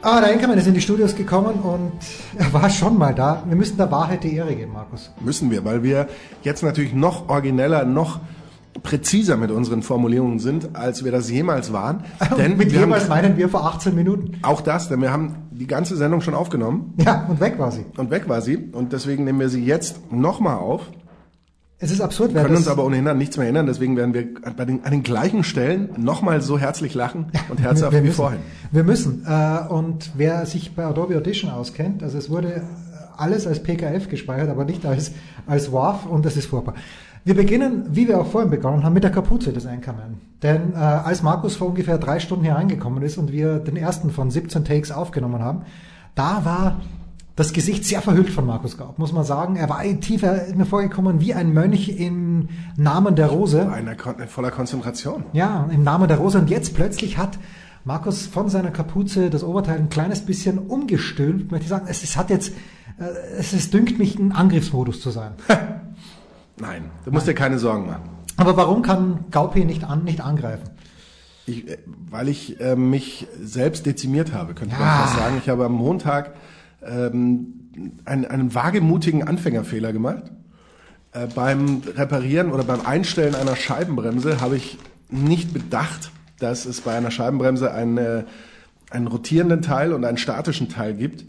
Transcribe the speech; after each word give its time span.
Ah, 0.00 0.20
der 0.20 0.32
Enkermann 0.32 0.58
ist 0.58 0.66
in 0.68 0.74
die 0.74 0.80
Studios 0.80 1.16
gekommen 1.16 1.54
und 1.60 1.92
er 2.38 2.52
war 2.52 2.70
schon 2.70 2.96
mal 2.96 3.14
da. 3.14 3.42
Wir 3.46 3.56
müssen 3.56 3.76
der 3.76 3.90
Wahrheit 3.90 4.22
die 4.22 4.34
Ehre 4.36 4.54
geben, 4.54 4.72
Markus. 4.72 5.10
Müssen 5.20 5.50
wir, 5.50 5.64
weil 5.64 5.82
wir 5.82 6.06
jetzt 6.42 6.62
natürlich 6.62 6.94
noch 6.94 7.28
origineller, 7.28 7.84
noch 7.84 8.20
präziser 8.82 9.36
mit 9.36 9.50
unseren 9.50 9.82
Formulierungen 9.82 10.38
sind, 10.38 10.76
als 10.76 11.04
wir 11.04 11.10
das 11.10 11.28
jemals 11.30 11.72
waren. 11.72 12.04
Denn 12.38 12.56
mit 12.56 12.70
jemals 12.70 13.08
meinen 13.08 13.36
wir 13.36 13.48
vor 13.48 13.64
18 13.66 13.92
Minuten. 13.94 14.38
Auch 14.42 14.60
das, 14.60 14.88
denn 14.88 15.00
wir 15.00 15.10
haben 15.10 15.48
die 15.50 15.66
ganze 15.66 15.96
Sendung 15.96 16.20
schon 16.20 16.34
aufgenommen. 16.34 16.94
Ja, 16.98 17.26
und 17.28 17.40
weg 17.40 17.58
war 17.58 17.72
sie. 17.72 17.84
Und 17.96 18.12
weg 18.12 18.28
war 18.28 18.40
sie. 18.40 18.56
Und 18.56 18.92
deswegen 18.92 19.24
nehmen 19.24 19.40
wir 19.40 19.48
sie 19.48 19.64
jetzt 19.64 20.12
nochmal 20.12 20.58
auf. 20.58 20.82
Es 21.80 21.92
ist 21.92 22.00
absurd, 22.00 22.34
Wir 22.34 22.42
können 22.42 22.56
uns 22.56 22.66
aber 22.66 22.84
ohnehin 22.84 23.06
an 23.06 23.18
nichts 23.18 23.36
mehr 23.36 23.44
erinnern, 23.44 23.66
deswegen 23.66 23.96
werden 23.96 24.12
wir 24.12 24.26
bei 24.56 24.64
den, 24.64 24.84
an 24.84 24.90
den 24.90 25.04
gleichen 25.04 25.44
Stellen 25.44 25.90
nochmal 25.96 26.40
so 26.40 26.58
herzlich 26.58 26.92
lachen 26.94 27.26
und 27.50 27.60
herzhaft 27.60 27.92
wir 27.92 28.02
wie 28.02 28.06
müssen, 28.06 28.16
vorhin. 28.16 28.40
Wir 28.72 28.82
müssen. 28.82 29.24
Äh, 29.24 29.68
und 29.68 30.10
wer 30.16 30.44
sich 30.46 30.74
bei 30.74 30.84
Adobe 30.84 31.16
Audition 31.16 31.50
auskennt, 31.52 32.02
also 32.02 32.18
es 32.18 32.30
wurde 32.30 32.62
alles 33.16 33.46
als 33.46 33.62
PKF 33.62 34.08
gespeichert, 34.08 34.48
aber 34.48 34.64
nicht 34.64 34.84
als, 34.86 35.12
als 35.46 35.72
WAV 35.72 36.06
und 36.06 36.24
das 36.24 36.36
ist 36.36 36.46
furchtbar. 36.46 36.74
Wir 37.24 37.34
beginnen, 37.34 37.84
wie 37.90 38.08
wir 38.08 38.20
auch 38.20 38.26
vorhin 38.26 38.50
begonnen 38.50 38.82
haben, 38.82 38.94
mit 38.94 39.04
der 39.04 39.10
Kapuze 39.12 39.52
des 39.52 39.66
Anchorman. 39.66 40.18
Denn 40.42 40.72
äh, 40.72 40.76
als 40.76 41.22
Markus 41.22 41.56
vor 41.56 41.68
ungefähr 41.68 41.98
drei 41.98 42.18
Stunden 42.18 42.44
hier 42.44 42.54
reingekommen 42.54 43.02
ist 43.04 43.18
und 43.18 43.30
wir 43.30 43.58
den 43.58 43.76
ersten 43.76 44.10
von 44.10 44.30
17 44.32 44.64
Takes 44.64 44.90
aufgenommen 44.90 45.42
haben, 45.42 45.62
da 46.16 46.44
war 46.44 46.80
das 47.38 47.52
Gesicht 47.52 47.84
sehr 47.84 48.02
verhüllt 48.02 48.30
von 48.30 48.44
Markus 48.46 48.76
Gaub, 48.76 48.98
muss 48.98 49.12
man 49.12 49.22
sagen. 49.22 49.54
Er 49.54 49.68
war 49.68 49.82
tiefer 50.00 50.40
mir 50.56 50.66
vorgekommen 50.66 51.20
wie 51.20 51.34
ein 51.34 51.52
Mönch 51.52 51.88
im 51.88 52.48
Namen 52.76 53.14
der 53.14 53.28
Rose. 53.28 53.70
Einer 53.70 53.94
voller 54.26 54.50
Konzentration. 54.50 55.22
Ja, 55.34 55.68
im 55.72 55.84
Namen 55.84 56.08
der 56.08 56.16
Rose. 56.18 56.38
Und 56.38 56.50
jetzt 56.50 56.74
plötzlich 56.74 57.16
hat 57.16 57.38
Markus 57.84 58.26
von 58.26 58.48
seiner 58.48 58.72
Kapuze 58.72 59.30
das 59.30 59.44
Oberteil 59.44 59.78
ein 59.78 59.88
kleines 59.88 60.26
bisschen 60.26 60.58
umgestülpt, 60.58 61.52
möchte 61.52 61.62
ich 61.64 61.68
sagen. 61.70 61.86
Es, 61.88 62.02
es 62.02 62.16
hat 62.16 62.28
jetzt, 62.30 62.52
äh, 62.98 63.04
es, 63.38 63.52
es 63.52 63.70
dünkt 63.70 64.00
mich, 64.00 64.18
ein 64.18 64.32
Angriffsmodus 64.32 65.00
zu 65.00 65.10
sein. 65.10 65.30
Nein, 66.60 66.90
du 67.04 67.12
musst 67.12 67.26
Nein. 67.26 67.36
dir 67.36 67.40
keine 67.40 67.58
Sorgen 67.60 67.86
machen. 67.86 68.02
Aber 68.36 68.56
warum 68.56 68.82
kann 68.82 69.26
Gaupi 69.30 69.64
nicht, 69.64 69.84
an, 69.84 70.02
nicht 70.02 70.22
angreifen? 70.22 70.70
Ich, 71.46 71.68
äh, 71.68 71.78
weil 72.10 72.28
ich 72.28 72.60
äh, 72.60 72.74
mich 72.74 73.28
selbst 73.40 73.86
dezimiert 73.86 74.32
habe, 74.32 74.54
könnte 74.54 74.74
Ja. 74.74 74.80
man 74.84 74.88
fast 75.02 75.16
sagen. 75.16 75.36
Ich 75.38 75.48
habe 75.48 75.66
am 75.66 75.72
Montag 75.74 76.34
ähm, 76.82 78.00
einen, 78.04 78.24
einen 78.24 78.54
wagemutigen 78.54 79.26
Anfängerfehler 79.26 79.92
gemacht. 79.92 80.24
Äh, 81.12 81.26
beim 81.34 81.82
Reparieren 81.96 82.52
oder 82.52 82.64
beim 82.64 82.84
Einstellen 82.84 83.34
einer 83.34 83.56
Scheibenbremse 83.56 84.40
habe 84.40 84.56
ich 84.56 84.78
nicht 85.10 85.52
bedacht, 85.52 86.10
dass 86.38 86.66
es 86.66 86.80
bei 86.82 86.96
einer 86.96 87.10
Scheibenbremse 87.10 87.72
eine, 87.72 88.26
einen 88.90 89.06
rotierenden 89.06 89.62
Teil 89.62 89.92
und 89.92 90.04
einen 90.04 90.18
statischen 90.18 90.68
Teil 90.68 90.94
gibt, 90.94 91.24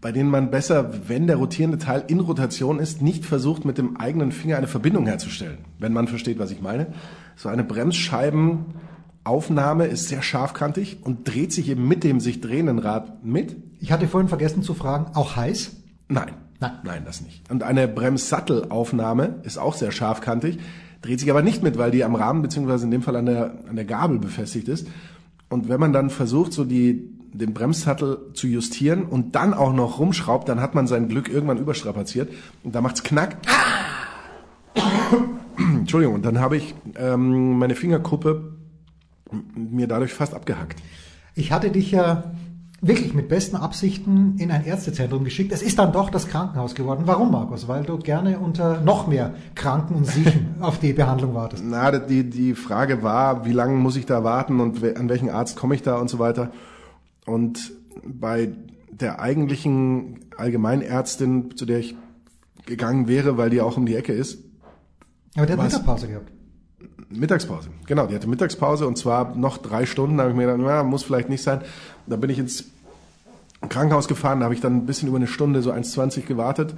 bei 0.00 0.10
denen 0.10 0.30
man 0.30 0.50
besser, 0.50 1.08
wenn 1.08 1.28
der 1.28 1.36
rotierende 1.36 1.78
Teil 1.78 2.04
in 2.08 2.18
Rotation 2.18 2.80
ist, 2.80 3.02
nicht 3.02 3.24
versucht, 3.24 3.64
mit 3.64 3.78
dem 3.78 3.96
eigenen 3.98 4.32
Finger 4.32 4.56
eine 4.56 4.66
Verbindung 4.66 5.06
herzustellen, 5.06 5.58
wenn 5.78 5.92
man 5.92 6.08
versteht, 6.08 6.38
was 6.40 6.50
ich 6.50 6.60
meine. 6.60 6.88
So 7.36 7.48
eine 7.48 7.62
Bremsscheibenaufnahme 9.24 9.86
ist 9.86 10.08
sehr 10.08 10.22
scharfkantig 10.22 10.98
und 11.02 11.28
dreht 11.28 11.52
sich 11.52 11.68
eben 11.68 11.86
mit 11.86 12.04
dem 12.04 12.20
sich 12.20 12.40
drehenden 12.40 12.78
Rad 12.78 13.24
mit. 13.24 13.56
Ich 13.80 13.92
hatte 13.92 14.08
vorhin 14.08 14.28
vergessen 14.28 14.62
zu 14.62 14.74
fragen, 14.74 15.14
auch 15.14 15.36
heiß? 15.36 15.76
Nein. 16.08 16.32
Nein. 16.60 16.72
Nein, 16.84 17.02
das 17.04 17.22
nicht. 17.22 17.50
Und 17.50 17.62
eine 17.62 17.88
Bremssattelaufnahme 17.88 19.40
ist 19.42 19.58
auch 19.58 19.74
sehr 19.74 19.90
scharfkantig, 19.90 20.58
dreht 21.00 21.18
sich 21.18 21.30
aber 21.30 21.42
nicht 21.42 21.62
mit, 21.62 21.76
weil 21.76 21.90
die 21.90 22.04
am 22.04 22.14
Rahmen 22.14 22.42
beziehungsweise 22.42 22.84
in 22.84 22.92
dem 22.92 23.02
Fall 23.02 23.16
an 23.16 23.26
der, 23.26 23.64
an 23.68 23.74
der 23.74 23.84
Gabel 23.84 24.18
befestigt 24.18 24.68
ist. 24.68 24.86
Und 25.48 25.68
wenn 25.68 25.80
man 25.80 25.92
dann 25.92 26.08
versucht, 26.10 26.52
so 26.52 26.64
die, 26.64 27.10
den 27.32 27.52
Bremssattel 27.52 28.30
zu 28.34 28.46
justieren 28.46 29.04
und 29.04 29.34
dann 29.34 29.54
auch 29.54 29.72
noch 29.72 29.98
rumschraubt, 29.98 30.48
dann 30.48 30.60
hat 30.60 30.74
man 30.74 30.86
sein 30.86 31.08
Glück 31.08 31.28
irgendwann 31.28 31.58
überstrapaziert 31.58 32.32
und 32.62 32.74
da 32.74 32.80
macht's 32.80 33.02
knack. 33.02 33.36
Entschuldigung, 35.56 36.14
und 36.14 36.24
dann 36.24 36.38
habe 36.38 36.56
ich 36.56 36.74
ähm, 36.96 37.58
meine 37.58 37.74
Fingerkuppe 37.74 38.51
mir 39.54 39.86
dadurch 39.86 40.12
fast 40.12 40.34
abgehackt. 40.34 40.80
Ich 41.34 41.52
hatte 41.52 41.70
dich 41.70 41.90
ja 41.90 42.32
wirklich 42.82 43.14
mit 43.14 43.28
besten 43.28 43.56
Absichten 43.56 44.36
in 44.38 44.50
ein 44.50 44.64
Ärztezentrum 44.64 45.22
geschickt. 45.22 45.52
Es 45.52 45.62
ist 45.62 45.78
dann 45.78 45.92
doch 45.92 46.10
das 46.10 46.26
Krankenhaus 46.26 46.74
geworden. 46.74 47.04
Warum, 47.06 47.30
Markus? 47.30 47.68
Weil 47.68 47.84
du 47.84 47.96
gerne 47.98 48.40
unter 48.40 48.80
noch 48.80 49.06
mehr 49.06 49.34
Kranken 49.54 49.94
und 49.94 50.06
Siechen 50.06 50.56
auf 50.60 50.80
die 50.80 50.92
Behandlung 50.92 51.32
wartest. 51.32 51.62
Na, 51.64 51.96
die, 51.96 52.28
die 52.28 52.54
Frage 52.54 53.02
war, 53.04 53.44
wie 53.46 53.52
lange 53.52 53.76
muss 53.76 53.96
ich 53.96 54.04
da 54.04 54.24
warten 54.24 54.58
und 54.58 54.82
an 54.82 55.08
welchen 55.08 55.30
Arzt 55.30 55.56
komme 55.56 55.76
ich 55.76 55.82
da 55.82 55.96
und 55.96 56.10
so 56.10 56.18
weiter. 56.18 56.50
Und 57.24 57.72
bei 58.04 58.50
der 58.90 59.20
eigentlichen 59.20 60.20
Allgemeinärztin, 60.36 61.56
zu 61.56 61.66
der 61.66 61.78
ich 61.78 61.94
gegangen 62.66 63.06
wäre, 63.06 63.36
weil 63.36 63.50
die 63.50 63.60
auch 63.60 63.76
um 63.76 63.86
die 63.86 63.94
Ecke 63.94 64.12
ist, 64.12 64.38
Aber 65.36 65.46
der 65.46 65.56
hat? 65.56 65.64
Mittagspause 65.64 66.08
gehabt. 66.08 66.31
Mittagspause. 67.14 67.68
Genau, 67.86 68.06
die 68.06 68.14
hatte 68.14 68.28
Mittagspause 68.28 68.86
und 68.86 68.98
zwar 68.98 69.34
noch 69.34 69.58
drei 69.58 69.86
Stunden. 69.86 70.16
Da 70.16 70.24
habe 70.24 70.32
ich 70.32 70.36
mir 70.36 70.46
gedacht, 70.46 70.60
na, 70.62 70.82
muss 70.82 71.02
vielleicht 71.02 71.28
nicht 71.28 71.42
sein. 71.42 71.62
Da 72.06 72.16
bin 72.16 72.30
ich 72.30 72.38
ins 72.38 72.64
Krankenhaus 73.68 74.08
gefahren, 74.08 74.40
da 74.40 74.44
habe 74.44 74.54
ich 74.54 74.60
dann 74.60 74.76
ein 74.76 74.86
bisschen 74.86 75.08
über 75.08 75.18
eine 75.18 75.26
Stunde, 75.26 75.62
so 75.62 75.72
1,20 75.72 76.22
gewartet. 76.22 76.74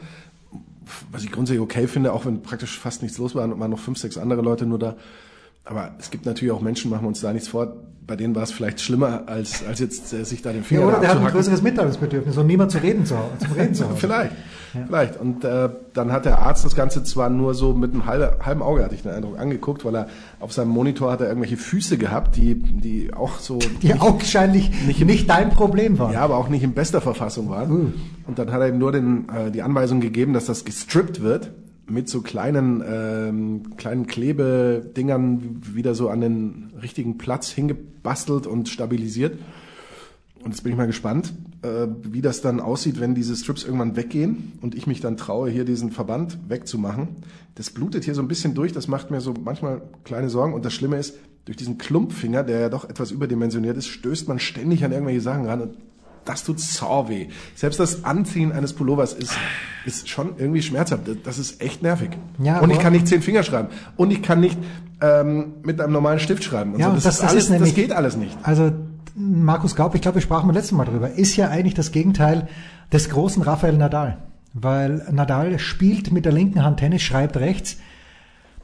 Was 1.10 1.24
ich 1.24 1.32
grundsätzlich 1.32 1.62
okay 1.62 1.86
finde, 1.86 2.12
auch 2.12 2.26
wenn 2.26 2.42
praktisch 2.42 2.78
fast 2.78 3.02
nichts 3.02 3.16
los 3.18 3.34
war 3.34 3.44
und 3.44 3.58
waren 3.58 3.70
noch 3.70 3.78
fünf, 3.78 3.98
sechs 3.98 4.18
andere 4.18 4.42
Leute 4.42 4.66
nur 4.66 4.78
da. 4.78 4.96
Aber 5.64 5.92
es 5.98 6.10
gibt 6.10 6.26
natürlich 6.26 6.52
auch 6.52 6.60
Menschen, 6.60 6.91
machen 6.91 7.04
wir 7.04 7.08
uns 7.08 7.20
da 7.20 7.32
nichts 7.32 7.48
vor, 7.48 7.75
bei 8.06 8.16
denen 8.16 8.34
war 8.34 8.42
es 8.42 8.52
vielleicht 8.52 8.80
schlimmer, 8.80 9.22
als, 9.26 9.64
als 9.66 9.80
jetzt 9.80 10.12
äh, 10.12 10.25
sich 10.25 10.42
da 10.42 10.50
den 10.50 10.58
Ja, 10.60 10.64
Finger 10.64 10.82
oder 10.82 10.97
da 10.97 11.00
der 11.00 11.10
hat 11.10 11.19
ein 11.20 11.26
größeres 11.26 11.62
Mitteilungsbedürfnis 11.62 12.36
und 12.36 12.47
niemand 12.47 12.70
zu 12.70 12.78
reden 12.82 13.06
zu, 13.06 13.14
zum 13.38 13.52
Reden 13.52 13.75
zu. 13.75 13.84
Vielleicht, 13.97 14.32
vielleicht. 14.86 15.20
Und 15.20 15.44
äh, 15.44 15.70
dann 15.94 16.12
hat 16.12 16.25
der 16.25 16.41
Arzt 16.41 16.64
das 16.64 16.75
Ganze 16.75 17.02
zwar 17.04 17.30
nur 17.30 17.54
so 17.54 17.72
mit 17.72 17.92
einem 17.92 18.06
halben, 18.06 18.44
halben 18.44 18.62
Auge, 18.62 18.84
hatte 18.84 18.94
ich 18.94 19.02
den 19.02 19.12
Eindruck, 19.12 19.38
angeguckt, 19.38 19.84
weil 19.84 19.94
er 19.94 20.08
auf 20.41 20.52
seinem 20.52 20.70
Monitor 20.70 21.12
hat 21.12 21.20
er 21.20 21.28
irgendwelche 21.28 21.56
Füße 21.56 21.96
gehabt, 21.96 22.36
die, 22.36 22.56
die 22.56 23.14
auch 23.14 23.38
so 23.38 23.58
Die 23.82 23.86
nicht, 23.86 24.02
augenscheinlich 24.02 24.70
nicht, 24.86 25.31
dein 25.31 25.50
Problem 25.50 25.98
waren. 25.98 26.12
ja, 26.12 26.20
aber 26.20 26.36
auch 26.36 26.48
nicht 26.48 26.62
in 26.62 26.75
bester 26.75 27.00
Verfassung 27.00 27.48
waren. 27.48 27.70
Uh. 27.70 27.92
Und 28.26 28.38
dann 28.38 28.52
hat 28.52 28.60
er 28.60 28.69
ihm 28.69 28.78
nur 28.78 28.92
den, 28.92 29.28
äh, 29.28 29.50
die 29.50 29.62
Anweisung 29.62 30.00
gegeben, 30.00 30.34
dass 30.34 30.46
das 30.46 30.64
gestrippt 30.64 31.22
wird 31.22 31.52
mit 31.86 32.08
so 32.08 32.22
kleinen, 32.22 32.82
ähm, 32.86 33.76
kleinen 33.76 34.06
Klebedingern 34.06 35.62
wieder 35.74 35.94
so 35.94 36.08
an 36.08 36.20
den 36.20 36.72
richtigen 36.80 37.18
Platz 37.18 37.50
hingebastelt 37.50 38.46
und 38.46 38.68
stabilisiert. 38.68 39.38
Und 40.42 40.50
jetzt 40.50 40.62
bin 40.62 40.72
ich 40.72 40.78
mal 40.78 40.86
gespannt, 40.86 41.32
äh, 41.62 41.86
wie 42.02 42.20
das 42.20 42.42
dann 42.42 42.60
aussieht, 42.60 43.00
wenn 43.00 43.14
diese 43.14 43.34
Strips 43.34 43.64
irgendwann 43.64 43.96
weggehen 43.96 44.52
und 44.60 44.74
ich 44.74 44.86
mich 44.86 45.00
dann 45.00 45.16
traue, 45.16 45.48
hier 45.48 45.64
diesen 45.64 45.90
Verband 45.90 46.38
wegzumachen. 46.48 47.08
Das 47.54 47.70
blutet 47.70 48.04
hier 48.04 48.14
so 48.14 48.20
ein 48.20 48.28
bisschen 48.28 48.54
durch, 48.54 48.72
das 48.72 48.86
macht 48.86 49.10
mir 49.10 49.20
so 49.20 49.32
manchmal 49.42 49.80
kleine 50.04 50.28
Sorgen. 50.28 50.52
Und 50.52 50.64
das 50.64 50.74
Schlimme 50.74 50.98
ist, 50.98 51.14
durch 51.46 51.56
diesen 51.56 51.78
Klumpfinger, 51.78 52.42
der 52.42 52.60
ja 52.60 52.68
doch 52.68 52.88
etwas 52.88 53.10
überdimensioniert 53.10 53.76
ist, 53.76 53.88
stößt 53.88 54.28
man 54.28 54.38
ständig 54.38 54.84
an 54.84 54.92
irgendwelche 54.92 55.20
Sachen 55.20 55.46
ran 55.46 55.60
und 55.60 55.76
das 56.24 56.44
tut 56.44 56.58
sau 56.58 57.08
weh. 57.08 57.28
Selbst 57.54 57.78
das 57.80 58.04
Anziehen 58.04 58.52
eines 58.52 58.72
Pullovers 58.72 59.12
ist, 59.12 59.36
ist 59.86 60.08
schon 60.08 60.34
irgendwie 60.38 60.62
schmerzhaft. 60.62 61.02
Das 61.24 61.38
ist 61.38 61.60
echt 61.60 61.82
nervig. 61.82 62.10
Ja, 62.38 62.60
und 62.60 62.70
ich 62.70 62.78
kann 62.78 62.92
nicht 62.92 63.08
zehn 63.08 63.22
Finger 63.22 63.42
schreiben. 63.42 63.69
Und 63.96 64.10
ich 64.10 64.22
kann 64.22 64.40
nicht 64.40 64.58
ähm, 65.00 65.54
mit 65.62 65.81
einem 65.81 65.92
normalen 65.92 66.19
Stift 66.19 66.44
schreiben. 66.44 66.75
Und 66.75 66.81
Ja, 66.81 66.88
so. 66.88 66.94
das, 66.94 67.04
das, 67.04 67.14
ist 67.14 67.22
das 67.22 67.31
alles, 67.31 67.44
ist 67.44 67.50
nämlich, 67.50 67.70
das 67.70 67.76
geht 67.76 67.92
alles 67.92 68.16
nicht. 68.16 68.36
Also 68.42 68.72
Markus 69.14 69.76
Gaub, 69.76 69.94
ich 69.94 70.00
glaube, 70.00 70.16
wir 70.16 70.22
sprachen 70.22 70.46
beim 70.46 70.56
letzten 70.56 70.76
Mal 70.76 70.84
drüber, 70.84 71.10
ist 71.10 71.36
ja 71.36 71.48
eigentlich 71.48 71.75
das 71.75 71.92
Gegenteil 71.92 72.48
des 72.92 73.10
großen 73.10 73.42
Rafael 73.42 73.76
Nadal. 73.76 74.19
Weil 74.52 75.06
Nadal 75.10 75.58
spielt 75.58 76.12
mit 76.12 76.25
der 76.25 76.32
linken 76.32 76.64
Hand 76.64 76.78
Tennis, 76.78 77.02
schreibt 77.02 77.37
rechts. 77.37 77.76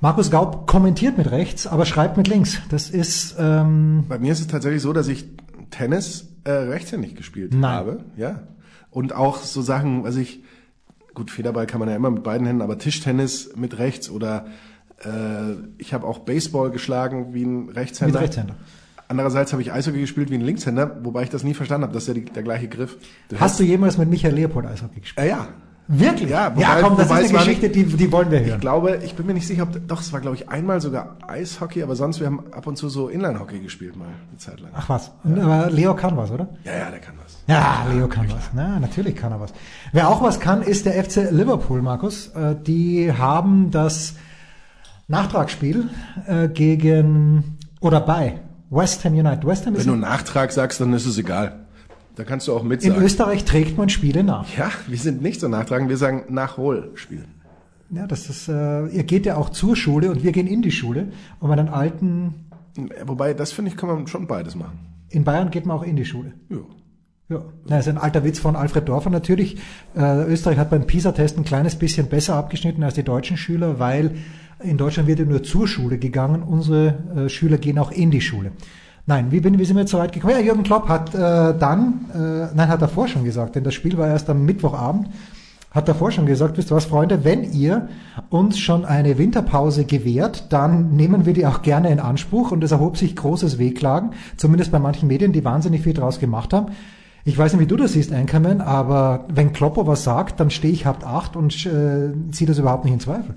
Markus 0.00 0.31
Gaub 0.31 0.66
kommentiert 0.66 1.19
mit 1.19 1.31
rechts, 1.31 1.66
aber 1.66 1.84
schreibt 1.84 2.16
mit 2.16 2.26
links. 2.26 2.58
Das 2.70 2.88
ist 2.88 3.37
ähm, 3.38 4.05
Bei 4.08 4.19
mir 4.19 4.32
ist 4.32 4.40
es 4.40 4.46
tatsächlich 4.46 4.82
so, 4.82 4.93
dass 4.93 5.08
ich 5.08 5.26
Tennis 5.70 6.28
äh, 6.44 6.50
rechtshändig 6.52 7.16
gespielt 7.16 7.52
Nein. 7.52 7.70
habe. 7.70 8.05
Ja. 8.16 8.40
Und 8.90 9.14
auch 9.14 9.38
so 9.38 9.62
Sachen, 9.62 10.05
was 10.05 10.16
ich, 10.16 10.43
gut, 11.15 11.31
Federball 11.31 11.67
kann 11.67 11.81
man 11.81 11.89
ja 11.89 11.97
immer 11.97 12.11
mit 12.11 12.23
beiden 12.23 12.47
Händen, 12.47 12.62
aber 12.62 12.79
Tischtennis 12.79 13.51
mit 13.57 13.79
rechts 13.79 14.11
oder 14.11 14.47
äh, 15.05 15.55
ich 15.79 15.95
habe 15.95 16.07
auch 16.07 16.21
Baseball 16.21 16.71
geschlagen 16.71 17.35
wie 17.35 17.45
ein 17.45 17.69
Rechtshänder. 17.69 18.21
Mit 18.21 18.23
Rechtshänder. 18.23 18.57
Andererseits 19.09 19.53
habe 19.53 19.61
ich 19.61 19.73
Eishockey 19.73 20.01
gespielt 20.01 20.31
wie 20.31 20.37
ein 20.37 20.41
Linkshänder, 20.41 21.01
wobei 21.03 21.25
ich 21.25 21.31
das 21.31 21.43
nie 21.43 21.55
verstanden 21.55 21.83
habe. 21.83 21.93
Das 21.93 22.05
ist 22.05 22.09
ja 22.09 22.15
die, 22.15 22.25
der 22.27 22.45
gleiche 22.45 22.69
Griff. 22.69 22.97
Hast 23.37 23.59
du 23.59 23.65
jemals 23.65 23.99
mit 23.99 24.09
Michael 24.09 24.35
Leopold 24.35 24.67
Eishockey 24.67 25.01
gespielt? 25.01 25.27
Äh, 25.27 25.31
ja. 25.31 25.49
Wirklich? 25.92 26.31
Ja, 26.31 26.52
wobei- 26.54 26.62
ja 26.62 26.81
komm, 26.81 26.96
das 26.96 27.06
ist 27.06 27.12
eine 27.12 27.28
Geschichte, 27.28 27.69
die, 27.69 27.84
die 27.84 28.12
wollen 28.12 28.31
wir 28.31 28.40
Ich 28.42 28.46
hören. 28.48 28.60
glaube, 28.60 29.00
ich 29.02 29.14
bin 29.16 29.26
mir 29.26 29.34
nicht 29.34 29.46
sicher, 29.48 29.64
ob, 29.64 29.88
doch, 29.88 30.00
es 30.00 30.12
war 30.12 30.20
glaube 30.20 30.37
ich 30.37 30.48
einmal 30.48 30.81
sogar 30.81 31.16
Eishockey, 31.26 31.82
aber 31.82 31.96
sonst, 31.96 32.20
wir 32.20 32.26
haben 32.28 32.44
ab 32.52 32.66
und 32.69 32.76
zu 32.76 32.88
so 32.88 33.08
Inline-Hockey 33.08 33.58
gespielt 33.58 33.96
mal, 33.96 34.04
eine 34.06 34.38
Zeit 34.38 34.60
lang. 34.60 34.70
Ach 34.75 34.88
was. 34.88 35.10
Und, 35.25 35.40
aber 35.40 35.69
Leo 35.70 35.94
kann 35.96 36.16
was, 36.16 36.31
oder? 36.31 36.48
Ja, 36.64 36.72
ja, 36.78 36.90
der 36.90 37.00
kann 37.00 37.14
was. 37.22 37.38
Ja, 37.48 37.84
Leo 37.92 38.06
kann 38.06 38.26
was. 38.31 38.50
Na, 38.54 38.78
natürlich 38.78 39.16
kann 39.16 39.32
er 39.32 39.40
was. 39.40 39.52
Wer 39.92 40.08
auch 40.08 40.22
was 40.22 40.38
kann, 40.38 40.62
ist 40.62 40.87
der 40.87 41.02
FC 41.02 41.28
Liverpool, 41.32 41.82
Markus. 41.82 42.28
Äh, 42.28 42.54
Die 42.64 43.12
haben 43.12 43.72
das 43.72 44.14
Nachtragsspiel 45.08 45.88
äh, 46.26 46.48
gegen 46.48 47.58
oder 47.81 48.00
bei 48.00 48.38
West 48.70 49.04
Ham 49.04 49.14
United. 49.14 49.44
West 49.44 49.66
Ham 49.66 49.75
ist 49.75 49.87
Wenn 49.87 49.94
du 49.94 49.98
Nachtrag 50.00 50.52
sagst, 50.52 50.81
dann 50.81 50.92
ist 50.92 51.06
es 51.06 51.19
egal. 51.19 51.66
Da 52.17 52.25
kannst 52.25 52.49
du 52.49 52.55
auch 52.55 52.62
mit 52.62 52.85
in. 52.85 52.95
Österreich 52.97 53.45
trägt 53.45 53.79
man 53.79 53.89
Spiele 53.89 54.23
nach. 54.25 54.47
Ja, 54.57 54.71
wir 54.87 54.99
sind 54.99 55.23
nicht 55.23 55.41
so 55.41 55.49
nachtragend, 55.49 55.89
wir 55.89 55.97
sagen 55.97 56.25
Nachholspiel. 56.29 57.25
Ja, 57.91 58.07
das 58.07 58.29
ist, 58.29 58.49
äh, 58.49 58.87
ihr 58.87 59.05
geht 59.05 59.27
ja 59.27 59.37
auch 59.37 59.51
zur 59.51 59.75
Schule 59.77 60.11
und 60.11 60.23
wir 60.23 60.33
gehen 60.33 60.47
in 60.47 60.62
die 60.62 60.71
Schule. 60.71 61.09
Und 61.41 61.49
bei 61.49 61.57
den 61.57 61.69
Alten, 61.69 62.47
Wobei, 63.05 63.35
das 63.35 63.53
finde 63.53 63.71
ich, 63.71 63.77
kann 63.77 63.89
man 63.89 64.07
schon 64.07 64.27
beides 64.27 64.55
machen. 64.55 64.79
in 65.09 65.25
Bayern 65.25 65.51
geht 65.51 65.67
man 65.67 65.77
auch 65.77 65.83
in 65.83 65.97
die 65.97 66.05
Schule. 66.05 66.33
Ja. 66.49 66.59
Ja, 67.29 67.45
das 67.67 67.87
ist 67.87 67.89
ein 67.89 67.99
alter 67.99 68.25
Witz 68.25 68.41
von 68.41 68.57
Alfred 68.57 68.89
Dorfer 68.89 69.09
natürlich. 69.11 69.57
Äh, 69.97 70.25
Österreich 70.25 70.59
hat 70.59 70.71
beim 70.71 70.85
PISA-Test 70.87 71.39
ein 71.39 71.45
kleines 71.45 71.77
bisschen 71.77 72.09
besser 72.09 72.35
abgeschnitten 72.35 72.83
als 72.83 72.95
die 72.95 73.05
deutschen 73.05 73.37
Schüler, 73.37 73.79
weil 73.79 74.17
in 74.65 74.77
Deutschland 74.77 75.09
wird 75.09 75.21
ja 75.21 75.25
nur 75.25 75.43
zur 75.45 75.69
Schule 75.69 75.99
gegangen. 75.99 76.43
Unsere 76.43 76.99
äh, 77.17 77.29
Schüler 77.29 77.59
gehen 77.59 77.79
auch 77.79 77.93
in 77.93 78.11
die 78.11 78.21
Schule. 78.21 78.51
Nein, 79.11 79.33
wie, 79.33 79.41
bin, 79.41 79.59
wie 79.59 79.65
sind 79.65 79.75
wir 79.75 79.81
jetzt 79.81 79.91
so 79.91 79.99
weit 79.99 80.12
gekommen? 80.12 80.35
Ja, 80.35 80.39
Jürgen 80.39 80.62
Klopp 80.62 80.89
hat 80.89 81.12
äh, 81.17 81.19
dann, 81.59 82.05
äh, 82.15 82.55
nein, 82.55 82.69
hat 82.69 82.81
davor 82.81 83.09
schon 83.09 83.25
gesagt, 83.25 83.57
denn 83.57 83.65
das 83.65 83.75
Spiel 83.75 83.99
war 83.99 84.07
erst 84.07 84.31
am 84.31 84.45
Mittwochabend, 84.45 85.09
hat 85.73 85.89
davor 85.89 86.12
schon 86.12 86.27
gesagt, 86.27 86.57
wisst 86.57 86.71
ihr 86.71 86.77
was, 86.77 86.85
Freunde, 86.85 87.25
wenn 87.25 87.43
ihr 87.43 87.89
uns 88.29 88.61
schon 88.61 88.85
eine 88.85 89.19
Winterpause 89.19 89.85
gewährt, 89.85 90.53
dann 90.53 90.95
nehmen 90.95 91.27
wir 91.27 91.33
die 91.33 91.45
auch 91.45 91.62
gerne 91.62 91.91
in 91.91 91.99
Anspruch 91.99 92.53
und 92.53 92.62
es 92.62 92.71
erhob 92.71 92.97
sich 92.97 93.17
großes 93.17 93.59
Wehklagen, 93.59 94.11
zumindest 94.37 94.71
bei 94.71 94.79
manchen 94.79 95.09
Medien, 95.09 95.33
die 95.33 95.45
wahnsinnig 95.45 95.83
viel 95.83 95.95
draus 95.95 96.21
gemacht 96.21 96.53
haben. 96.53 96.67
Ich 97.25 97.37
weiß 97.37 97.53
nicht, 97.55 97.62
wie 97.62 97.67
du 97.67 97.75
das 97.75 97.95
siehst, 97.95 98.12
Einkommen, 98.12 98.61
aber 98.61 99.25
wenn 99.35 99.53
Kloppo 99.53 99.89
was 99.89 100.05
sagt, 100.05 100.39
dann 100.39 100.51
stehe 100.51 100.73
ich 100.73 100.87
habt 100.87 101.03
acht 101.03 101.35
und 101.35 101.67
äh, 101.67 102.12
ziehe 102.31 102.47
das 102.47 102.59
überhaupt 102.59 102.85
nicht 102.85 102.95
in 102.95 103.01
Zweifel. 103.01 103.35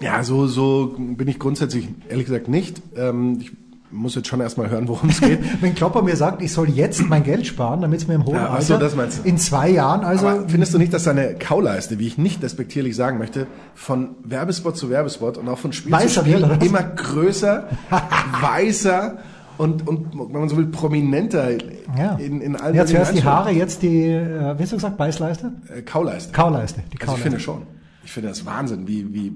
Ja, 0.00 0.24
so, 0.24 0.46
so 0.46 0.94
bin 0.98 1.28
ich 1.28 1.38
grundsätzlich 1.38 1.88
ehrlich 2.08 2.26
gesagt 2.26 2.48
nicht. 2.48 2.82
Ähm, 2.96 3.38
ich 3.40 3.52
muss 3.94 4.14
jetzt 4.14 4.28
schon 4.28 4.40
erstmal 4.40 4.68
hören, 4.68 4.88
worum 4.88 5.08
es 5.08 5.20
geht. 5.20 5.40
Wenn 5.62 5.74
Klopper 5.74 6.02
mir 6.02 6.16
sagt, 6.16 6.42
ich 6.42 6.52
soll 6.52 6.68
jetzt 6.68 7.08
mein 7.08 7.22
Geld 7.22 7.46
sparen, 7.46 7.80
damit 7.80 8.00
es 8.00 8.08
mir 8.08 8.14
im 8.14 8.24
hohen 8.24 8.34
Ja, 8.36 8.48
Alter 8.48 8.62
so, 8.62 8.76
das 8.78 8.96
meinst 8.96 9.24
du. 9.24 9.28
in 9.28 9.38
zwei 9.38 9.70
Jahren, 9.70 10.04
also 10.04 10.26
Aber 10.28 10.48
findest 10.48 10.74
du 10.74 10.78
nicht, 10.78 10.92
dass 10.92 11.04
seine 11.04 11.34
Kauleiste, 11.34 11.98
wie 11.98 12.06
ich 12.06 12.18
nicht 12.18 12.42
despektierlich 12.42 12.96
sagen 12.96 13.18
möchte, 13.18 13.46
von 13.74 14.16
Werbespot 14.24 14.76
zu 14.76 14.90
Werbespot 14.90 15.38
und 15.38 15.48
auch 15.48 15.58
von 15.58 15.72
Spiel 15.72 15.92
Weißer 15.92 16.24
zu 16.24 16.30
Spiel 16.30 16.42
was? 16.42 16.66
immer 16.66 16.82
größer, 16.82 17.68
weißer 18.40 19.18
und, 19.56 19.86
und, 19.86 20.12
wenn 20.18 20.40
man 20.40 20.48
so 20.48 20.56
will, 20.56 20.66
prominenter 20.66 21.50
ja. 21.96 22.16
in, 22.16 22.40
in 22.40 22.56
allen 22.56 22.74
jetzt 22.74 22.92
hörst 22.92 23.14
die. 23.14 23.22
Haare, 23.22 23.52
jetzt 23.52 23.82
die, 23.82 24.06
äh, 24.06 24.58
wie 24.58 24.62
hast 24.62 24.72
du 24.72 24.76
gesagt, 24.76 24.96
Beißleiste? 24.96 25.52
Äh, 25.72 25.82
Kauleiste. 25.82 26.32
Kauleiste. 26.32 26.80
Die 26.80 26.84
Also 26.84 26.92
ich 26.94 27.00
Kauleiste. 27.00 27.22
finde 27.22 27.40
schon. 27.40 27.62
Ich 28.04 28.12
finde 28.12 28.28
das 28.30 28.44
Wahnsinn, 28.44 28.88
wie, 28.88 29.14
wie 29.14 29.32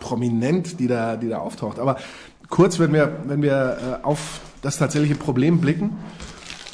prominent 0.00 0.80
die 0.80 0.88
da, 0.88 1.16
die 1.16 1.28
da 1.28 1.38
auftaucht. 1.38 1.78
Aber 1.78 1.96
kurz, 2.50 2.78
wenn 2.78 2.92
wir, 2.92 3.20
wenn 3.26 3.42
wir 3.42 4.00
äh, 4.02 4.04
auf 4.04 4.40
das 4.60 4.76
tatsächliche 4.76 5.14
Problem 5.14 5.60
blicken. 5.60 5.96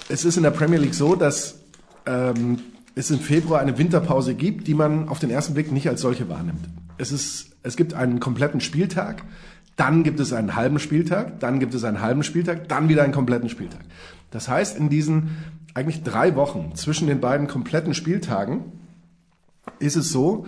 Es 0.08 0.25
ist 0.25 0.37
in 0.37 0.43
der 0.43 0.50
Premier 0.50 0.78
League 0.78 0.94
so, 0.94 1.14
dass 1.14 1.61
ähm, 2.06 2.58
es 2.94 3.11
im 3.11 3.20
Februar 3.20 3.61
eine 3.61 3.78
Winterpause 3.78 4.34
gibt, 4.34 4.67
die 4.67 4.75
man 4.75 5.08
auf 5.08 5.19
den 5.19 5.31
ersten 5.31 5.55
Blick 5.55 5.70
nicht 5.70 5.88
als 5.88 6.00
solche 6.00 6.28
wahrnimmt. 6.28 6.69
Es, 6.99 7.12
ist, 7.12 7.50
es 7.62 7.76
gibt 7.76 7.94
einen 7.94 8.20
kompletten 8.20 8.61
Spieltag, 8.61 9.23
dann 9.76 10.02
gibt 10.02 10.19
es 10.19 10.32
einen 10.32 10.56
halben 10.56 10.78
Spieltag, 10.78 11.38
dann 11.40 11.61
gibt 11.61 11.75
es 11.75 11.84
einen 11.84 12.00
halben 12.00 12.22
Spieltag, 12.22 12.69
dann 12.69 12.88
wieder 12.88 13.02
einen 13.02 13.12
kompletten 13.12 13.50
Spieltag. 13.50 13.82
Das 14.31 14.49
heißt, 14.49 14.79
in 14.79 14.88
diesen 14.88 15.37
eigentlich 15.75 16.02
drei 16.02 16.34
Wochen 16.37 16.72
zwischen 16.75 17.06
den 17.06 17.20
beiden 17.20 17.49
kompletten 17.49 17.93
Spieltagen 17.93 18.64
ist 19.79 19.96
es 19.96 20.11
so, 20.11 20.46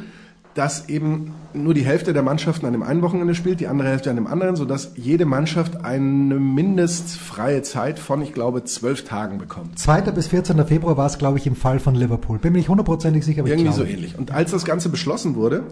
dass 0.58 0.88
eben 0.88 1.34
nur 1.54 1.72
die 1.72 1.84
Hälfte 1.84 2.12
der 2.12 2.24
Mannschaften 2.24 2.66
an 2.66 2.72
dem 2.72 2.82
einen 2.82 3.00
Wochenende 3.00 3.36
spielt, 3.36 3.60
die 3.60 3.68
andere 3.68 3.90
Hälfte 3.90 4.10
an 4.10 4.16
dem 4.16 4.26
anderen, 4.26 4.56
sodass 4.56 4.90
jede 4.96 5.24
Mannschaft 5.24 5.84
eine 5.84 6.34
mindestfreie 6.34 7.62
Zeit 7.62 8.00
von, 8.00 8.20
ich 8.22 8.34
glaube, 8.34 8.64
zwölf 8.64 9.04
Tagen 9.04 9.38
bekommt. 9.38 9.78
2. 9.78 10.00
bis 10.10 10.26
14. 10.26 10.66
Februar 10.66 10.96
war 10.96 11.06
es, 11.06 11.16
glaube 11.16 11.38
ich, 11.38 11.46
im 11.46 11.54
Fall 11.54 11.78
von 11.78 11.94
Liverpool. 11.94 12.40
Bin 12.40 12.54
mir 12.54 12.58
nicht 12.58 12.68
hundertprozentig 12.68 13.24
sicher, 13.24 13.42
aber 13.42 13.50
Irgendwie 13.50 13.68
ich 13.68 13.74
so 13.76 13.82
glaube. 13.82 13.96
ähnlich. 13.96 14.18
Und 14.18 14.32
als 14.32 14.50
das 14.50 14.64
Ganze 14.64 14.88
beschlossen 14.88 15.36
wurde, 15.36 15.62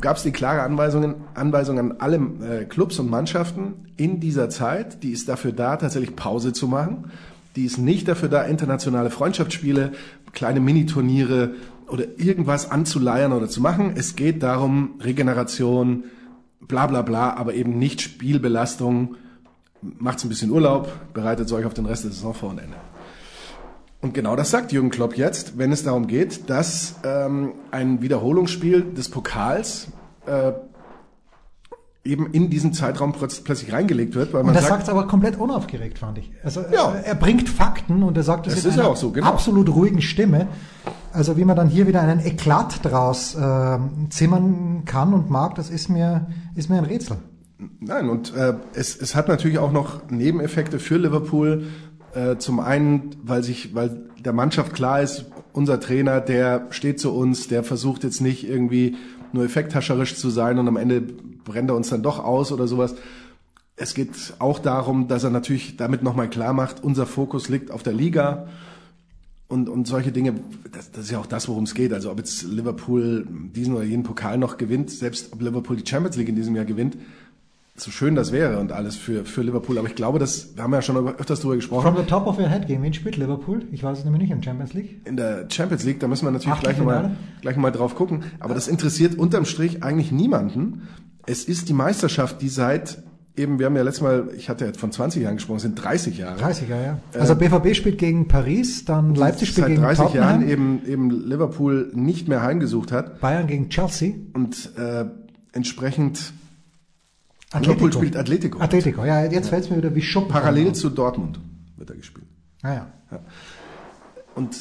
gab 0.00 0.16
es 0.16 0.24
die 0.24 0.32
klare 0.32 0.62
Anweisungen, 0.62 1.14
Anweisung 1.34 1.78
an 1.78 1.94
alle 2.00 2.16
äh, 2.16 2.64
Clubs 2.64 2.98
und 2.98 3.08
Mannschaften 3.10 3.92
in 3.96 4.18
dieser 4.18 4.50
Zeit, 4.50 5.04
die 5.04 5.12
ist 5.12 5.28
dafür 5.28 5.52
da, 5.52 5.76
tatsächlich 5.76 6.16
Pause 6.16 6.52
zu 6.52 6.66
machen. 6.66 7.12
Die 7.54 7.64
ist 7.64 7.78
nicht 7.78 8.08
dafür 8.08 8.28
da, 8.28 8.42
internationale 8.42 9.10
Freundschaftsspiele, 9.10 9.92
kleine 10.32 10.58
Miniturniere 10.58 11.52
oder 11.90 12.04
irgendwas 12.18 12.70
anzuleiern 12.70 13.32
oder 13.32 13.48
zu 13.48 13.60
machen. 13.60 13.94
Es 13.96 14.16
geht 14.16 14.42
darum, 14.42 15.00
Regeneration, 15.00 16.04
bla 16.60 16.86
bla 16.86 17.02
bla, 17.02 17.34
aber 17.34 17.54
eben 17.54 17.78
nicht 17.78 18.00
Spielbelastung. 18.00 19.16
Macht's 19.82 20.24
ein 20.24 20.28
bisschen 20.28 20.50
Urlaub, 20.50 20.90
bereitet 21.14 21.50
euch 21.52 21.64
auf 21.64 21.74
den 21.74 21.86
Rest 21.86 22.04
der 22.04 22.10
Saison 22.10 22.34
vor 22.34 22.50
und 22.50 22.58
Ende. 22.58 22.76
Und 24.02 24.14
genau 24.14 24.34
das 24.34 24.50
sagt 24.50 24.72
Jürgen 24.72 24.90
Klopp 24.90 25.16
jetzt, 25.16 25.58
wenn 25.58 25.72
es 25.72 25.84
darum 25.84 26.06
geht, 26.06 26.48
dass 26.48 26.96
ähm, 27.04 27.52
ein 27.70 28.00
Wiederholungsspiel 28.00 28.82
des 28.94 29.10
Pokals 29.10 29.88
äh, 30.26 30.52
eben 32.02 32.30
in 32.32 32.48
diesen 32.48 32.72
Zeitraum 32.72 33.12
plötz- 33.12 33.42
plötzlich 33.44 33.72
reingelegt 33.72 34.14
wird, 34.14 34.32
weil 34.32 34.42
man 34.42 34.50
Und 34.56 34.62
er 34.62 34.66
sagt, 34.66 34.84
es 34.84 34.88
aber 34.88 35.06
komplett 35.06 35.38
unaufgeregt, 35.38 35.98
fand 35.98 36.18
ich. 36.18 36.30
Also 36.42 36.62
Ja. 36.72 36.92
er, 36.94 37.04
er 37.06 37.14
bringt 37.14 37.48
Fakten 37.48 38.02
und 38.02 38.16
er 38.16 38.22
sagt 38.22 38.46
es 38.46 38.64
in 38.64 38.70
einer 38.72 38.88
auch 38.88 38.96
so, 38.96 39.10
genau. 39.10 39.26
absolut 39.26 39.68
ruhigen 39.68 40.00
Stimme. 40.00 40.48
Also 41.12 41.36
wie 41.36 41.44
man 41.44 41.56
dann 41.56 41.68
hier 41.68 41.86
wieder 41.86 42.00
einen 42.00 42.20
Eklat 42.20 42.84
draus 42.84 43.34
äh, 43.34 43.78
zimmern 44.08 44.84
kann 44.86 45.12
und 45.12 45.28
mag, 45.28 45.56
das 45.56 45.68
ist 45.68 45.88
mir, 45.90 46.28
ist 46.54 46.70
mir 46.70 46.78
ein 46.78 46.84
Rätsel. 46.84 47.18
Nein, 47.80 48.08
und 48.08 48.34
äh, 48.34 48.54
es, 48.74 48.96
es 48.96 49.14
hat 49.14 49.28
natürlich 49.28 49.58
auch 49.58 49.72
noch 49.72 50.08
Nebeneffekte 50.10 50.78
für 50.78 50.96
Liverpool. 50.96 51.64
Äh, 52.14 52.36
zum 52.38 52.60
einen, 52.60 53.10
weil 53.22 53.42
sich, 53.42 53.74
weil 53.74 54.08
der 54.24 54.32
Mannschaft 54.32 54.72
klar 54.72 55.02
ist, 55.02 55.26
unser 55.52 55.78
Trainer, 55.80 56.20
der 56.20 56.66
steht 56.70 56.98
zu 57.00 57.12
uns, 57.14 57.48
der 57.48 57.62
versucht 57.62 58.04
jetzt 58.04 58.20
nicht 58.20 58.48
irgendwie 58.48 58.96
nur 59.32 59.44
effekthascherisch 59.44 60.16
zu 60.16 60.30
sein 60.30 60.58
und 60.58 60.68
am 60.68 60.76
Ende 60.76 61.00
brennt 61.00 61.70
er 61.70 61.76
uns 61.76 61.90
dann 61.90 62.02
doch 62.02 62.18
aus 62.18 62.52
oder 62.52 62.66
sowas. 62.66 62.94
Es 63.76 63.94
geht 63.94 64.10
auch 64.38 64.58
darum, 64.58 65.08
dass 65.08 65.24
er 65.24 65.30
natürlich 65.30 65.76
damit 65.76 66.02
nochmal 66.02 66.28
klar 66.28 66.52
macht, 66.52 66.84
unser 66.84 67.06
Fokus 67.06 67.48
liegt 67.48 67.70
auf 67.70 67.82
der 67.82 67.94
Liga 67.94 68.48
und, 69.50 69.68
und 69.68 69.88
solche 69.88 70.12
Dinge, 70.12 70.34
das, 70.70 70.92
das 70.92 71.04
ist 71.06 71.10
ja 71.10 71.18
auch 71.18 71.26
das, 71.26 71.48
worum 71.48 71.64
es 71.64 71.74
geht. 71.74 71.92
Also 71.92 72.12
ob 72.12 72.18
jetzt 72.18 72.44
Liverpool 72.44 73.26
diesen 73.28 73.74
oder 73.74 73.82
jenen 73.82 74.04
Pokal 74.04 74.38
noch 74.38 74.58
gewinnt, 74.58 74.90
selbst 74.90 75.32
ob 75.32 75.42
Liverpool 75.42 75.76
die 75.76 75.88
Champions 75.88 76.16
League 76.16 76.28
in 76.28 76.36
diesem 76.36 76.54
Jahr 76.54 76.64
gewinnt, 76.64 76.96
so 77.80 77.90
schön 77.90 78.14
das 78.14 78.32
wäre 78.32 78.58
und 78.58 78.72
alles 78.72 78.96
für, 78.96 79.24
für 79.24 79.42
Liverpool. 79.42 79.78
Aber 79.78 79.88
ich 79.88 79.94
glaube, 79.94 80.18
das, 80.18 80.56
wir 80.56 80.62
haben 80.62 80.72
ja 80.72 80.82
schon 80.82 80.96
öfters 81.08 81.40
darüber 81.40 81.56
gesprochen. 81.56 81.82
From 81.82 81.96
the 81.96 82.08
top 82.08 82.26
of 82.26 82.38
your 82.38 82.48
head, 82.48 82.66
gegen 82.66 82.82
wen 82.82 82.92
spielt 82.92 83.16
Liverpool? 83.16 83.62
Ich 83.72 83.82
weiß 83.82 83.98
es 83.98 84.04
nämlich 84.04 84.22
nicht 84.22 84.32
in 84.32 84.42
Champions 84.42 84.74
League. 84.74 85.00
in 85.06 85.16
der 85.16 85.46
Champions 85.50 85.84
League, 85.84 86.00
da 86.00 86.08
müssen 86.08 86.26
wir 86.26 86.30
natürlich 86.30 86.60
gleich 86.60 86.78
nochmal 86.78 87.16
gleich 87.40 87.56
noch 87.56 87.62
mal 87.62 87.70
drauf 87.70 87.94
gucken. 87.94 88.24
Aber 88.38 88.54
das 88.54 88.68
interessiert 88.68 89.16
unterm 89.18 89.44
Strich 89.44 89.82
eigentlich 89.82 90.12
niemanden. 90.12 90.88
Es 91.26 91.44
ist 91.44 91.68
die 91.68 91.74
Meisterschaft, 91.74 92.42
die 92.42 92.48
seit 92.48 93.02
eben, 93.36 93.58
wir 93.58 93.66
haben 93.66 93.76
ja 93.76 93.82
letztes 93.82 94.02
Mal, 94.02 94.28
ich 94.36 94.48
hatte 94.48 94.64
jetzt 94.64 94.78
von 94.78 94.92
20 94.92 95.22
Jahren 95.22 95.36
gesprochen, 95.36 95.56
es 95.56 95.62
sind 95.62 95.74
30 95.76 96.18
Jahre. 96.18 96.40
30er, 96.42 96.82
ja. 96.82 96.98
Also 97.18 97.34
BVB 97.36 97.74
spielt 97.74 97.98
gegen 97.98 98.28
Paris, 98.28 98.84
dann 98.84 99.14
Leipzig 99.14 99.48
spielt 99.48 99.66
seit 99.66 99.74
gegen 99.74 99.82
30 99.82 100.04
Tottenham, 100.04 100.22
Jahren 100.22 100.48
eben, 100.48 100.86
eben 100.86 101.10
Liverpool 101.10 101.90
nicht 101.94 102.28
mehr 102.28 102.42
heimgesucht 102.42 102.92
hat 102.92 103.20
Bayern 103.20 103.46
gegen 103.46 103.68
Chelsea, 103.68 104.14
und 104.34 104.72
äh, 104.76 105.06
entsprechend 105.52 106.32
Atletico. 107.52 107.72
Liverpool 107.72 107.92
spielt 107.92 108.16
Atletico. 108.16 108.60
Atletico, 108.60 109.04
ja, 109.04 109.24
jetzt 109.24 109.48
fällt 109.48 109.64
es 109.64 109.70
mir 109.70 109.76
wieder 109.78 109.94
wie 109.94 110.02
Schuppen. 110.02 110.30
Parallel 110.30 110.72
zu 110.72 110.88
Dortmund 110.88 111.40
wird 111.76 111.90
er 111.90 111.96
gespielt. 111.96 112.26
Ah, 112.62 112.74
ja. 112.74 112.86
Und 114.34 114.56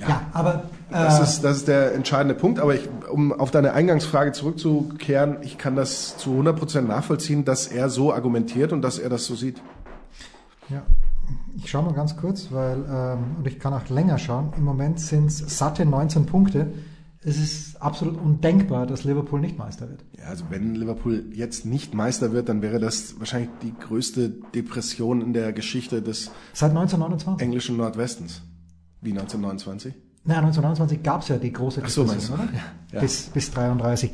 Ja, 0.00 0.22
aber 0.32 0.64
Das, 0.90 1.20
äh, 1.20 1.22
ist, 1.22 1.40
das 1.42 1.56
ist 1.58 1.68
der 1.68 1.94
entscheidende 1.94 2.34
Punkt. 2.34 2.58
Aber 2.58 2.74
ich, 2.74 2.88
um 3.10 3.32
auf 3.32 3.50
deine 3.50 3.72
Eingangsfrage 3.74 4.32
zurückzukehren, 4.32 5.36
ich 5.42 5.58
kann 5.58 5.76
das 5.76 6.16
zu 6.16 6.30
100% 6.30 6.80
nachvollziehen, 6.82 7.44
dass 7.44 7.68
er 7.68 7.88
so 7.88 8.12
argumentiert 8.12 8.72
und 8.72 8.82
dass 8.82 8.98
er 8.98 9.08
das 9.08 9.26
so 9.26 9.36
sieht. 9.36 9.62
Ja, 10.68 10.82
ich 11.56 11.70
schaue 11.70 11.84
mal 11.84 11.94
ganz 11.94 12.16
kurz, 12.16 12.48
weil, 12.50 12.78
ähm, 12.90 13.36
und 13.38 13.46
ich 13.46 13.60
kann 13.60 13.72
auch 13.72 13.88
länger 13.88 14.18
schauen. 14.18 14.52
Im 14.56 14.64
Moment 14.64 14.98
sind 14.98 15.26
es 15.26 15.58
satte 15.58 15.86
19 15.86 16.26
Punkte. 16.26 16.72
Es 17.24 17.38
ist 17.38 17.80
absolut 17.80 18.16
undenkbar, 18.20 18.86
dass 18.86 19.04
Liverpool 19.04 19.40
nicht 19.40 19.56
Meister 19.56 19.88
wird. 19.88 20.04
Ja, 20.18 20.24
also 20.24 20.44
wenn 20.50 20.74
Liverpool 20.74 21.26
jetzt 21.32 21.64
nicht 21.64 21.94
Meister 21.94 22.32
wird, 22.32 22.48
dann 22.48 22.62
wäre 22.62 22.80
das 22.80 23.18
wahrscheinlich 23.20 23.50
die 23.62 23.72
größte 23.78 24.28
Depression 24.54 25.20
in 25.22 25.32
der 25.32 25.52
Geschichte 25.52 26.02
des 26.02 26.32
Seit 26.52 26.70
1929. 26.70 27.44
englischen 27.44 27.76
Nordwestens. 27.76 28.42
Wie 29.00 29.10
1929? 29.10 29.94
Nein, 30.24 30.36
1929 30.38 31.02
gab 31.02 31.22
es 31.22 31.28
ja 31.28 31.36
die 31.36 31.52
große 31.52 31.82
Ach 31.84 31.88
so, 31.88 32.02
oder? 32.02 32.14
Ja. 32.92 33.00
Bis, 33.00 33.22
bis 33.30 33.50
33. 33.50 34.12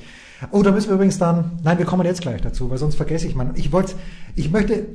Oh, 0.53 0.63
da 0.63 0.71
müssen 0.71 0.89
wir 0.89 0.95
übrigens 0.95 1.19
dann, 1.19 1.53
nein, 1.65 1.79
wir 1.79 1.85
kommen 1.85 2.07
jetzt 2.07 2.21
gleich 2.21 2.41
dazu, 2.41 2.71
weil 2.71 2.79
sonst 2.79 2.95
vergesse 2.95 3.27
ich 3.27 3.35
mal. 3.35 3.51
Ich 3.57 3.73
wollte, 3.73 3.95
ich 4.37 4.51
möchte 4.51 4.87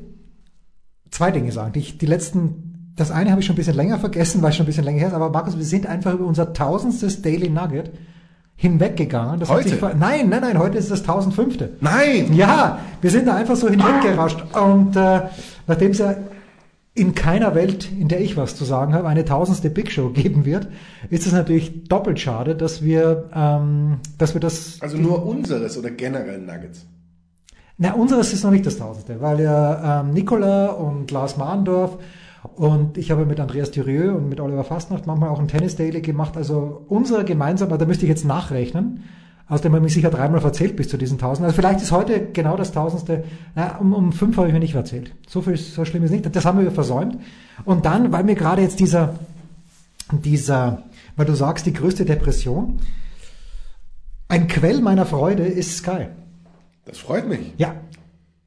zwei 1.11 1.31
Dinge 1.31 1.51
sagen. 1.51 1.73
Die, 1.73 1.79
ich- 1.79 1.97
die 1.97 2.05
letzten, 2.05 2.72
das 2.95 3.11
eine 3.11 3.31
habe 3.31 3.41
ich 3.41 3.47
schon 3.47 3.55
ein 3.55 3.57
bisschen 3.57 3.75
länger 3.75 3.99
vergessen, 3.99 4.41
weil 4.41 4.51
es 4.51 4.55
schon 4.55 4.65
ein 4.65 4.67
bisschen 4.67 4.83
länger 4.83 4.99
her 4.99 5.07
ist, 5.07 5.13
aber 5.13 5.29
Markus, 5.29 5.57
wir 5.57 5.65
sind 5.65 5.87
einfach 5.87 6.13
über 6.13 6.25
unser 6.25 6.53
tausendstes 6.53 7.21
Daily 7.21 7.49
Nugget 7.49 7.91
hinweggegangen. 8.55 9.39
Das 9.39 9.49
Heute? 9.49 9.75
nein, 9.97 10.29
nein, 10.29 10.41
nein, 10.41 10.59
heute 10.59 10.77
ist 10.77 10.91
das 10.91 11.03
tausendfünfte. 11.03 11.71
Nein! 11.81 12.33
Ja, 12.33 12.79
wir 13.01 13.09
sind 13.09 13.27
da 13.27 13.35
einfach 13.35 13.55
so 13.55 13.67
hinweggerauscht. 13.67 14.43
Und 14.53 14.95
äh, 14.95 15.21
nachdem 15.67 15.91
es 15.91 15.97
ja 15.97 16.15
in 16.93 17.15
keiner 17.15 17.55
Welt, 17.55 17.89
in 17.91 18.07
der 18.07 18.21
ich 18.21 18.37
was 18.37 18.55
zu 18.55 18.65
sagen 18.65 18.93
habe, 18.93 19.07
eine 19.07 19.25
tausendste 19.25 19.71
Big 19.71 19.91
Show 19.91 20.09
geben 20.09 20.45
wird, 20.45 20.67
ist 21.09 21.25
es 21.25 21.33
natürlich 21.33 21.85
doppelt 21.85 22.19
schade, 22.19 22.55
dass 22.55 22.83
wir, 22.83 23.29
ähm, 23.35 23.97
dass 24.19 24.35
wir 24.35 24.41
das. 24.41 24.77
Also 24.79 24.97
nur 24.97 25.25
unseres 25.25 25.77
oder 25.77 25.89
generell 25.89 26.39
Nuggets. 26.39 26.85
Na, 27.79 27.93
unseres 27.93 28.31
ist 28.31 28.43
noch 28.43 28.51
nicht 28.51 28.67
das 28.67 28.77
tausendste, 28.77 29.19
weil 29.19 29.39
ja 29.39 30.01
ähm, 30.01 30.11
Nicola 30.11 30.67
und 30.67 31.09
Lars 31.09 31.37
Mahndorf 31.37 31.97
und 32.55 32.97
ich 32.97 33.11
habe 33.11 33.25
mit 33.25 33.39
Andreas 33.39 33.71
Thürieu 33.71 34.15
und 34.15 34.29
mit 34.29 34.39
Oliver 34.39 34.63
Fastnacht 34.63 35.07
manchmal 35.07 35.29
auch 35.29 35.39
ein 35.39 35.47
Tennis 35.47 35.75
Daily 35.75 36.01
gemacht. 36.01 36.35
Also 36.37 36.85
unser 36.89 37.23
gemeinsamer, 37.23 37.77
da 37.77 37.85
müsste 37.85 38.05
ich 38.05 38.09
jetzt 38.09 38.25
nachrechnen. 38.25 39.03
Außerdem 39.47 39.73
habe 39.73 39.79
ich 39.79 39.83
mich 39.83 39.93
sicher 39.93 40.09
dreimal 40.09 40.41
verzählt 40.41 40.75
bis 40.75 40.87
zu 40.87 40.97
diesen 40.97 41.17
tausend. 41.17 41.45
Also 41.45 41.55
vielleicht 41.55 41.81
ist 41.81 41.91
heute 41.91 42.27
genau 42.31 42.55
das 42.55 42.71
tausendste. 42.71 43.23
Na, 43.55 43.77
um, 43.77 43.93
um 43.93 44.11
fünf 44.11 44.37
habe 44.37 44.47
ich 44.47 44.53
mir 44.53 44.59
nicht 44.59 44.73
verzählt. 44.73 45.13
So 45.27 45.41
viel, 45.41 45.57
so 45.57 45.83
schlimm 45.85 46.03
ist 46.03 46.11
nicht. 46.11 46.33
Das 46.33 46.45
haben 46.45 46.59
wir 46.59 46.71
versäumt. 46.71 47.17
Und 47.65 47.85
dann, 47.85 48.11
weil 48.11 48.23
mir 48.23 48.35
gerade 48.35 48.61
jetzt 48.61 48.79
dieser, 48.79 49.15
dieser, 50.11 50.83
weil 51.15 51.25
du 51.25 51.33
sagst, 51.35 51.65
die 51.65 51.73
größte 51.73 52.05
Depression, 52.05 52.79
ein 54.27 54.47
Quell 54.47 54.81
meiner 54.81 55.05
Freude 55.05 55.43
ist 55.43 55.77
Sky. 55.77 56.07
Das 56.85 56.97
freut 56.97 57.27
mich. 57.27 57.53
Ja. 57.57 57.75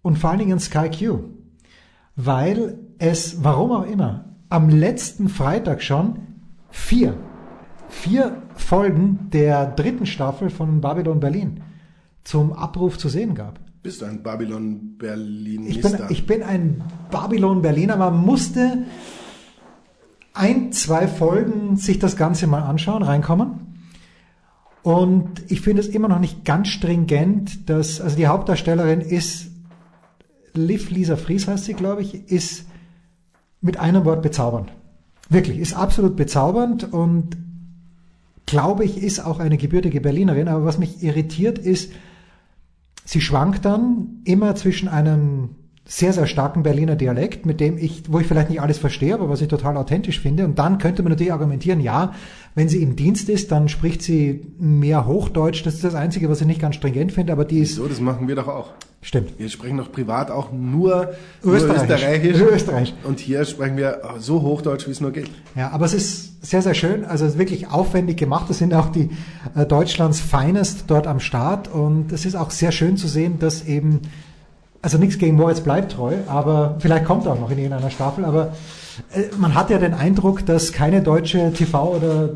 Und 0.02 0.18
vor 0.18 0.30
allen 0.30 0.38
Dingen 0.38 0.58
Sky 0.58 0.90
Q. 0.90 1.20
Weil 2.16 2.78
es, 2.98 3.42
warum 3.44 3.72
auch 3.72 3.86
immer, 3.86 4.24
am 4.48 4.68
letzten 4.68 5.28
Freitag 5.28 5.82
schon 5.82 6.18
vier, 6.70 7.16
vier 7.88 8.42
Folgen 8.54 9.28
der 9.32 9.66
dritten 9.66 10.06
Staffel 10.06 10.50
von 10.50 10.80
Babylon 10.80 11.20
Berlin 11.20 11.62
zum 12.24 12.52
Abruf 12.52 12.98
zu 12.98 13.08
sehen 13.08 13.34
gab. 13.34 13.60
Bist 13.82 14.02
du 14.02 14.06
ein 14.06 14.22
Babylon 14.22 14.74
Ich 14.74 14.98
bin, 14.98 14.98
Berlinister? 14.98 16.10
ich 16.10 16.26
bin 16.26 16.42
ein 16.42 16.82
Babylon 17.10 17.62
Berliner. 17.62 17.96
Man 17.96 18.16
musste 18.24 18.84
ein, 20.34 20.72
zwei 20.72 21.06
Folgen 21.06 21.76
sich 21.76 21.98
das 21.98 22.16
Ganze 22.16 22.46
mal 22.46 22.62
anschauen, 22.62 23.02
reinkommen. 23.02 23.76
Und 24.82 25.50
ich 25.50 25.60
finde 25.60 25.82
es 25.82 25.88
immer 25.88 26.08
noch 26.08 26.18
nicht 26.18 26.44
ganz 26.44 26.68
stringent, 26.68 27.68
dass, 27.68 28.00
also 28.00 28.16
die 28.16 28.26
Hauptdarstellerin 28.26 29.00
ist, 29.00 29.50
Liv 30.54 30.90
Lisa 30.90 31.16
Fries 31.16 31.46
heißt 31.48 31.64
sie, 31.64 31.74
glaube 31.74 32.02
ich, 32.02 32.30
ist 32.30 32.66
mit 33.66 33.76
einem 33.76 34.06
Wort 34.06 34.22
bezaubernd. 34.22 34.72
Wirklich, 35.28 35.58
ist 35.58 35.74
absolut 35.74 36.16
bezaubernd 36.16 36.90
und 36.92 37.36
glaube 38.46 38.84
ich, 38.84 39.02
ist 39.02 39.18
auch 39.20 39.40
eine 39.40 39.58
gebürtige 39.58 40.00
Berlinerin. 40.00 40.48
Aber 40.48 40.64
was 40.64 40.78
mich 40.78 41.02
irritiert 41.02 41.58
ist, 41.58 41.92
sie 43.04 43.20
schwankt 43.20 43.64
dann 43.64 44.20
immer 44.24 44.54
zwischen 44.54 44.88
einem 44.88 45.50
sehr, 45.88 46.12
sehr 46.12 46.26
starken 46.26 46.64
Berliner 46.64 46.96
Dialekt, 46.96 47.46
mit 47.46 47.60
dem 47.60 47.78
ich, 47.78 48.02
wo 48.08 48.18
ich 48.18 48.26
vielleicht 48.26 48.50
nicht 48.50 48.60
alles 48.60 48.76
verstehe, 48.78 49.14
aber 49.14 49.28
was 49.28 49.40
ich 49.40 49.46
total 49.46 49.76
authentisch 49.76 50.20
finde. 50.20 50.44
Und 50.44 50.58
dann 50.58 50.78
könnte 50.78 51.02
man 51.02 51.12
natürlich 51.12 51.32
argumentieren, 51.32 51.80
ja, 51.80 52.12
wenn 52.56 52.68
sie 52.68 52.82
im 52.82 52.96
Dienst 52.96 53.28
ist, 53.28 53.52
dann 53.52 53.68
spricht 53.68 54.02
sie 54.02 54.46
mehr 54.58 55.06
Hochdeutsch. 55.06 55.64
Das 55.64 55.74
ist 55.74 55.84
das 55.84 55.94
Einzige, 55.94 56.28
was 56.28 56.40
ich 56.40 56.46
nicht 56.48 56.60
ganz 56.60 56.74
stringent 56.74 57.12
finde, 57.12 57.32
aber 57.32 57.44
die 57.44 57.60
ist, 57.60 57.76
so, 57.76 57.86
das 57.86 58.00
machen 58.00 58.26
wir 58.26 58.34
doch 58.34 58.48
auch. 58.48 58.70
stimmt. 59.00 59.38
Wir 59.38 59.48
sprechen 59.48 59.76
doch 59.76 59.92
privat 59.92 60.32
auch 60.32 60.50
nur 60.50 61.14
Österreichisch. 61.44 62.36
nur 62.36 62.50
Österreichisch. 62.50 62.52
Österreich. 62.52 62.94
Und 63.04 63.20
hier 63.20 63.44
sprechen 63.44 63.76
wir 63.76 64.00
so 64.18 64.42
Hochdeutsch, 64.42 64.88
wie 64.88 64.90
es 64.90 65.00
nur 65.00 65.12
geht. 65.12 65.30
Ja, 65.54 65.70
aber 65.70 65.84
es 65.84 65.94
ist 65.94 66.44
sehr, 66.44 66.62
sehr 66.62 66.74
schön. 66.74 67.04
Also 67.04 67.26
es 67.26 67.34
ist 67.34 67.38
wirklich 67.38 67.68
aufwendig 67.68 68.16
gemacht. 68.16 68.50
Es 68.50 68.58
sind 68.58 68.74
auch 68.74 68.88
die 68.88 69.10
äh, 69.54 69.66
Deutschlands 69.66 70.18
Finest 70.18 70.84
dort 70.88 71.06
am 71.06 71.20
Start. 71.20 71.68
Und 71.72 72.10
es 72.10 72.24
ist 72.24 72.34
auch 72.34 72.50
sehr 72.50 72.72
schön 72.72 72.96
zu 72.96 73.06
sehen, 73.06 73.38
dass 73.38 73.64
eben, 73.66 74.00
also 74.82 74.98
nichts 74.98 75.18
gegen 75.18 75.36
Moritz 75.36 75.60
bleibt 75.60 75.92
treu, 75.92 76.14
aber 76.26 76.76
vielleicht 76.78 77.04
kommt 77.04 77.26
er 77.26 77.32
auch 77.32 77.40
noch 77.40 77.50
in 77.50 77.58
irgendeiner 77.58 77.90
Staffel. 77.90 78.24
Aber 78.24 78.52
äh, 79.12 79.24
man 79.38 79.54
hat 79.54 79.70
ja 79.70 79.78
den 79.78 79.94
Eindruck, 79.94 80.44
dass 80.46 80.72
keine 80.72 81.02
deutsche 81.02 81.52
TV 81.52 81.96
oder 81.96 82.30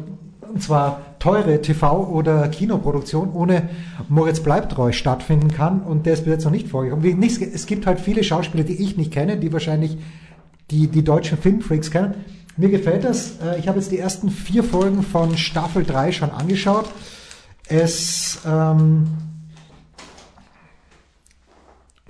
und 0.53 0.63
zwar 0.63 1.01
teure 1.21 1.61
TV- 1.61 2.09
oder 2.09 2.49
Kinoproduktion 2.49 3.33
ohne 3.33 3.69
Moritz 4.09 4.41
Bleibtreu 4.41 4.91
stattfinden 4.93 5.49
kann 5.49 5.83
und 5.83 6.07
der 6.07 6.15
ist 6.15 6.25
bis 6.25 6.33
jetzt 6.33 6.45
noch 6.45 6.51
nicht 6.51 6.69
vorgekommen. 6.69 7.23
Es 7.23 7.67
gibt 7.67 7.87
halt 7.87 8.01
viele 8.01 8.25
Schauspieler, 8.25 8.65
die 8.65 8.83
ich 8.83 8.97
nicht 8.97 9.13
kenne, 9.13 9.37
die 9.37 9.53
wahrscheinlich 9.53 9.97
die, 10.71 10.89
die 10.89 11.05
deutschen 11.05 11.39
Filmfreaks 11.39 11.91
kennen. 11.91 12.15
Mir 12.57 12.69
gefällt 12.69 13.05
das. 13.05 13.39
Äh, 13.41 13.59
Ich 13.59 13.69
habe 13.69 13.79
jetzt 13.79 13.93
die 13.93 13.99
ersten 13.99 14.31
vier 14.31 14.65
Folgen 14.65 15.03
von 15.03 15.37
Staffel 15.37 15.85
3 15.85 16.13
schon 16.13 16.31
angeschaut. 16.31 16.87
Es 17.69 18.41
ähm, 18.47 19.07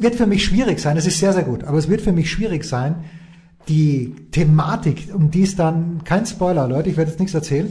wird 0.03 0.15
für 0.15 0.27
mich 0.27 0.45
schwierig 0.45 0.79
sein. 0.81 0.97
Es 0.97 1.07
ist 1.07 1.19
sehr, 1.19 1.33
sehr 1.33 1.43
gut, 1.45 1.65
aber 1.65 1.79
es 1.79 1.89
wird 1.89 2.01
für 2.01 2.13
mich 2.13 2.31
schwierig 2.31 2.65
sein, 2.65 3.05
die 3.69 4.15
Thematik, 4.33 5.09
um 5.15 5.31
die 5.31 5.43
es 5.43 5.57
dann, 5.57 6.03
kein 6.05 6.27
Spoiler, 6.27 6.67
Leute, 6.67 6.91
ich 6.91 6.97
werde 6.97 7.11
jetzt 7.11 7.21
nichts 7.21 7.35
erzählen, 7.35 7.71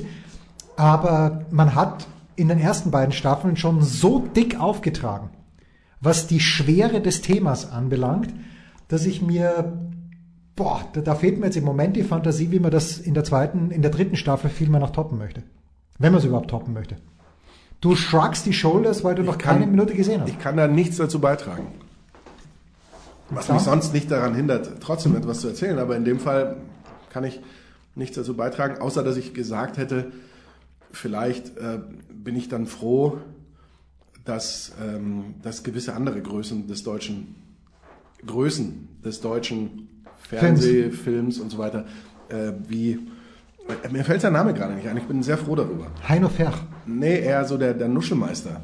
aber 0.78 1.46
man 1.52 1.76
hat 1.76 2.08
in 2.36 2.48
den 2.48 2.60
ersten 2.60 2.92
beiden 2.92 3.12
Staffeln 3.12 3.58
schon 3.58 3.82
so 3.82 4.20
dick 4.20 4.60
aufgetragen, 4.60 5.30
was 6.00 6.28
die 6.28 6.40
Schwere 6.40 7.02
des 7.02 7.22
Themas 7.22 7.70
anbelangt, 7.72 8.34
dass 8.88 9.06
ich 9.06 9.22
mir, 9.22 9.74
boah, 10.56 10.82
da, 10.94 11.02
da 11.02 11.16
fehlt 11.16 11.40
mir 11.40 11.48
jetzt 11.48 11.58
im 11.58 11.66
Moment 11.66 11.98
die 11.98 12.04
Fantasie, 12.04 12.52
wie 12.52 12.60
man 12.60 12.72
das 12.72 12.98
in 12.98 13.14
der 13.14 13.24
zweiten, 13.26 13.72
in 13.72 13.82
der 13.82 13.92
dritten 13.92 14.16
Staffel 14.16 14.50
viel 14.50 14.70
mehr 14.70 14.80
noch 14.80 14.92
toppen 14.92 15.18
möchte. 15.18 15.44
Wenn 15.98 16.14
man 16.14 16.20
es 16.20 16.26
überhaupt 16.26 16.50
toppen 16.50 16.74
möchte. 16.74 16.96
Du 17.82 17.96
shruggst 17.96 18.46
die 18.46 18.54
Shoulders, 18.54 19.04
weil 19.04 19.16
du 19.16 19.24
noch 19.24 19.38
kann- 19.38 19.60
keine 19.60 19.70
Minute 19.72 19.94
gesehen 19.96 20.22
hast. 20.22 20.30
Ich 20.30 20.40
kann 20.40 20.56
da 20.56 20.68
nichts 20.68 20.96
dazu 20.98 21.20
beitragen. 21.20 21.68
Was 23.32 23.46
Klar. 23.46 23.58
mich 23.58 23.66
sonst 23.66 23.94
nicht 23.94 24.10
daran 24.10 24.34
hindert, 24.34 24.82
trotzdem 24.82 25.16
etwas 25.16 25.42
zu 25.42 25.50
erzählen. 25.50 25.80
Aber 25.80 25.96
in 25.96 26.06
dem 26.06 26.20
Fall 26.20 26.58
kann 27.12 27.24
ich 27.24 27.42
nichts 27.96 28.16
dazu 28.16 28.36
beitragen, 28.36 28.82
außer 28.82 29.04
dass 29.04 29.18
ich 29.18 29.34
gesagt 29.34 29.78
hätte, 29.78 30.12
vielleicht 30.92 31.58
äh, 31.58 31.80
bin 32.12 32.36
ich 32.36 32.50
dann 32.50 32.66
froh, 32.66 33.20
dass, 34.26 34.74
ähm, 34.82 35.36
dass 35.42 35.64
gewisse 35.64 35.94
andere 35.94 36.22
Größen 36.22 36.68
des 36.68 36.84
deutschen 36.84 37.36
Größen 38.26 38.90
des 39.04 39.22
deutschen 39.22 40.04
Fernsehfilms 40.18 41.40
und 41.40 41.50
so 41.50 41.58
weiter, 41.58 41.86
äh, 42.30 42.52
wie 42.68 43.00
äh, 43.84 43.90
mir 43.92 44.04
fällt 44.04 44.22
sein 44.22 44.34
Name 44.34 44.54
gerade 44.54 44.74
nicht 44.74 44.88
ein. 44.88 44.98
Ich 44.98 45.06
bin 45.06 45.24
sehr 45.24 45.38
froh 45.38 45.56
darüber. 45.56 45.88
Heino 46.08 46.30
Ferch. 46.30 46.58
Nee, 46.86 47.20
eher 47.20 47.46
so 47.46 47.58
der, 47.58 47.74
der 47.74 47.88
Nuschelmeister. 47.88 48.62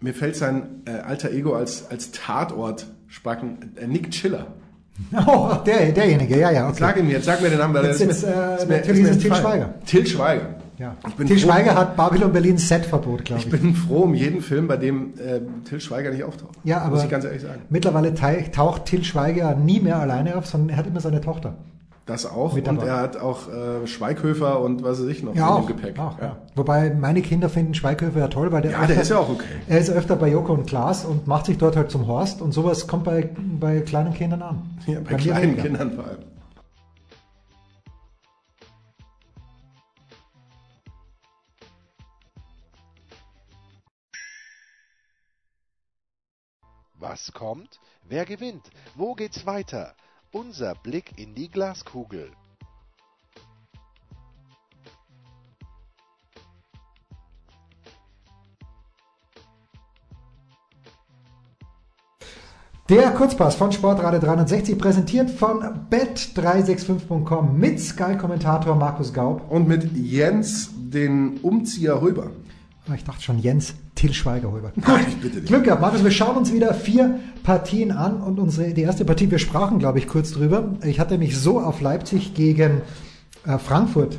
Mir 0.00 0.14
fällt 0.14 0.36
sein 0.36 0.82
äh, 0.84 0.92
alter 0.92 1.30
Ego 1.30 1.54
als, 1.54 1.88
als 1.90 2.10
Tatort 2.12 2.86
spacken. 3.12 3.58
Äh, 3.76 3.86
Nick 3.86 4.10
Chiller. 4.10 4.46
Oh, 5.26 5.50
der, 5.66 5.90
derjenige, 5.92 6.38
ja, 6.38 6.50
ja. 6.50 6.68
Okay. 6.68 6.76
Sag 6.78 6.96
ihn 6.98 7.06
mir, 7.06 7.12
jetzt 7.12 7.24
sag 7.24 7.40
mir 7.40 7.48
den 7.48 7.58
Namen. 7.58 7.74
weil 7.74 7.86
Jetzt- 7.86 8.00
der 8.00 8.08
jetzt, 8.08 8.26
mir- 8.26 8.32
äh, 8.34 8.56
ist 8.56 8.68
mir- 8.68 8.76
natürlich 8.76 9.02
ist 9.02 9.10
es 9.10 9.18
Til 9.18 9.32
entfallen. 9.32 9.60
Schweiger. 9.62 9.74
Til 9.86 10.06
Schweiger. 10.06 10.46
Ja. 10.78 10.96
Ich 11.08 11.14
bin 11.14 11.26
Til 11.26 11.36
froh- 11.38 11.40
Schweiger 11.46 11.74
hat 11.74 11.96
Babylon 11.96 12.32
Berlin 12.32 12.58
Setverbot, 12.58 13.24
glaube 13.24 13.40
ich. 13.40 13.46
Ich 13.46 13.50
bin 13.60 13.74
froh 13.74 14.02
um 14.02 14.14
jeden 14.14 14.40
Film, 14.42 14.68
bei 14.68 14.76
dem 14.76 15.14
äh, 15.18 15.40
Til 15.68 15.80
Schweiger 15.80 16.10
nicht 16.10 16.24
auftaucht. 16.24 16.54
Ja, 16.64 16.82
aber 16.82 16.96
Muss 16.96 17.04
ich 17.04 17.10
ganz 17.10 17.24
ehrlich 17.24 17.42
sagen. 17.42 17.62
mittlerweile 17.70 18.12
taucht 18.52 18.84
Til 18.86 19.02
Schweiger 19.04 19.54
nie 19.56 19.80
mehr 19.80 19.98
alleine 19.98 20.36
auf, 20.36 20.46
sondern 20.46 20.70
er 20.70 20.76
hat 20.76 20.86
immer 20.86 21.00
seine 21.00 21.20
Tochter. 21.20 21.54
Das 22.06 22.26
auch. 22.26 22.52
Mit 22.54 22.66
Und 22.66 22.76
dabei. 22.76 22.88
er 22.88 22.96
hat 22.98 23.16
auch 23.16 23.48
äh, 23.48 23.86
Schweighöfer 23.86 24.60
und 24.60 24.82
was 24.82 25.00
weiß 25.00 25.06
ich 25.08 25.22
noch 25.22 25.34
Ja, 25.36 25.46
in 25.46 25.52
auch. 25.52 25.66
dem 25.66 25.76
Gepäck. 25.76 25.98
auch 26.00 26.18
ja. 26.20 26.36
Wobei 26.56 26.90
meine 26.90 27.22
Kinder 27.22 27.48
finden 27.48 27.74
Schweighöfer 27.74 28.18
ja 28.18 28.28
toll, 28.28 28.50
weil 28.50 28.62
der, 28.62 28.72
Ja, 28.72 28.86
der 28.86 29.02
ist 29.02 29.08
ja 29.10 29.18
auch 29.18 29.28
okay. 29.28 29.44
Er 29.68 29.78
ist 29.78 29.88
öfter 29.88 30.16
bei 30.16 30.28
Joko 30.28 30.52
und 30.52 30.66
Klaas 30.66 31.04
und 31.04 31.28
macht 31.28 31.46
sich 31.46 31.58
dort 31.58 31.76
halt 31.76 31.90
zum 31.92 32.08
Horst 32.08 32.42
und 32.42 32.50
sowas 32.52 32.88
kommt 32.88 33.04
bei, 33.04 33.30
bei 33.60 33.80
kleinen 33.82 34.14
Kindern 34.14 34.42
an. 34.42 34.78
Ja, 34.86 34.98
bei 35.00 35.12
mir 35.12 35.16
kleinen 35.18 35.42
weniger. 35.42 35.62
Kindern 35.62 35.92
vor 35.92 36.04
allem. 36.06 36.18
Was 46.94 47.32
kommt? 47.32 47.80
Wer 48.04 48.24
gewinnt? 48.24 48.70
Wo 48.94 49.14
geht's 49.14 49.46
weiter? 49.46 49.94
Unser 50.32 50.74
Blick 50.74 51.18
in 51.18 51.34
die 51.34 51.50
Glaskugel. 51.50 52.30
Der 62.88 63.10
Kurzpass 63.10 63.56
von 63.56 63.72
Sportradio 63.72 64.20
360 64.20 64.78
präsentiert 64.78 65.30
von 65.30 65.86
bet365.com 65.90 67.58
mit 67.58 67.78
Sky-Kommentator 67.78 68.74
Markus 68.74 69.12
Gaub. 69.12 69.50
Und 69.50 69.68
mit 69.68 69.94
Jens 69.94 70.70
den 70.74 71.40
Umzieher 71.40 72.00
Hulber. 72.00 72.30
Ah, 72.88 72.94
Ich 72.94 73.04
dachte 73.04 73.22
schon 73.22 73.38
Jens 73.38 73.74
Till. 74.72 74.84
Gut, 74.84 75.20
bitte 75.20 75.40
dich. 75.40 75.48
Glück 75.48 75.64
gehabt, 75.64 75.80
Markus. 75.80 76.02
Wir 76.02 76.10
schauen 76.10 76.36
uns 76.36 76.52
wieder 76.52 76.74
vier 76.74 77.20
Partien 77.42 77.92
an 77.92 78.20
und 78.20 78.38
unsere, 78.38 78.72
die 78.72 78.82
erste 78.82 79.04
Partie, 79.04 79.30
wir 79.30 79.38
sprachen, 79.38 79.78
glaube 79.78 79.98
ich, 79.98 80.08
kurz 80.08 80.32
drüber. 80.32 80.76
Ich 80.84 81.00
hatte 81.00 81.18
mich 81.18 81.38
so 81.38 81.60
auf 81.60 81.80
Leipzig 81.80 82.34
gegen 82.34 82.82
äh, 83.46 83.58
Frankfurt 83.58 84.18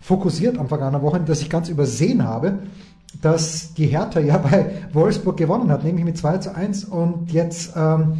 fokussiert 0.00 0.56
am 0.58 0.68
vergangenen 0.68 1.02
Wochenende, 1.02 1.30
dass 1.30 1.40
ich 1.40 1.50
ganz 1.50 1.68
übersehen 1.68 2.24
habe, 2.24 2.60
dass 3.20 3.74
die 3.74 3.86
Hertha 3.86 4.20
ja 4.20 4.38
bei 4.50 4.70
Wolfsburg 4.92 5.36
gewonnen 5.36 5.70
hat, 5.70 5.84
nämlich 5.84 6.04
mit 6.04 6.16
2 6.16 6.38
zu 6.38 6.54
1 6.54 6.84
und 6.84 7.32
jetzt 7.32 7.72
ähm, 7.76 8.18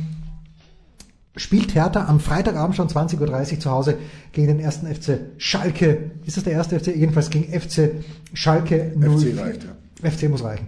spielt 1.37 1.75
Hertha 1.75 2.06
am 2.06 2.18
Freitagabend 2.18 2.76
schon 2.76 2.88
20.30 2.88 3.52
Uhr 3.52 3.61
zu 3.61 3.71
Hause 3.71 3.99
gegen 4.33 4.49
den 4.49 4.61
ersten 4.61 4.92
FC 4.92 5.21
Schalke. 5.38 6.11
Ist 6.25 6.37
das 6.37 6.45
der 6.45 6.54
erste 6.54 6.80
FC? 6.80 6.88
Jedenfalls 6.88 7.30
gegen 7.30 7.52
FC 7.59 7.92
Schalke 8.35 8.92
04. 8.99 9.11
FC 9.11 9.38
reicht, 9.38 9.64
ja. 9.64 9.71
FC 10.02 10.28
muss 10.28 10.44
reichen. 10.44 10.66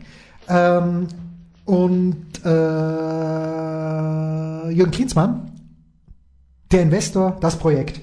Ähm, 0.48 1.06
und 1.64 2.16
äh, 2.44 4.70
Jürgen 4.70 4.90
Klinsmann, 4.90 5.52
der 6.72 6.82
Investor, 6.82 7.36
das 7.40 7.56
Projekt. 7.58 8.00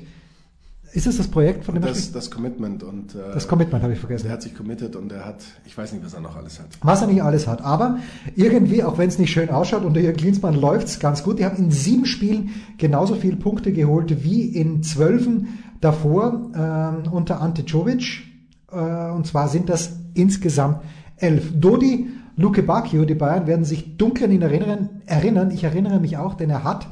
Ist 0.94 1.08
es 1.08 1.17
das 1.17 1.27
Projekt, 1.27 1.65
von 1.65 1.75
dem 1.75 1.84
er 1.84 1.89
Das, 1.89 2.13
das 2.13 2.32
Commitment 2.32 2.82
und 2.82 3.15
äh, 3.15 3.34
Das 3.34 3.50
Commitment 3.50 3.84
habe 3.84 3.91
ich 3.91 4.00
vergessen. 4.00 4.25
der 4.27 4.34
hat 4.34 4.41
sich 4.41 4.55
committed 4.55 4.96
und 4.96 5.12
er 5.12 5.25
hat, 5.25 5.44
ich 5.65 5.77
weiß 5.77 5.91
nicht, 5.91 6.05
was 6.05 6.13
er 6.13 6.22
noch 6.22 6.38
alles 6.38 6.58
hat. 6.60 6.67
was 6.82 7.01
er 7.01 7.08
nicht 7.08 7.22
alles 7.22 7.48
hat. 7.48 7.62
Aber 7.62 8.00
irgendwie, 8.36 8.82
auch 8.82 8.98
wenn 8.98 9.10
es 9.10 9.20
nicht 9.20 9.32
schön 9.32 9.50
ausschaut, 9.50 9.84
unter 9.84 10.00
Jürgen 10.00 10.17
Klinsmann 10.17 10.55
läuft 10.55 10.88
es 10.88 11.00
ganz 11.00 11.22
gut. 11.22 11.39
Die 11.39 11.46
haben 11.46 11.58
in 11.58 11.70
sieben 11.70 12.05
Spielen 12.05 12.51
genauso 12.77 13.15
viele 13.15 13.36
Punkte 13.36 13.74
geholt 13.74 14.24
wie 14.24 14.44
in 14.44 14.84
zwölfen 14.84 15.60
davor 15.82 16.50
ähm, 16.55 17.12
unter 17.12 17.41
Ante 17.41 17.65
Czovic. 17.65 18.24
Äh, 18.72 19.10
und 19.12 19.27
zwar 19.27 19.50
sind 19.50 19.67
das 19.67 19.98
insgesamt 20.13 20.79
elf. 21.17 21.51
Dodi 21.53 22.10
Luke 22.38 22.63
Bacchio, 22.63 23.05
die 23.05 23.15
Bayern 23.15 23.48
werden 23.48 23.65
sich 23.65 23.98
dunkel 23.98 24.25
an 24.25 24.31
ihn 24.31 24.41
erinnern, 24.41 24.89
erinnern. 25.05 25.51
Ich 25.51 25.63
erinnere 25.63 26.00
mich 26.00 26.17
auch, 26.17 26.34
denn 26.34 26.50
er 26.50 26.63
hat 26.63 26.88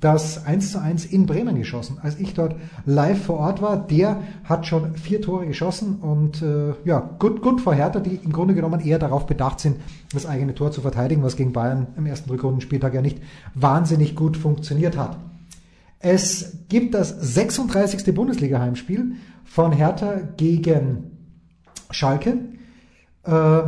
das 0.00 0.46
1 0.46 0.72
zu 0.72 0.80
1 0.80 1.06
in 1.06 1.26
Bremen 1.26 1.56
geschossen. 1.56 1.98
Als 2.00 2.18
ich 2.18 2.34
dort 2.34 2.54
live 2.86 3.24
vor 3.24 3.38
Ort 3.38 3.62
war, 3.62 3.76
der 3.76 4.22
hat 4.44 4.66
schon 4.66 4.94
vier 4.96 5.20
Tore 5.20 5.46
geschossen 5.46 5.96
und 5.96 6.40
äh, 6.42 6.74
ja, 6.84 7.00
gut, 7.18 7.42
gut 7.42 7.60
vor 7.60 7.74
Hertha, 7.74 8.00
die 8.00 8.16
im 8.16 8.32
Grunde 8.32 8.54
genommen 8.54 8.80
eher 8.80 8.98
darauf 8.98 9.26
bedacht 9.26 9.60
sind, 9.60 9.76
das 10.12 10.26
eigene 10.26 10.54
Tor 10.54 10.70
zu 10.70 10.80
verteidigen, 10.80 11.22
was 11.22 11.36
gegen 11.36 11.52
Bayern 11.52 11.88
im 11.96 12.06
ersten 12.06 12.30
Rückrundenspieltag 12.30 12.94
ja 12.94 13.02
nicht 13.02 13.20
wahnsinnig 13.54 14.14
gut 14.14 14.36
funktioniert 14.36 14.96
hat. 14.96 15.16
Es 15.98 16.58
gibt 16.68 16.94
das 16.94 17.10
36. 17.34 18.14
Bundesliga-Heimspiel 18.14 19.16
von 19.44 19.72
Hertha 19.72 20.20
gegen 20.36 21.10
Schalke. 21.90 22.38
Äh, 23.28 23.62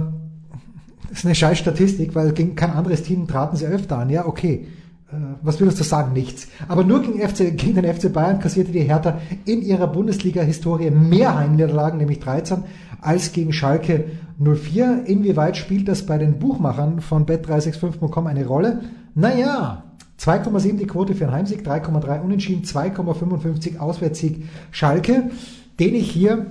ist 1.12 1.24
eine 1.24 1.34
scheiß 1.34 1.58
Statistik, 1.58 2.14
weil 2.14 2.32
gegen 2.32 2.54
kein 2.54 2.70
anderes 2.70 3.02
Team 3.02 3.26
traten 3.26 3.56
sie 3.56 3.66
öfter 3.66 3.98
an. 3.98 4.10
Ja, 4.10 4.26
okay. 4.26 4.68
Äh, 5.10 5.16
Was 5.42 5.60
würdest 5.60 5.80
du 5.80 5.84
sagen? 5.84 6.12
Nichts. 6.12 6.48
Aber 6.68 6.84
nur 6.84 7.02
gegen, 7.02 7.20
FC, 7.20 7.56
gegen 7.56 7.74
den 7.74 7.92
FC 7.92 8.12
Bayern 8.12 8.38
kassierte 8.38 8.72
die 8.72 8.80
Hertha 8.80 9.20
in 9.44 9.62
ihrer 9.62 9.88
Bundesliga-Historie 9.88 10.90
mehr 10.90 11.36
Heimniederlagen, 11.36 11.98
nämlich 11.98 12.20
13, 12.20 12.64
als 13.00 13.32
gegen 13.32 13.52
Schalke 13.52 14.04
04. 14.38 15.02
Inwieweit 15.06 15.56
spielt 15.56 15.88
das 15.88 16.06
bei 16.06 16.16
den 16.16 16.38
Buchmachern 16.38 17.00
von 17.00 17.26
bet365.com 17.26 18.26
eine 18.26 18.46
Rolle? 18.46 18.80
Naja, 19.14 19.84
2,7 20.18 20.76
die 20.76 20.86
Quote 20.86 21.14
für 21.14 21.24
einen 21.24 21.34
Heimsieg, 21.34 21.66
3,3 21.66 22.20
Unentschieden, 22.20 22.64
2,55 22.64 23.78
Auswärtssieg 23.78 24.44
Schalke, 24.70 25.30
den 25.78 25.94
ich 25.94 26.10
hier 26.10 26.46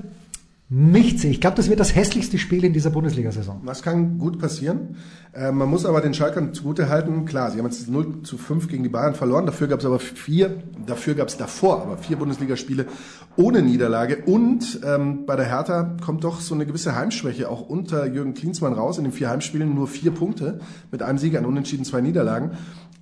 nicht 0.71 1.19
sehe. 1.19 1.31
Ich 1.31 1.41
glaube, 1.41 1.57
das 1.57 1.67
wird 1.67 1.79
das 1.79 1.95
hässlichste 1.95 2.37
Spiel 2.37 2.63
in 2.63 2.73
dieser 2.73 2.91
Bundesliga-Saison. 2.91 3.63
Das 3.65 3.81
kann 3.81 4.19
gut 4.19 4.37
passieren. 4.37 4.97
Äh, 5.33 5.51
man 5.51 5.67
muss 5.67 5.83
aber 5.83 5.99
den 5.99 6.13
Schalkern 6.13 6.53
zugute 6.53 6.89
halten, 6.89 7.25
klar, 7.25 7.49
sie 7.49 7.57
haben 7.57 7.65
jetzt 7.65 7.89
0 7.89 8.21
zu 8.21 8.37
5 8.37 8.67
gegen 8.67 8.83
die 8.83 8.89
Bayern 8.89 9.15
verloren, 9.15 9.47
dafür 9.47 9.67
gab 9.67 9.79
es 9.79 9.85
aber 9.85 9.97
vier, 9.97 10.61
dafür 10.85 11.15
gab 11.15 11.27
es 11.27 11.37
davor 11.37 11.81
aber 11.81 11.97
vier 11.97 12.17
Bundesligaspiele 12.17 12.85
ohne 13.35 13.63
Niederlage 13.63 14.17
und 14.25 14.81
ähm, 14.85 15.25
bei 15.25 15.35
der 15.35 15.45
Hertha 15.45 15.97
kommt 16.05 16.23
doch 16.23 16.39
so 16.39 16.53
eine 16.53 16.67
gewisse 16.67 16.95
Heimschwäche 16.95 17.49
auch 17.49 17.61
unter 17.61 18.05
Jürgen 18.05 18.35
Klinsmann 18.35 18.73
raus. 18.73 18.99
In 18.99 19.05
den 19.05 19.13
vier 19.13 19.29
Heimspielen 19.29 19.73
nur 19.73 19.87
vier 19.87 20.11
Punkte 20.11 20.59
mit 20.91 21.01
einem 21.01 21.17
Sieg, 21.17 21.35
ein 21.35 21.45
Unentschieden, 21.45 21.83
zwei 21.83 22.01
Niederlagen. 22.01 22.51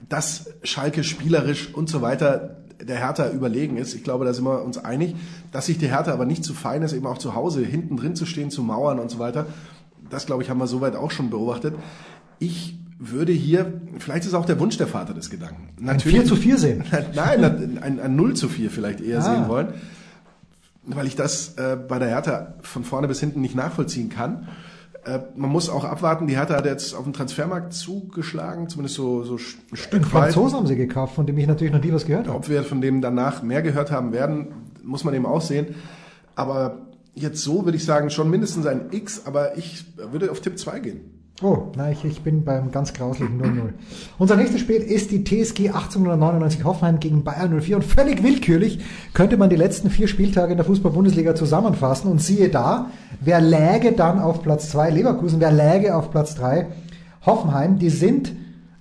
Dass 0.08 0.52
Schalke 0.64 1.04
spielerisch 1.04 1.74
und 1.74 1.90
so 1.90 2.02
weiter 2.02 2.67
der 2.82 2.98
Hertha 2.98 3.30
überlegen 3.32 3.78
ist. 3.78 3.94
Ich 3.96 4.04
glaube, 4.04 4.26
da 4.26 4.34
sind 4.34 4.46
wir 4.46 4.64
uns 4.64 4.78
einig, 4.78 5.16
dass 5.52 5.66
sich 5.68 5.78
die 5.78 5.88
Hertha 5.88 6.12
aber 6.14 6.26
nicht 6.26 6.44
zu 6.44 6.54
fein 6.54 6.82
ist, 6.84 6.94
eben 6.94 7.08
auch 7.08 7.18
zu 7.18 7.36
Hause 7.36 7.64
hinten 7.64 7.98
drin 7.98 8.16
zu 8.16 8.26
stehen, 8.26 8.52
zu 8.52 8.62
mauern 8.64 9.00
und 9.00 9.10
so 9.12 9.20
weiter. 9.20 9.46
Das, 10.10 10.26
glaube 10.26 10.44
ich, 10.44 10.50
haben 10.50 10.60
wir 10.60 10.68
soweit 10.68 10.96
auch 10.96 11.12
schon 11.12 11.30
beobachtet. 11.30 11.76
Ich 12.40 12.78
würde 13.00 13.32
hier, 13.32 13.74
vielleicht 14.00 14.26
ist 14.26 14.34
auch 14.34 14.46
der 14.46 14.60
Wunsch 14.60 14.78
der 14.78 14.88
Vater 14.88 15.14
des 15.14 15.30
Gedanken. 15.30 15.70
Ein 15.88 16.00
4 16.00 16.26
zu 16.26 16.36
4 16.36 16.58
sehen. 16.58 16.84
Nein, 17.16 17.80
ein, 17.82 18.00
ein 18.00 18.16
0 18.16 18.36
zu 18.36 18.48
4 18.50 18.72
vielleicht 18.72 19.02
eher 19.02 19.20
Ah. 19.20 19.22
sehen 19.22 19.48
wollen, 19.48 19.68
weil 20.86 21.06
ich 21.06 21.16
das 21.16 21.56
äh, 21.58 21.76
bei 21.76 22.00
der 22.00 22.08
Hertha 22.10 22.56
von 22.62 22.84
vorne 22.84 23.08
bis 23.08 23.20
hinten 23.20 23.42
nicht 23.42 23.56
nachvollziehen 23.56 24.10
kann. 24.10 24.48
Äh, 25.08 25.20
man 25.36 25.50
muss 25.50 25.70
auch 25.70 25.86
abwarten, 25.86 26.28
die 26.28 26.36
Hertha 26.36 26.56
hat 26.56 26.66
jetzt 26.66 26.94
auf 26.94 27.04
dem 27.04 27.14
Transfermarkt 27.14 27.74
zugeschlagen, 27.74 28.68
zumindest 28.68 28.96
so, 28.96 29.24
so 29.24 29.36
ein 29.36 29.78
Stück 29.78 30.14
weit. 30.14 30.34
Franzosen 30.34 30.58
haben 30.58 30.68
sie 30.68 30.76
gekauft, 30.76 31.16
von 31.16 31.26
dem 31.26 31.38
ich 31.38 31.48
natürlich 31.48 31.74
noch 31.74 31.82
nie 31.82 31.94
was 31.94 32.06
gehört 32.06 32.28
habe. 32.28 32.38
Ob 32.38 32.50
wir 32.50 32.64
von 32.64 32.82
dem 32.82 33.02
danach 33.02 33.42
mehr 33.42 33.62
gehört 33.62 33.90
haben 33.90 34.12
werden, 34.12 34.48
muss 34.84 35.04
man 35.06 35.14
eben 35.14 35.26
auch 35.26 35.42
sehen. 35.42 35.76
Aber 36.36 36.88
jetzt 37.16 37.42
so 37.42 37.64
würde 37.64 37.78
ich 37.78 37.86
sagen, 37.86 38.10
schon 38.10 38.30
mindestens 38.30 38.66
ein 38.66 38.88
X, 38.92 39.22
aber 39.26 39.58
ich 39.58 39.86
würde 40.12 40.30
auf 40.30 40.42
Tipp 40.42 40.60
2 40.60 40.80
gehen. 40.80 41.17
Oh, 41.44 41.68
nein, 41.76 41.94
ich, 41.94 42.04
ich 42.04 42.22
bin 42.24 42.44
beim 42.44 42.72
ganz 42.72 42.94
grauslichen 42.94 43.40
0-0. 43.40 43.70
Unser 44.18 44.38
nächstes 44.38 44.60
Spiel 44.60 44.78
ist 44.78 45.12
die 45.12 45.24
TSG 45.24 45.70
1899 45.70 46.64
Hoffenheim 46.64 47.00
gegen 47.00 47.24
Bayern 47.24 47.62
04 47.62 47.76
und 47.76 47.84
völlig 47.84 48.24
willkürlich 48.24 48.80
könnte 49.14 49.38
man 49.38 49.52
die 49.52 49.56
letzten 49.56 49.92
vier 49.92 50.08
Spieltage 50.08 50.52
in 50.52 50.58
der 50.58 50.66
Fußball-Bundesliga 50.66 51.36
zusammenfassen 51.36 52.10
und 52.10 52.24
siehe 52.24 52.50
da, 52.50 52.90
wer 53.22 53.40
läge 53.40 53.92
dann 53.92 54.18
auf 54.18 54.42
Platz 54.42 54.72
2 54.72 54.90
Leverkusen, 54.90 55.40
wer 55.40 55.52
läge 55.52 55.96
auf 55.96 56.10
Platz 56.10 56.34
3 56.34 56.66
Hoffenheim, 57.24 57.78
die 57.78 57.92
sind 57.92 58.32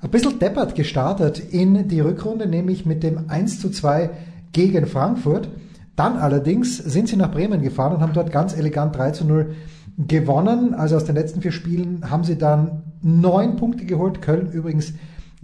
ein 0.00 0.10
bisschen 0.10 0.38
deppert 0.38 0.74
gestartet 0.74 1.38
in 1.38 1.88
die 1.88 2.00
Rückrunde, 2.00 2.46
nämlich 2.46 2.86
mit 2.86 3.02
dem 3.02 3.28
1 3.28 3.60
zu 3.60 3.68
2 3.68 4.08
gegen 4.52 4.86
Frankfurt. 4.86 5.50
Dann 5.94 6.16
allerdings 6.16 6.78
sind 6.78 7.08
sie 7.08 7.16
nach 7.16 7.32
Bremen 7.32 7.60
gefahren 7.60 7.96
und 7.96 8.00
haben 8.00 8.14
dort 8.14 8.32
ganz 8.32 8.56
elegant 8.56 8.96
3 8.96 9.10
zu 9.10 9.26
0 9.26 9.54
gewonnen. 9.98 10.74
Also 10.74 10.96
aus 10.96 11.04
den 11.04 11.14
letzten 11.14 11.42
vier 11.42 11.52
Spielen 11.52 12.11
haben 12.11 12.24
sie 12.24 12.37
dann 12.37 12.82
neun 13.02 13.56
Punkte 13.56 13.85
geholt. 13.85 14.22
Köln 14.22 14.50
übrigens 14.50 14.94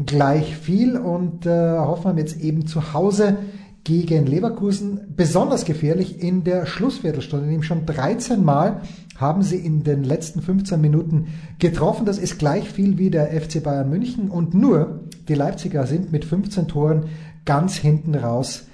gleich 0.04 0.56
viel 0.56 0.96
und 0.96 1.46
äh, 1.46 1.78
Hoffenheim 1.78 2.18
jetzt 2.18 2.40
eben 2.40 2.66
zu 2.66 2.92
Hause 2.92 3.36
gegen 3.84 4.26
Leverkusen. 4.26 5.00
Besonders 5.16 5.64
gefährlich 5.64 6.22
in 6.22 6.44
der 6.44 6.66
Schlussviertelstunde, 6.66 7.46
nämlich 7.46 7.66
schon 7.66 7.86
13 7.86 8.44
Mal 8.44 8.82
haben 9.16 9.42
sie 9.42 9.56
in 9.56 9.84
den 9.84 10.04
letzten 10.04 10.40
15 10.42 10.80
Minuten 10.80 11.28
getroffen. 11.58 12.06
Das 12.06 12.18
ist 12.18 12.38
gleich 12.38 12.68
viel 12.68 12.98
wie 12.98 13.10
der 13.10 13.28
FC 13.28 13.62
Bayern 13.62 13.90
München 13.90 14.30
und 14.30 14.54
nur 14.54 15.00
die 15.28 15.34
Leipziger 15.34 15.86
sind 15.86 16.12
mit 16.12 16.24
15 16.24 16.68
Toren 16.68 17.06
ganz 17.44 17.76
hinten 17.76 18.14
raus 18.14 18.64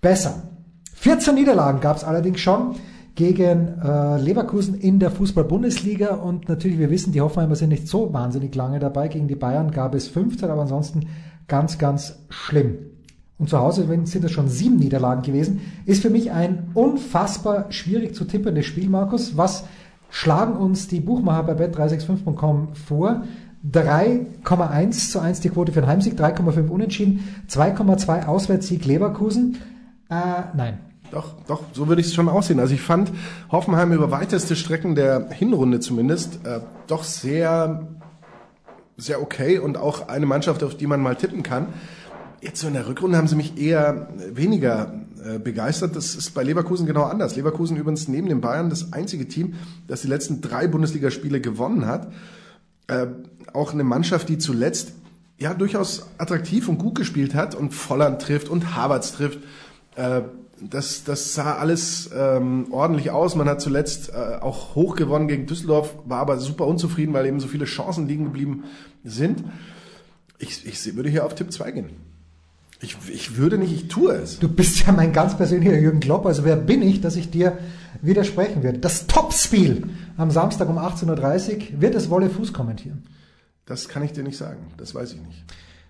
besser. 0.00 0.42
14 0.94 1.34
Niederlagen 1.34 1.80
gab 1.80 1.96
es 1.96 2.04
allerdings 2.04 2.40
schon 2.40 2.76
gegen 3.18 3.80
äh, 3.82 4.16
Leverkusen 4.18 4.76
in 4.76 5.00
der 5.00 5.10
Fußball-Bundesliga 5.10 6.14
und 6.14 6.48
natürlich, 6.48 6.78
wir 6.78 6.88
wissen, 6.88 7.12
die 7.12 7.20
Hoffenheimer 7.20 7.56
sind 7.56 7.70
nicht 7.70 7.88
so 7.88 8.12
wahnsinnig 8.12 8.54
lange 8.54 8.78
dabei. 8.78 9.08
Gegen 9.08 9.26
die 9.26 9.34
Bayern 9.34 9.72
gab 9.72 9.96
es 9.96 10.06
15, 10.06 10.48
aber 10.48 10.62
ansonsten 10.62 11.08
ganz, 11.48 11.78
ganz 11.78 12.20
schlimm. 12.28 12.76
Und 13.36 13.50
zu 13.50 13.58
Hause 13.58 13.88
sind 14.04 14.24
es 14.24 14.30
schon 14.30 14.46
sieben 14.46 14.76
Niederlagen 14.76 15.22
gewesen. 15.22 15.62
Ist 15.84 16.00
für 16.00 16.10
mich 16.10 16.30
ein 16.30 16.70
unfassbar 16.74 17.72
schwierig 17.72 18.14
zu 18.14 18.24
tippendes 18.24 18.66
Spiel, 18.66 18.88
Markus. 18.88 19.36
Was 19.36 19.64
schlagen 20.10 20.52
uns 20.52 20.86
die 20.86 21.00
Buchmacher 21.00 21.42
bei 21.42 21.54
bet365.com 21.54 22.68
vor? 22.74 23.24
3,1 23.68 25.10
zu 25.10 25.18
1 25.18 25.40
die 25.40 25.48
Quote 25.48 25.72
für 25.72 25.80
den 25.80 25.88
Heimsieg, 25.88 26.14
3,5 26.14 26.68
Unentschieden, 26.68 27.24
2,2 27.50 28.26
Auswärtssieg 28.26 28.84
Leverkusen. 28.84 29.56
Äh, 30.08 30.54
nein. 30.56 30.78
Doch, 31.10 31.34
doch, 31.46 31.62
so 31.72 31.88
würde 31.88 32.00
ich 32.00 32.08
es 32.08 32.14
schon 32.14 32.28
aussehen. 32.28 32.60
Also 32.60 32.74
ich 32.74 32.82
fand 32.82 33.12
Hoffenheim 33.50 33.92
über 33.92 34.10
weiteste 34.10 34.56
Strecken 34.56 34.94
der 34.94 35.30
Hinrunde 35.30 35.80
zumindest 35.80 36.44
äh, 36.44 36.60
doch 36.86 37.02
sehr, 37.02 37.88
sehr 38.96 39.22
okay 39.22 39.58
und 39.58 39.78
auch 39.78 40.08
eine 40.08 40.26
Mannschaft, 40.26 40.62
auf 40.62 40.76
die 40.76 40.86
man 40.86 41.00
mal 41.00 41.16
tippen 41.16 41.42
kann. 41.42 41.68
Jetzt 42.40 42.60
so 42.60 42.68
in 42.68 42.74
der 42.74 42.86
Rückrunde 42.86 43.16
haben 43.16 43.26
sie 43.26 43.36
mich 43.36 43.58
eher 43.58 44.08
weniger 44.32 44.92
äh, 45.24 45.38
begeistert. 45.38 45.96
Das 45.96 46.14
ist 46.14 46.34
bei 46.34 46.42
Leverkusen 46.42 46.86
genau 46.86 47.04
anders. 47.04 47.36
Leverkusen 47.36 47.76
übrigens 47.76 48.06
neben 48.06 48.28
den 48.28 48.40
Bayern 48.40 48.70
das 48.70 48.92
einzige 48.92 49.26
Team, 49.26 49.54
das 49.86 50.02
die 50.02 50.08
letzten 50.08 50.40
drei 50.40 50.68
Bundesligaspiele 50.68 51.40
gewonnen 51.40 51.86
hat. 51.86 52.12
Äh, 52.86 53.06
auch 53.54 53.72
eine 53.72 53.82
Mannschaft, 53.82 54.28
die 54.28 54.38
zuletzt 54.38 54.92
ja 55.38 55.54
durchaus 55.54 56.08
attraktiv 56.18 56.68
und 56.68 56.78
gut 56.78 56.96
gespielt 56.96 57.34
hat 57.34 57.54
und 57.54 57.72
Volland 57.72 58.20
trifft 58.20 58.48
und 58.48 58.76
Havertz 58.76 59.12
trifft. 59.12 59.40
Äh, 59.96 60.22
das, 60.60 61.04
das 61.04 61.34
sah 61.34 61.56
alles 61.56 62.10
ähm, 62.14 62.66
ordentlich 62.70 63.10
aus. 63.10 63.34
Man 63.34 63.48
hat 63.48 63.60
zuletzt 63.60 64.10
äh, 64.10 64.36
auch 64.40 64.74
hoch 64.74 64.96
gewonnen 64.96 65.28
gegen 65.28 65.46
Düsseldorf, 65.46 65.94
war 66.04 66.20
aber 66.20 66.38
super 66.38 66.66
unzufrieden, 66.66 67.12
weil 67.12 67.26
eben 67.26 67.40
so 67.40 67.48
viele 67.48 67.64
Chancen 67.64 68.06
liegen 68.06 68.24
geblieben 68.24 68.64
sind. 69.04 69.44
Ich, 70.38 70.66
ich 70.66 70.96
würde 70.96 71.08
hier 71.08 71.24
auf 71.24 71.34
Tipp 71.34 71.52
2 71.52 71.70
gehen. 71.72 71.90
Ich, 72.80 72.96
ich 73.12 73.36
würde 73.36 73.58
nicht, 73.58 73.72
ich 73.72 73.88
tue 73.88 74.12
es. 74.12 74.38
Du 74.38 74.48
bist 74.48 74.86
ja 74.86 74.92
mein 74.92 75.12
ganz 75.12 75.36
persönlicher 75.36 75.76
Jürgen 75.76 75.98
Klopp, 75.98 76.26
also 76.26 76.44
wer 76.44 76.54
bin 76.54 76.80
ich, 76.82 77.00
dass 77.00 77.16
ich 77.16 77.30
dir 77.30 77.58
widersprechen 78.02 78.62
werde? 78.62 78.78
Das 78.78 79.08
Topspiel 79.08 79.88
am 80.16 80.30
Samstag 80.30 80.68
um 80.68 80.78
18.30 80.78 81.74
Uhr 81.74 81.80
wird 81.80 81.96
es 81.96 82.08
Wolle 82.08 82.30
Fuß 82.30 82.52
kommentieren. 82.52 83.02
Das 83.66 83.88
kann 83.88 84.04
ich 84.04 84.12
dir 84.12 84.22
nicht 84.22 84.36
sagen, 84.36 84.58
das 84.76 84.94
weiß 84.94 85.12
ich 85.14 85.20
nicht. 85.20 85.44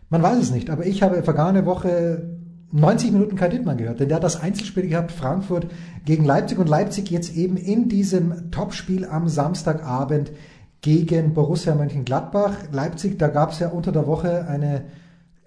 Man 0.09 0.22
weiß 0.22 0.38
es 0.38 0.50
nicht, 0.50 0.70
aber 0.70 0.87
ich 0.87 1.02
habe 1.02 1.22
vergangene 1.22 1.66
Woche 1.66 2.38
90 2.70 3.12
Minuten 3.12 3.37
kein 3.37 3.50
Dittmann 3.50 3.78
gehört, 3.78 4.00
denn 4.00 4.09
der 4.09 4.16
hat 4.16 4.24
das 4.24 4.40
Einzelspiel 4.40 4.88
gehabt, 4.88 5.11
Frankfurt 5.11 5.68
gegen 6.04 6.24
Leipzig 6.24 6.59
und 6.59 6.68
Leipzig 6.68 7.11
jetzt 7.11 7.35
eben 7.35 7.57
in 7.57 7.88
diesem 7.88 8.50
Topspiel 8.50 9.07
am 9.07 9.28
Samstagabend 9.28 10.33
gegen 10.83 11.33
Borussia 11.33 11.74
Mönchengladbach. 11.74 12.54
Leipzig, 12.70 13.18
da 13.18 13.28
gab 13.28 13.52
es 13.52 13.59
ja 13.59 13.68
unter 13.68 13.90
der 13.90 14.07
Woche 14.07 14.46
eine 14.48 14.85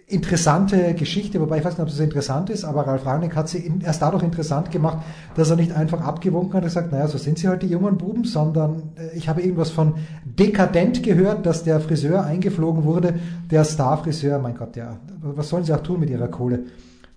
interessante 0.07 0.93
Geschichte, 0.93 1.39
wobei 1.39 1.59
ich 1.59 1.63
weiß 1.63 1.73
nicht, 1.73 1.81
ob 1.81 1.87
das 1.87 1.99
interessant 1.99 2.49
ist, 2.49 2.65
aber 2.65 2.85
Ralf 2.85 3.05
Rangnick 3.05 3.35
hat 3.35 3.47
sie 3.47 3.71
erst 3.81 4.01
dadurch 4.01 4.23
interessant 4.23 4.69
gemacht, 4.69 4.97
dass 5.35 5.49
er 5.49 5.55
nicht 5.55 5.71
einfach 5.71 6.01
abgewunken 6.01 6.53
hat 6.53 6.63
und 6.63 6.67
gesagt, 6.67 6.91
naja, 6.91 7.07
so 7.07 7.17
sind 7.17 7.39
sie 7.39 7.47
halt 7.47 7.61
die 7.61 7.67
jungen 7.67 7.97
Buben, 7.97 8.25
sondern 8.25 8.91
äh, 8.97 9.15
ich 9.15 9.29
habe 9.29 9.41
irgendwas 9.41 9.69
von 9.69 9.93
dekadent 10.25 11.01
gehört, 11.01 11.45
dass 11.45 11.63
der 11.63 11.79
Friseur 11.79 12.25
eingeflogen 12.25 12.83
wurde, 12.83 13.13
der 13.49 13.63
Starfriseur, 13.63 14.39
mein 14.39 14.57
Gott, 14.57 14.75
ja, 14.75 14.97
was 15.21 15.47
sollen 15.47 15.63
sie 15.63 15.73
auch 15.73 15.83
tun 15.83 16.01
mit 16.01 16.09
ihrer 16.09 16.27
Kohle? 16.27 16.65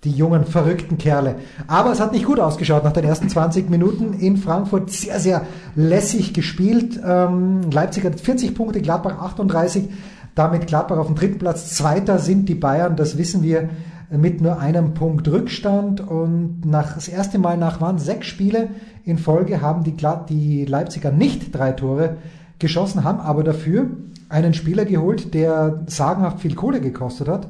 Die 0.05 0.11
jungen, 0.11 0.45
verrückten 0.45 0.99
Kerle. 0.99 1.37
Aber 1.67 1.93
es 1.93 2.01
hat 2.01 2.13
nicht 2.13 2.27
gut 2.27 2.39
ausgeschaut 2.39 2.85
nach 2.85 2.93
den 2.93 3.05
ersten 3.05 3.29
20 3.29 3.71
Minuten 3.71 4.13
in 4.15 4.37
Frankfurt. 4.37 4.91
Sehr, 4.91 5.19
sehr 5.19 5.43
lässig 5.75 6.35
gespielt. 6.35 7.01
Ähm, 7.05 7.63
Leipzig 7.71 8.05
hat 8.05 8.21
40 8.21 8.55
Punkte, 8.55 8.83
Gladbach 8.83 9.19
38. 9.19 9.89
Damit 10.35 10.67
Gladbach 10.67 10.99
auf 10.99 11.07
dem 11.07 11.17
dritten 11.17 11.39
Platz. 11.39 11.75
Zweiter 11.75 12.19
sind 12.19 12.49
die 12.49 12.55
Bayern, 12.55 12.97
das 12.97 13.17
wissen 13.17 13.43
wir, 13.43 13.71
mit 14.11 14.41
nur 14.41 14.59
einem 14.59 14.95
Punkt 14.95 15.27
Rückstand. 15.29 16.01
Und 16.01 16.67
nach, 16.67 16.95
das 16.95 17.09
erste 17.09 17.39
Mal 17.39 17.57
nach 17.57 17.81
waren 17.81 17.99
sechs 17.99 18.27
Spiele 18.27 18.69
in 19.05 19.19
Folge 19.19 19.61
haben 19.61 19.85
die, 19.85 19.95
die 20.29 20.65
Leipziger 20.65 21.13
nicht 21.13 21.55
drei 21.55 21.73
Tore 21.73 22.17
geschossen, 22.59 23.05
haben 23.05 23.21
aber 23.21 23.45
dafür 23.45 23.89
einen 24.29 24.55
Spieler 24.55 24.85
geholt, 24.85 25.35
der 25.35 25.83
sagenhaft 25.87 26.41
viel 26.41 26.55
Kohle 26.55 26.81
gekostet 26.81 27.29
hat, 27.29 27.49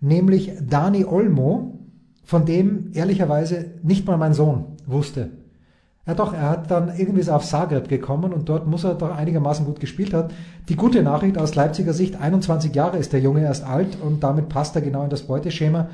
nämlich 0.00 0.52
Dani 0.68 1.04
Olmo, 1.04 1.79
von 2.30 2.46
dem 2.46 2.92
ehrlicherweise 2.94 3.72
nicht 3.82 4.06
mal 4.06 4.16
mein 4.16 4.34
Sohn 4.34 4.76
wusste, 4.86 5.30
ja 6.06 6.14
doch, 6.14 6.32
er 6.32 6.48
hat 6.48 6.70
dann 6.70 6.96
irgendwie 6.96 7.22
so 7.22 7.32
auf 7.32 7.44
Zagreb 7.44 7.88
gekommen 7.88 8.32
und 8.32 8.48
dort 8.48 8.68
muss 8.68 8.84
er 8.84 8.94
doch 8.94 9.10
einigermaßen 9.10 9.66
gut 9.66 9.80
gespielt 9.80 10.14
haben. 10.14 10.28
Die 10.68 10.76
gute 10.76 11.02
Nachricht 11.02 11.36
aus 11.36 11.56
Leipziger 11.56 11.92
Sicht, 11.92 12.20
21 12.20 12.72
Jahre 12.72 12.98
ist 12.98 13.12
der 13.12 13.18
Junge 13.18 13.42
erst 13.42 13.66
alt 13.66 13.98
und 14.00 14.22
damit 14.22 14.48
passt 14.48 14.76
er 14.76 14.82
genau 14.82 15.02
in 15.02 15.10
das 15.10 15.22
Beuteschema 15.22 15.88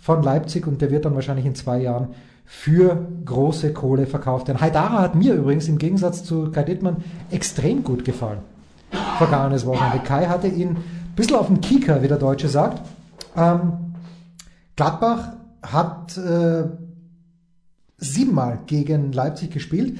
von 0.00 0.22
Leipzig 0.22 0.66
und 0.66 0.80
der 0.80 0.90
wird 0.90 1.04
dann 1.04 1.16
wahrscheinlich 1.16 1.44
in 1.44 1.54
zwei 1.54 1.82
Jahren 1.82 2.08
für 2.46 3.06
große 3.26 3.74
Kohle 3.74 4.06
verkauft 4.06 4.48
werden. 4.48 4.62
Haidara 4.62 5.02
hat 5.02 5.14
mir 5.14 5.34
übrigens 5.34 5.68
im 5.68 5.76
Gegensatz 5.76 6.24
zu 6.24 6.50
Kai 6.50 6.62
Dittmann 6.62 7.04
extrem 7.30 7.84
gut 7.84 8.06
gefallen. 8.06 8.38
Vergangenes 9.18 9.66
Wochenende. 9.66 9.98
Kai 9.98 10.28
hatte 10.28 10.48
ihn 10.48 10.70
ein 10.70 11.14
bisschen 11.14 11.36
auf 11.36 11.48
dem 11.48 11.60
Kieker, 11.60 12.02
wie 12.02 12.08
der 12.08 12.16
Deutsche 12.16 12.48
sagt. 12.48 12.80
Ähm, 13.36 13.74
Gladbach 14.76 15.34
hat 15.72 16.16
äh, 16.16 16.64
siebenmal 17.98 18.60
gegen 18.66 19.12
Leipzig 19.12 19.50
gespielt. 19.50 19.98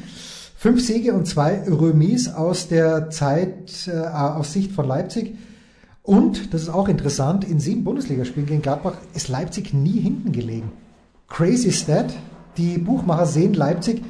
Fünf 0.56 0.84
Siege 0.84 1.12
und 1.12 1.26
zwei 1.26 1.62
Remis 1.68 2.28
aus 2.28 2.68
der 2.68 3.10
Zeit 3.10 3.88
äh, 3.88 4.06
aus 4.06 4.52
Sicht 4.52 4.72
von 4.72 4.86
Leipzig. 4.86 5.36
Und, 6.02 6.52
das 6.52 6.62
ist 6.62 6.68
auch 6.68 6.88
interessant, 6.88 7.44
in 7.44 7.60
sieben 7.60 7.84
Bundesligaspielen 7.84 8.46
gegen 8.46 8.62
Gladbach 8.62 8.94
ist 9.14 9.28
Leipzig 9.28 9.72
nie 9.72 10.00
hinten 10.00 10.32
gelegen. 10.32 10.70
Crazy 11.28 11.72
Stat. 11.72 12.14
Die 12.56 12.78
Buchmacher 12.78 13.26
sehen 13.26 13.54
Leipzig 13.54 14.02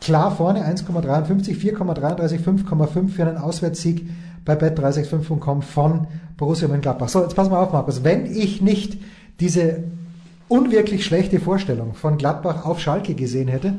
klar 0.00 0.34
vorne, 0.34 0.64
1,53, 0.66 1.56
4,33, 1.56 2.40
5,5 2.40 3.08
für 3.08 3.26
einen 3.26 3.36
Auswärtssieg 3.36 4.08
bei 4.44 4.54
bet365.com 4.54 5.62
von 5.62 6.06
Borussia 6.36 6.68
Mönchengladbach. 6.68 7.08
So, 7.08 7.22
jetzt 7.22 7.36
passen 7.36 7.52
wir 7.52 7.58
auf, 7.58 7.72
Markus. 7.72 8.04
Wenn 8.04 8.26
ich 8.26 8.62
nicht 8.62 8.98
diese 9.40 9.84
unwirklich 10.50 11.04
schlechte 11.04 11.40
Vorstellung 11.40 11.94
von 11.94 12.18
Gladbach 12.18 12.64
auf 12.64 12.80
Schalke 12.80 13.14
gesehen 13.14 13.48
hätte, 13.48 13.78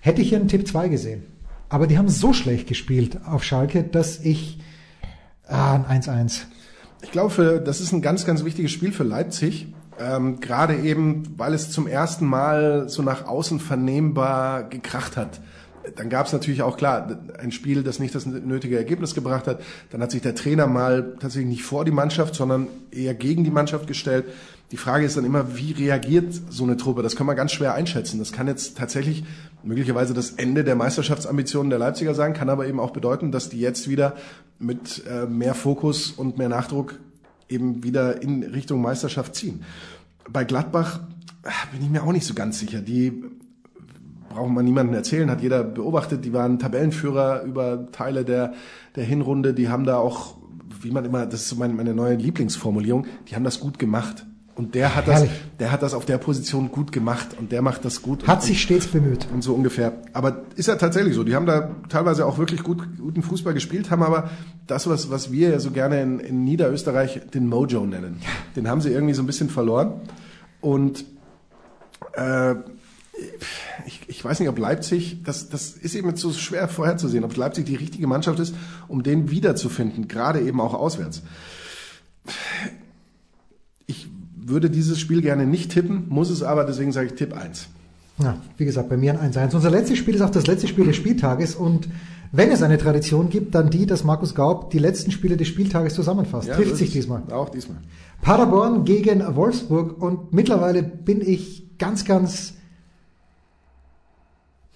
hätte 0.00 0.22
ich 0.22 0.34
einen 0.34 0.48
Tipp 0.48 0.66
2 0.66 0.88
gesehen. 0.88 1.24
Aber 1.68 1.86
die 1.86 1.98
haben 1.98 2.08
so 2.08 2.32
schlecht 2.32 2.68
gespielt 2.68 3.18
auf 3.26 3.44
Schalke, 3.44 3.82
dass 3.82 4.20
ich 4.20 4.58
ah, 5.46 5.74
ein 5.88 6.02
1-1. 6.02 6.42
Ich 7.02 7.10
glaube, 7.10 7.62
das 7.64 7.80
ist 7.80 7.92
ein 7.92 8.02
ganz, 8.02 8.24
ganz 8.24 8.44
wichtiges 8.44 8.72
Spiel 8.72 8.92
für 8.92 9.04
Leipzig. 9.04 9.74
Ähm, 9.98 10.40
Gerade 10.40 10.76
eben, 10.76 11.34
weil 11.36 11.52
es 11.54 11.70
zum 11.70 11.86
ersten 11.86 12.26
Mal 12.26 12.88
so 12.88 13.02
nach 13.02 13.26
außen 13.26 13.60
vernehmbar 13.60 14.64
gekracht 14.64 15.16
hat. 15.16 15.40
Dann 15.94 16.08
gab 16.08 16.26
es 16.26 16.32
natürlich 16.32 16.62
auch 16.62 16.76
klar 16.76 17.18
ein 17.38 17.52
Spiel, 17.52 17.82
das 17.82 17.98
nicht 17.98 18.14
das 18.14 18.26
nötige 18.26 18.76
Ergebnis 18.76 19.14
gebracht 19.14 19.46
hat. 19.46 19.60
Dann 19.90 20.02
hat 20.02 20.10
sich 20.10 20.22
der 20.22 20.34
Trainer 20.34 20.66
mal 20.66 21.14
tatsächlich 21.20 21.50
nicht 21.50 21.62
vor 21.62 21.84
die 21.84 21.92
Mannschaft, 21.92 22.34
sondern 22.34 22.68
eher 22.90 23.14
gegen 23.14 23.44
die 23.44 23.50
Mannschaft 23.50 23.86
gestellt. 23.86 24.24
Die 24.72 24.76
Frage 24.76 25.06
ist 25.06 25.16
dann 25.16 25.24
immer, 25.24 25.56
wie 25.56 25.72
reagiert 25.72 26.34
so 26.50 26.64
eine 26.64 26.76
Truppe? 26.76 27.02
Das 27.02 27.14
kann 27.14 27.26
man 27.26 27.36
ganz 27.36 27.52
schwer 27.52 27.74
einschätzen. 27.74 28.18
Das 28.18 28.32
kann 28.32 28.48
jetzt 28.48 28.76
tatsächlich 28.76 29.24
möglicherweise 29.62 30.12
das 30.12 30.32
Ende 30.32 30.64
der 30.64 30.74
Meisterschaftsambitionen 30.74 31.70
der 31.70 31.78
Leipziger 31.78 32.14
sein, 32.14 32.34
kann 32.34 32.48
aber 32.48 32.66
eben 32.66 32.80
auch 32.80 32.90
bedeuten, 32.90 33.30
dass 33.30 33.48
die 33.48 33.60
jetzt 33.60 33.88
wieder 33.88 34.16
mit 34.58 35.04
äh, 35.06 35.26
mehr 35.26 35.54
Fokus 35.54 36.10
und 36.10 36.38
mehr 36.38 36.48
Nachdruck 36.48 36.98
eben 37.48 37.84
wieder 37.84 38.22
in 38.22 38.42
Richtung 38.42 38.82
Meisterschaft 38.82 39.36
ziehen. 39.36 39.64
Bei 40.28 40.42
Gladbach 40.42 41.00
äh, 41.44 41.50
bin 41.72 41.84
ich 41.84 41.90
mir 41.90 42.02
auch 42.02 42.12
nicht 42.12 42.26
so 42.26 42.34
ganz 42.34 42.58
sicher. 42.58 42.80
Die 42.80 43.24
brauchen 44.28 44.54
wir 44.54 44.62
niemandem 44.64 44.94
erzählen, 44.94 45.30
hat 45.30 45.42
jeder 45.42 45.62
beobachtet. 45.62 46.24
Die 46.24 46.32
waren 46.32 46.58
Tabellenführer 46.58 47.42
über 47.42 47.92
Teile 47.92 48.24
der, 48.24 48.54
der 48.96 49.04
Hinrunde. 49.04 49.54
Die 49.54 49.68
haben 49.68 49.84
da 49.84 49.96
auch, 49.98 50.38
wie 50.82 50.90
man 50.90 51.04
immer, 51.04 51.24
das 51.24 51.42
ist 51.42 51.56
meine, 51.56 51.74
meine 51.74 51.94
neue 51.94 52.16
Lieblingsformulierung, 52.16 53.06
die 53.28 53.36
haben 53.36 53.44
das 53.44 53.60
gut 53.60 53.78
gemacht. 53.78 54.26
Und 54.56 54.74
der 54.74 54.96
hat 54.96 55.06
Herrlich. 55.06 55.28
das, 55.28 55.58
der 55.58 55.70
hat 55.70 55.82
das 55.82 55.92
auf 55.92 56.06
der 56.06 56.16
Position 56.16 56.70
gut 56.72 56.90
gemacht 56.90 57.36
und 57.38 57.52
der 57.52 57.60
macht 57.60 57.84
das 57.84 58.00
gut. 58.00 58.26
Hat 58.26 58.40
und, 58.40 58.42
sich 58.46 58.62
stets 58.62 58.86
bemüht. 58.86 59.26
Und 59.32 59.42
so 59.42 59.54
ungefähr. 59.54 59.92
Aber 60.14 60.44
ist 60.56 60.66
ja 60.66 60.76
tatsächlich 60.76 61.14
so. 61.14 61.24
Die 61.24 61.34
haben 61.34 61.44
da 61.44 61.76
teilweise 61.90 62.24
auch 62.24 62.38
wirklich 62.38 62.62
gut, 62.62 62.82
guten 62.98 63.22
Fußball 63.22 63.52
gespielt, 63.52 63.90
haben 63.90 64.02
aber 64.02 64.30
das, 64.66 64.88
was, 64.88 65.10
was 65.10 65.30
wir 65.30 65.50
ja 65.50 65.60
so 65.60 65.72
gerne 65.72 66.00
in, 66.00 66.20
in 66.20 66.44
Niederösterreich 66.44 67.20
den 67.34 67.48
Mojo 67.48 67.84
nennen. 67.84 68.20
Den 68.56 68.66
haben 68.66 68.80
sie 68.80 68.88
irgendwie 68.88 69.12
so 69.12 69.22
ein 69.22 69.26
bisschen 69.26 69.50
verloren. 69.50 70.00
Und 70.62 71.04
äh, 72.14 72.54
ich, 73.84 74.00
ich 74.06 74.24
weiß 74.24 74.40
nicht, 74.40 74.48
ob 74.48 74.58
Leipzig, 74.58 75.22
das, 75.22 75.50
das 75.50 75.72
ist 75.72 75.94
eben 75.94 76.08
jetzt 76.08 76.22
so 76.22 76.32
schwer 76.32 76.66
vorherzusehen, 76.66 77.24
ob 77.24 77.36
Leipzig 77.36 77.66
die 77.66 77.76
richtige 77.76 78.06
Mannschaft 78.06 78.38
ist, 78.38 78.54
um 78.88 79.02
den 79.02 79.30
wiederzufinden, 79.30 80.08
gerade 80.08 80.40
eben 80.40 80.62
auch 80.62 80.72
auswärts 80.72 81.22
würde 84.48 84.70
dieses 84.70 84.98
Spiel 84.98 85.22
gerne 85.22 85.46
nicht 85.46 85.72
tippen, 85.72 86.04
muss 86.08 86.30
es 86.30 86.42
aber, 86.42 86.64
deswegen 86.64 86.92
sage 86.92 87.08
ich 87.08 87.14
Tipp 87.14 87.34
1. 87.34 87.68
Ja, 88.18 88.38
wie 88.56 88.64
gesagt, 88.64 88.88
bei 88.88 88.96
mir 88.96 89.20
ein 89.20 89.32
1-1. 89.32 89.54
Unser 89.54 89.70
letztes 89.70 89.98
Spiel 89.98 90.14
ist 90.14 90.22
auch 90.22 90.30
das 90.30 90.46
letzte 90.46 90.68
Spiel 90.68 90.86
des 90.86 90.96
Spieltages 90.96 91.54
und 91.54 91.88
wenn 92.32 92.50
es 92.50 92.62
eine 92.62 92.78
Tradition 92.78 93.28
gibt, 93.28 93.54
dann 93.54 93.70
die, 93.70 93.86
dass 93.86 94.04
Markus 94.04 94.34
Gaub 94.34 94.70
die 94.70 94.78
letzten 94.78 95.10
Spiele 95.10 95.36
des 95.36 95.48
Spieltages 95.48 95.94
zusammenfasst. 95.94 96.48
Ja, 96.48 96.56
Trifft 96.56 96.76
sich 96.76 96.90
diesmal. 96.90 97.22
Auch 97.30 97.50
diesmal. 97.50 97.78
Paderborn 98.22 98.84
gegen 98.84 99.22
Wolfsburg 99.36 100.00
und 100.00 100.32
mittlerweile 100.32 100.82
bin 100.82 101.20
ich 101.20 101.78
ganz, 101.78 102.04
ganz, 102.04 102.54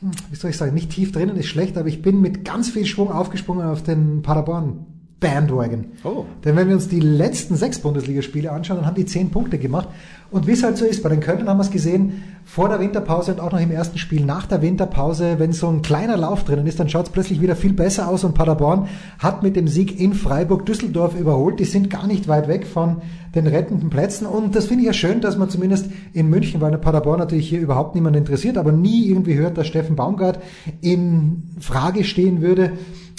hm, 0.01 0.11
wie 0.31 0.37
soll 0.37 0.51
ich 0.51 0.57
sagen, 0.57 0.75
nicht 0.75 0.91
tief 0.91 1.13
drinnen 1.13 1.37
ist 1.37 1.47
schlecht, 1.47 1.79
aber 1.79 1.89
ich 1.89 2.03
bin 2.03 2.21
mit 2.21 2.45
ganz 2.45 2.71
viel 2.71 2.87
Schwung 2.87 3.11
aufgesprungen 3.11 3.67
auf 3.67 3.83
den 3.83 4.23
Paderborn 4.23 4.87
Bandwagon. 5.21 5.85
Oh. 6.03 6.25
Denn 6.45 6.57
wenn 6.57 6.69
wir 6.69 6.75
uns 6.75 6.89
die 6.89 7.01
letzten 7.01 7.55
sechs 7.55 7.79
Bundesligaspiele 7.79 8.51
anschauen, 8.51 8.79
dann 8.79 8.87
haben 8.87 8.95
die 8.95 9.05
zehn 9.05 9.31
Punkte 9.31 9.59
gemacht. 9.59 9.89
Und 10.31 10.47
wie 10.47 10.53
es 10.53 10.63
halt 10.63 10.79
so 10.79 10.85
ist, 10.85 11.03
bei 11.03 11.09
den 11.09 11.21
Kölnern 11.21 11.49
haben 11.49 11.59
wir 11.59 11.65
es 11.65 11.71
gesehen, 11.71 12.23
vor 12.45 12.69
der 12.69 12.81
Winterpause 12.81 13.33
und 13.33 13.41
auch 13.41 13.53
noch 13.53 13.61
im 13.61 13.71
ersten 13.71 13.99
Spiel 13.99 14.25
nach 14.25 14.47
der 14.47 14.63
Winterpause, 14.63 15.37
wenn 15.39 15.53
so 15.53 15.69
ein 15.69 15.83
kleiner 15.83 16.17
Lauf 16.17 16.45
drinnen 16.45 16.67
ist, 16.67 16.81
dann 16.81 16.89
schaut 16.89 17.07
es 17.07 17.13
plötzlich 17.13 17.41
wieder 17.41 17.55
viel 17.55 17.73
besser 17.73 18.09
aus 18.09 18.25
und 18.25 18.35
Paderborn 18.35 18.89
hat 19.19 19.43
mit 19.43 19.57
dem 19.57 19.69
Sieg 19.69 20.01
in 20.01 20.15
Freiburg 20.15 20.67
Düsseldorf 20.67 21.19
überholt. 21.19 21.61
Die 21.61 21.65
sind 21.65 21.91
gar 21.91 22.07
nicht 22.07 22.29
weit 22.29 22.49
weg 22.49 22.67
von 22.67 23.03
den 23.35 23.47
rettenden 23.47 23.91
Plätzen 23.91 24.27
und 24.27 24.57
das 24.57 24.67
finde 24.67 24.83
ich 24.83 24.87
ja 24.87 24.93
schön, 24.93 25.21
dass 25.21 25.37
man 25.37 25.51
zumindest 25.51 25.91
in 26.13 26.31
München, 26.31 26.61
weil 26.61 26.71
der 26.71 26.79
Paderborn 26.79 27.19
natürlich 27.19 27.49
hier 27.49 27.61
überhaupt 27.61 27.95
niemand 27.95 28.17
interessiert, 28.17 28.57
aber 28.57 28.73
nie 28.73 29.07
irgendwie 29.09 29.35
hört, 29.35 29.59
dass 29.59 29.67
Steffen 29.67 29.97
Baumgart 29.97 30.41
in 30.81 31.43
Frage 31.61 32.05
stehen 32.05 32.41
würde 32.41 32.73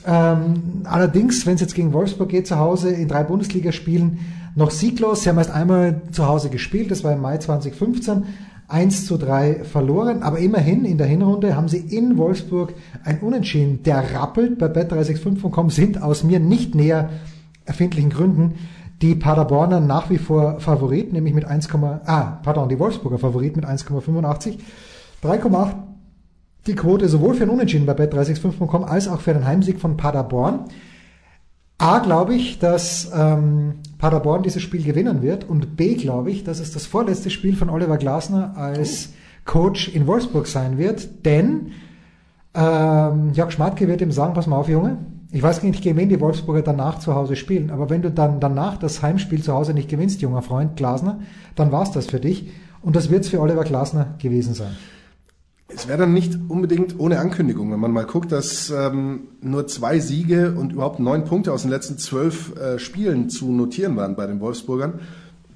ähm, 0.05 0.81
allerdings, 0.83 1.45
wenn 1.45 1.55
es 1.55 1.61
jetzt 1.61 1.75
gegen 1.75 1.93
Wolfsburg 1.93 2.29
geht 2.29 2.47
zu 2.47 2.57
Hause 2.57 2.89
in 2.89 3.07
drei 3.07 3.23
Bundesligaspielen, 3.23 4.19
noch 4.55 4.71
sieglos. 4.71 5.23
Sie 5.23 5.29
haben 5.29 5.37
erst 5.37 5.51
einmal 5.51 6.01
zu 6.11 6.27
Hause 6.27 6.49
gespielt, 6.49 6.91
das 6.91 7.03
war 7.03 7.13
im 7.13 7.21
Mai 7.21 7.37
2015. 7.37 8.23
1 8.67 9.05
zu 9.05 9.17
3 9.17 9.65
verloren, 9.65 10.23
aber 10.23 10.39
immerhin 10.39 10.85
in 10.85 10.97
der 10.97 11.05
Hinrunde 11.05 11.57
haben 11.57 11.67
sie 11.67 11.79
in 11.79 12.17
Wolfsburg 12.17 12.73
ein 13.03 13.19
Unentschieden. 13.19 13.83
Der 13.83 14.13
rappelt 14.13 14.57
bei 14.59 14.67
bet365.com 14.67 15.69
sind 15.69 16.01
aus 16.01 16.23
mir 16.23 16.39
nicht 16.39 16.73
näher 16.73 17.09
erfindlichen 17.65 18.11
Gründen 18.11 18.53
die 19.01 19.15
Paderborner 19.15 19.79
nach 19.79 20.09
wie 20.09 20.19
vor 20.19 20.59
Favorit, 20.59 21.11
nämlich 21.11 21.33
mit 21.33 21.45
1, 21.45 21.69
ah, 21.73 22.39
pardon, 22.43 22.69
die 22.69 22.79
Wolfsburger 22.79 23.17
Favorit 23.17 23.55
mit 23.55 23.65
1,85. 23.65 24.59
3,8 25.23 25.73
die 26.67 26.75
Quote 26.75 27.07
sowohl 27.07 27.33
für 27.33 27.43
ein 27.43 27.49
Unentschieden 27.49 27.85
bei 27.85 27.93
bet365.com 27.93 28.83
als 28.83 29.07
auch 29.07 29.21
für 29.21 29.33
den 29.33 29.45
Heimsieg 29.45 29.79
von 29.79 29.97
Paderborn. 29.97 30.65
A, 31.77 31.99
glaube 31.99 32.35
ich, 32.35 32.59
dass 32.59 33.11
ähm, 33.15 33.79
Paderborn 33.97 34.43
dieses 34.43 34.61
Spiel 34.61 34.83
gewinnen 34.83 35.23
wird 35.23 35.49
und 35.49 35.75
B, 35.75 35.95
glaube 35.95 36.29
ich, 36.29 36.43
dass 36.43 36.59
es 36.59 36.71
das 36.71 36.85
vorletzte 36.85 37.31
Spiel 37.31 37.55
von 37.55 37.71
Oliver 37.71 37.97
Glasner 37.97 38.55
als 38.55 39.13
Coach 39.45 39.87
in 39.87 40.05
Wolfsburg 40.05 40.45
sein 40.45 40.77
wird, 40.77 41.25
denn 41.25 41.71
ähm, 42.53 43.31
Jörg 43.33 43.51
Schmatke 43.51 43.87
wird 43.87 44.01
ihm 44.01 44.11
sagen, 44.11 44.35
pass 44.35 44.45
mal 44.45 44.57
auf, 44.57 44.69
Junge, 44.69 44.99
ich 45.31 45.41
weiß 45.41 45.63
nicht, 45.63 45.81
gegen 45.81 45.97
wen 45.97 46.09
die 46.09 46.19
Wolfsburger 46.19 46.61
danach 46.61 46.99
zu 46.99 47.15
Hause 47.15 47.35
spielen, 47.35 47.71
aber 47.71 47.89
wenn 47.89 48.03
du 48.03 48.11
dann 48.11 48.39
danach 48.39 48.77
das 48.77 49.01
Heimspiel 49.01 49.41
zu 49.41 49.53
Hause 49.53 49.73
nicht 49.73 49.89
gewinnst, 49.89 50.21
junger 50.21 50.43
Freund 50.43 50.75
Glasner, 50.75 51.21
dann 51.55 51.71
war's 51.71 51.91
das 51.91 52.05
für 52.05 52.19
dich 52.19 52.51
und 52.83 52.95
das 52.95 53.09
wird's 53.09 53.29
für 53.29 53.39
Oliver 53.39 53.63
Glasner 53.63 54.13
gewesen 54.19 54.53
sein. 54.53 54.75
Es 55.73 55.87
wäre 55.87 55.99
dann 55.99 56.13
nicht 56.13 56.37
unbedingt 56.47 56.99
ohne 56.99 57.19
Ankündigung, 57.19 57.71
wenn 57.71 57.79
man 57.79 57.91
mal 57.91 58.05
guckt, 58.05 58.31
dass 58.31 58.69
ähm, 58.69 59.27
nur 59.41 59.67
zwei 59.67 59.99
Siege 59.99 60.53
und 60.57 60.73
überhaupt 60.73 60.99
neun 60.99 61.23
Punkte 61.23 61.53
aus 61.53 61.61
den 61.61 61.71
letzten 61.71 61.97
zwölf 61.97 62.55
äh, 62.57 62.79
Spielen 62.79 63.29
zu 63.29 63.51
notieren 63.51 63.95
waren 63.95 64.15
bei 64.15 64.27
den 64.27 64.39
Wolfsburgern, 64.39 64.99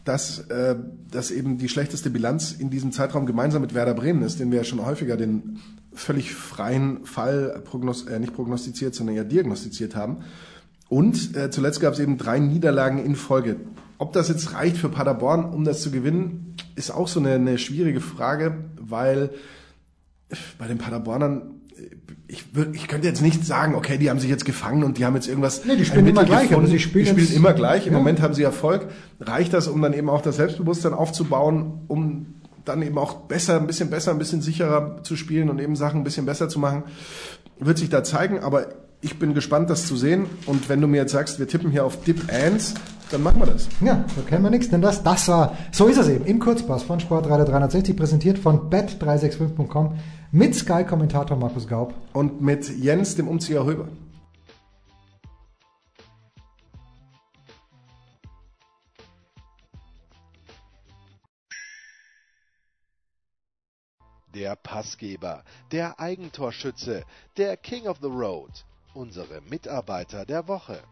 dass 0.06 0.40
äh, 0.50 0.76
das 1.12 1.32
eben 1.32 1.58
die 1.58 1.68
schlechteste 1.68 2.10
Bilanz 2.10 2.54
in 2.54 2.70
diesem 2.70 2.92
Zeitraum 2.92 3.26
gemeinsam 3.26 3.62
mit 3.62 3.74
Werder 3.74 3.94
Bremen 3.94 4.22
ist, 4.22 4.40
den 4.40 4.52
wir 4.52 4.60
ja 4.60 4.64
schon 4.64 4.86
häufiger 4.86 5.18
den 5.18 5.60
völlig 5.94 6.34
freien 6.34 7.06
Fall 7.06 7.62
prognos 7.66 8.08
äh, 8.08 8.20
nicht 8.20 8.34
prognostiziert, 8.34 8.96
sondern 8.96 9.16
eher 9.16 9.24
diagnostiziert 9.24 9.96
haben. 9.96 10.20
Und 10.88 11.36
äh, 11.36 11.50
zuletzt 11.50 11.80
gab 11.80 11.94
es 11.94 12.00
eben 12.00 12.18
drei 12.18 12.40
Niederlagen 12.40 13.04
in 13.04 13.16
Folge. 13.16 13.58
Ob 13.98 14.14
das 14.14 14.28
jetzt 14.28 14.54
reicht 14.54 14.78
für 14.78 14.90
Paderborn, 14.90 15.46
um 15.46 15.64
das 15.64 15.82
zu 15.82 15.90
gewinnen, 15.90 16.56
ist 16.76 16.92
auch 16.92 17.08
so 17.08 17.20
eine, 17.20 17.32
eine 17.32 17.58
schwierige 17.58 18.02
Frage, 18.02 18.66
weil 18.80 19.32
bei 20.58 20.68
den 20.68 20.78
Paderbornern, 20.78 21.62
ich, 22.28 22.56
würd, 22.56 22.76
ich 22.76 22.88
könnte 22.88 23.08
jetzt 23.08 23.22
nicht 23.22 23.46
sagen, 23.46 23.76
okay, 23.76 23.98
die 23.98 24.10
haben 24.10 24.20
sich 24.20 24.30
jetzt 24.30 24.46
gefangen 24.46 24.84
und 24.84 24.98
die 24.98 25.06
haben 25.06 25.16
jetzt 25.16 25.28
irgendwas. 25.28 25.64
Nee, 25.66 25.76
die 25.76 25.86
spielen 25.86 26.08
immer 26.08 26.24
gleich, 26.24 26.54
aber 26.54 26.66
sie 26.68 26.80
spielen, 26.80 27.16
die 27.16 27.22
spielen 27.22 27.38
immer 27.38 27.54
gleich. 27.54 27.86
Im 27.86 27.94
ja. 27.94 28.00
Moment 28.00 28.22
haben 28.22 28.34
sie 28.34 28.44
Erfolg. 28.44 28.88
Reicht 29.20 29.54
das, 29.54 29.68
um 29.68 29.82
dann 29.82 29.94
eben 29.94 30.10
auch 30.10 30.22
das 30.22 30.38
Selbstbewusstsein 30.38 30.94
aufzubauen, 30.94 31.82
um 31.88 32.28
dann 32.64 32.82
eben 32.82 32.98
auch 32.98 33.14
besser, 33.14 33.60
ein 33.60 33.68
bisschen 33.68 33.90
besser, 33.90 34.12
ein 34.12 34.18
bisschen 34.18 34.42
sicherer 34.42 35.04
zu 35.04 35.16
spielen 35.16 35.50
und 35.50 35.60
eben 35.60 35.76
Sachen 35.76 36.02
ein 36.02 36.04
bisschen 36.04 36.26
besser 36.26 36.50
zu 36.50 36.60
machen? 36.60 36.84
Wird 37.60 37.78
sich 37.78 37.90
da 37.90 38.04
zeigen, 38.04 38.40
aber 38.40 38.68
ich 39.02 39.20
bin 39.20 39.36
gespannt, 39.36 39.70
das 39.70 39.86
zu 39.86 39.96
sehen. 39.96 40.26
Und 40.48 40.68
wenn 40.68 40.82
du 40.82 40.88
mir 40.88 40.98
jetzt 40.98 41.12
sagst, 41.12 41.38
wir 41.38 41.48
tippen 41.48 41.70
hier 41.70 41.86
auf 41.86 42.04
Dip 42.04 42.22
Ants, 42.34 42.74
dann 43.12 43.22
machen 43.22 43.40
wir 43.40 43.46
das. 43.46 43.68
Ja, 43.82 44.04
da 44.16 44.22
kennen 44.28 44.44
wir 44.44 44.50
nichts, 44.50 44.70
denn 44.70 44.82
das, 44.82 45.04
das 45.04 45.28
war, 45.28 45.56
so 45.72 45.86
ist 45.86 45.98
es 45.98 46.10
eben, 46.10 46.26
im 46.26 46.40
Kurzpass 46.40 46.82
von 46.82 47.00
Sportradio 47.00 47.46
360, 47.46 47.96
präsentiert 47.96 48.40
von 48.40 48.72
bet365.com 48.72 49.94
mit 50.36 50.54
Sky-Kommentator 50.54 51.38
Markus 51.38 51.66
Gaub. 51.66 51.94
Und 52.12 52.42
mit 52.42 52.68
Jens, 52.68 53.16
dem 53.16 53.30
Umzieher 53.30 53.64
Höber. 53.64 53.88
Der 64.34 64.58
Passgeber, 64.58 65.46
der 65.72 66.02
Eigentorschütze, 66.02 67.06
der 67.38 67.56
King 67.56 67.88
of 67.88 68.00
the 68.02 68.08
Road, 68.08 68.66
unsere 68.94 69.40
Mitarbeiter 69.50 70.26
der 70.26 70.50
Woche. 70.50 70.84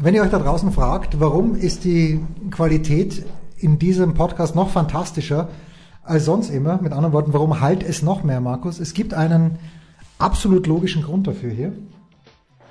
Wenn 0.00 0.14
ihr 0.14 0.22
euch 0.22 0.30
da 0.30 0.38
draußen 0.38 0.70
fragt, 0.70 1.18
warum 1.18 1.56
ist 1.56 1.82
die 1.82 2.20
Qualität 2.52 3.24
in 3.56 3.80
diesem 3.80 4.14
Podcast 4.14 4.54
noch 4.54 4.70
fantastischer 4.70 5.48
als 6.04 6.24
sonst 6.24 6.50
immer, 6.50 6.80
mit 6.80 6.92
anderen 6.92 7.12
Worten, 7.12 7.32
warum 7.32 7.60
halt 7.60 7.82
es 7.82 8.02
noch 8.02 8.22
mehr, 8.22 8.40
Markus? 8.40 8.78
Es 8.78 8.94
gibt 8.94 9.12
einen 9.12 9.58
absolut 10.18 10.68
logischen 10.68 11.02
Grund 11.02 11.26
dafür 11.26 11.50
hier. 11.50 11.72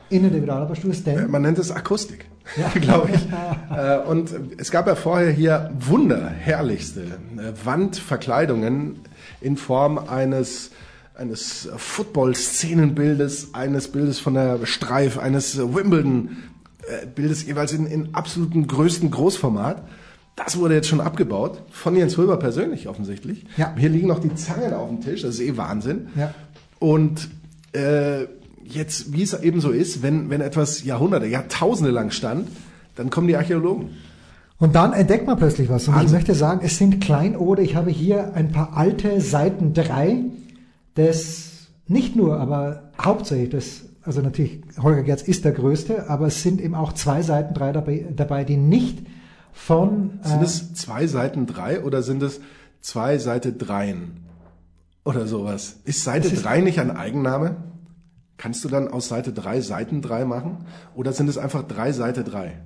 In 0.10 0.22
der 0.22 0.32
Individualarbeitsstudios, 0.32 1.04
denn... 1.04 1.30
Man 1.30 1.42
nennt 1.42 1.60
es 1.60 1.70
Akustik, 1.70 2.30
ja. 2.56 2.70
glaube 2.80 3.10
ich. 3.14 3.28
Äh, 3.78 4.00
und 4.08 4.34
es 4.58 4.72
gab 4.72 4.88
ja 4.88 4.96
vorher 4.96 5.30
hier 5.30 5.70
wunderherrlichste 5.78 7.02
äh, 7.02 7.66
Wandverkleidungen 7.66 9.02
in 9.42 9.58
Form 9.58 10.00
eines 10.00 10.72
eines 11.18 11.68
Football-Szenenbildes, 11.76 13.54
eines 13.54 13.92
Bildes 13.92 14.20
von 14.20 14.36
der 14.36 14.66
Streif, 14.66 15.18
eines 15.18 15.58
Wimbledon 15.58 16.30
äh, 16.30 16.57
Bildes 17.16 17.46
jeweils 17.46 17.74
in, 17.74 17.86
in 17.86 18.16
absoluten 18.16 18.68
größten 18.68 19.12
Großformat. 19.12 19.84
Das 20.36 20.58
wurde 20.58 20.76
jetzt 20.76 20.88
schon 20.88 21.02
abgebaut, 21.02 21.64
von 21.72 21.96
Jens 21.96 22.18
Röber 22.18 22.38
persönlich 22.38 22.88
offensichtlich. 22.88 23.46
Ja. 23.58 23.74
Hier 23.76 23.90
liegen 23.90 24.08
noch 24.08 24.20
die 24.20 24.34
Zangen 24.36 24.74
auf 24.74 24.88
dem 24.88 25.02
Tisch, 25.02 25.24
das 25.24 25.36
ist 25.36 25.42
eh 25.42 25.58
Wahnsinn. 25.58 26.10
Ja. 26.16 26.34
Und 26.80 27.30
äh, 27.74 28.26
jetzt, 28.64 29.14
wie 29.14 29.24
es 29.24 29.34
eben 29.42 29.62
so 29.62 29.72
ist, 29.72 30.04
wenn, 30.04 30.30
wenn 30.30 30.42
etwas 30.42 30.84
Jahrhunderte, 30.84 31.26
Jahrtausende 31.26 31.92
lang 31.92 32.12
stand, 32.12 32.50
dann 32.96 33.10
kommen 33.10 33.28
die 33.28 33.36
Archäologen. 33.36 33.90
Und 34.60 34.76
dann 34.76 34.94
entdeckt 34.94 35.28
man 35.28 35.38
plötzlich 35.38 35.70
was. 35.70 35.88
Und 35.88 35.94
also, 35.94 36.08
ich 36.08 36.12
möchte 36.12 36.34
sagen, 36.34 36.62
es 36.64 36.78
sind 36.78 37.00
Kleinode. 37.00 37.62
Ich 37.62 37.76
habe 37.76 37.92
hier 37.92 38.34
ein 38.34 38.52
paar 38.52 38.76
alte 38.76 39.22
Seiten 39.22 39.74
3 39.74 40.24
des, 40.96 41.68
nicht 41.88 42.16
nur, 42.16 42.40
aber 42.40 42.92
hauptsächlich 43.00 43.50
des 43.50 43.86
also 44.08 44.22
natürlich 44.22 44.62
Holger 44.82 45.04
Gerz 45.04 45.22
ist 45.22 45.44
der 45.44 45.52
größte, 45.52 46.10
aber 46.10 46.28
es 46.28 46.42
sind 46.42 46.62
eben 46.62 46.76
auch 46.76 46.94
zwei 46.94 47.22
Seiten 47.22 47.54
drei 47.54 47.74
dabei, 47.74 48.08
dabei 48.16 48.46
die 48.46 48.56
nicht 48.56 49.06
von. 49.52 50.20
Sind 50.24 50.42
äh, 50.42 50.46
es 50.46 50.74
zwei 50.76 51.08
Seiten 51.08 51.46
drei 51.46 51.84
oder 51.84 52.02
sind 52.02 52.24
es 52.24 52.40
zwei 52.80 53.18
Seite 53.18 53.52
dreien? 53.52 54.22
Oder 55.04 55.28
sowas. 55.28 55.82
Ist 55.84 56.06
Seite 56.06 56.30
ist 56.30 56.46
drei 56.46 56.62
nicht 56.62 56.80
ein 56.80 56.90
Eigenname? 56.90 57.58
Kannst 58.38 58.64
du 58.64 58.70
dann 58.70 58.88
aus 58.88 59.10
Seite 59.10 59.34
drei 59.34 59.60
Seiten 59.60 60.02
drei 60.02 60.24
machen? 60.24 60.66
Oder 60.96 61.12
sind 61.12 61.28
es 61.28 61.38
einfach 61.38 61.64
drei 61.64 61.92
Seite 61.92 62.24
drei? 62.24 62.62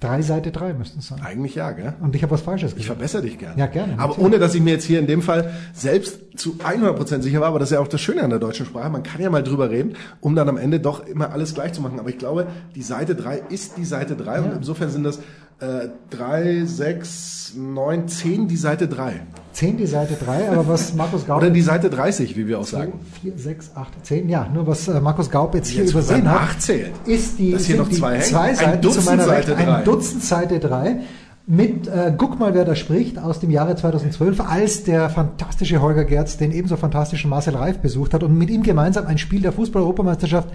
Drei 0.00 0.20
Seite 0.20 0.52
drei 0.52 0.74
müssten 0.74 0.98
es 0.98 1.06
sein. 1.06 1.20
Eigentlich 1.22 1.54
ja, 1.54 1.70
gell? 1.72 1.94
Und 2.00 2.14
ich 2.14 2.22
habe 2.22 2.32
was 2.32 2.42
Falsches 2.42 2.74
gesagt. 2.74 2.80
Ich 2.80 2.86
verbessere 2.86 3.22
dich 3.22 3.38
gerne. 3.38 3.58
Ja, 3.58 3.66
gerne. 3.66 3.98
Aber 3.98 4.18
ohne, 4.18 4.38
dass 4.38 4.54
ich 4.54 4.60
mir 4.60 4.72
jetzt 4.72 4.84
hier 4.84 4.98
in 4.98 5.06
dem 5.06 5.22
Fall 5.22 5.52
selbst 5.72 6.18
zu 6.36 6.56
100% 6.62 7.22
sicher 7.22 7.40
war, 7.40 7.48
aber 7.48 7.58
das 7.58 7.70
ist 7.70 7.74
ja 7.74 7.80
auch 7.80 7.88
das 7.88 8.02
Schöne 8.02 8.22
an 8.22 8.28
der 8.28 8.38
deutschen 8.38 8.66
Sprache, 8.66 8.90
man 8.90 9.02
kann 9.02 9.22
ja 9.22 9.30
mal 9.30 9.42
drüber 9.42 9.70
reden, 9.70 9.94
um 10.20 10.34
dann 10.34 10.50
am 10.50 10.58
Ende 10.58 10.80
doch 10.80 11.06
immer 11.06 11.30
alles 11.30 11.54
gleich 11.54 11.72
zu 11.72 11.80
machen. 11.80 11.98
Aber 11.98 12.10
ich 12.10 12.18
glaube, 12.18 12.46
die 12.74 12.82
Seite 12.82 13.14
drei 13.14 13.42
ist 13.48 13.78
die 13.78 13.86
Seite 13.86 14.16
drei 14.16 14.36
ja. 14.36 14.42
und 14.42 14.52
insofern 14.52 14.90
sind 14.90 15.04
das 15.04 15.20
äh, 15.60 15.88
drei, 16.10 16.64
sechs, 16.64 17.54
neun, 17.56 18.08
zehn 18.08 18.48
die 18.48 18.56
Seite 18.56 18.88
drei. 18.88 19.22
10 19.56 19.78
die 19.78 19.86
Seite 19.86 20.18
3, 20.22 20.50
aber 20.50 20.68
was 20.68 20.92
Markus 20.96 21.26
Gaub... 21.26 21.38
Oder 21.38 21.48
die 21.48 21.62
Seite 21.62 21.88
30, 21.88 22.36
wie 22.36 22.46
wir 22.46 22.60
auch 22.60 22.66
sagen. 22.66 22.92
4, 23.22 23.38
6, 23.38 23.70
8, 23.74 24.04
10, 24.04 24.28
ja, 24.28 24.50
nur 24.52 24.66
was 24.66 24.86
äh, 24.86 25.00
Markus 25.00 25.30
Gaub 25.30 25.54
jetzt, 25.54 25.72
jetzt 25.72 25.76
hier 25.76 25.90
übersehen 25.90 26.30
hat, 26.30 26.68
ist 27.06 27.38
die, 27.38 27.56
hier 27.56 27.76
noch 27.78 27.88
zwei, 27.88 28.18
zwei 28.18 28.52
Seiten 28.52 28.82
zu 28.82 29.00
meiner 29.00 29.24
Seite 29.24 29.56
Recht, 29.56 29.66
ein 29.66 29.84
Dutzend 29.84 30.22
Seite 30.22 30.60
3 30.60 31.00
mit 31.46 31.88
äh, 31.88 32.12
Guck 32.18 32.38
mal, 32.38 32.52
wer 32.52 32.66
da 32.66 32.74
spricht, 32.74 33.18
aus 33.18 33.40
dem 33.40 33.50
Jahre 33.50 33.76
2012, 33.76 34.40
als 34.40 34.84
der 34.84 35.08
fantastische 35.08 35.80
Holger 35.80 36.04
Gerz 36.04 36.36
den 36.36 36.52
ebenso 36.52 36.76
fantastischen 36.76 37.30
Marcel 37.30 37.56
Reif 37.56 37.78
besucht 37.78 38.12
hat 38.12 38.22
und 38.22 38.36
mit 38.36 38.50
ihm 38.50 38.62
gemeinsam 38.62 39.06
ein 39.06 39.16
Spiel 39.16 39.40
der 39.40 39.52
Fußball-Europameisterschaft 39.52 40.48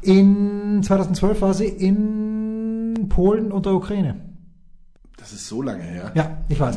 in 0.00 0.80
2012 0.82 1.42
war 1.42 1.52
sie 1.52 1.66
in 1.66 3.08
Polen 3.10 3.52
und 3.52 3.66
der 3.66 3.74
Ukraine. 3.74 4.27
Das 5.18 5.32
ist 5.32 5.48
so 5.48 5.62
lange 5.62 5.82
her. 5.82 6.12
Ja, 6.14 6.38
ich 6.48 6.58
weiß. 6.58 6.76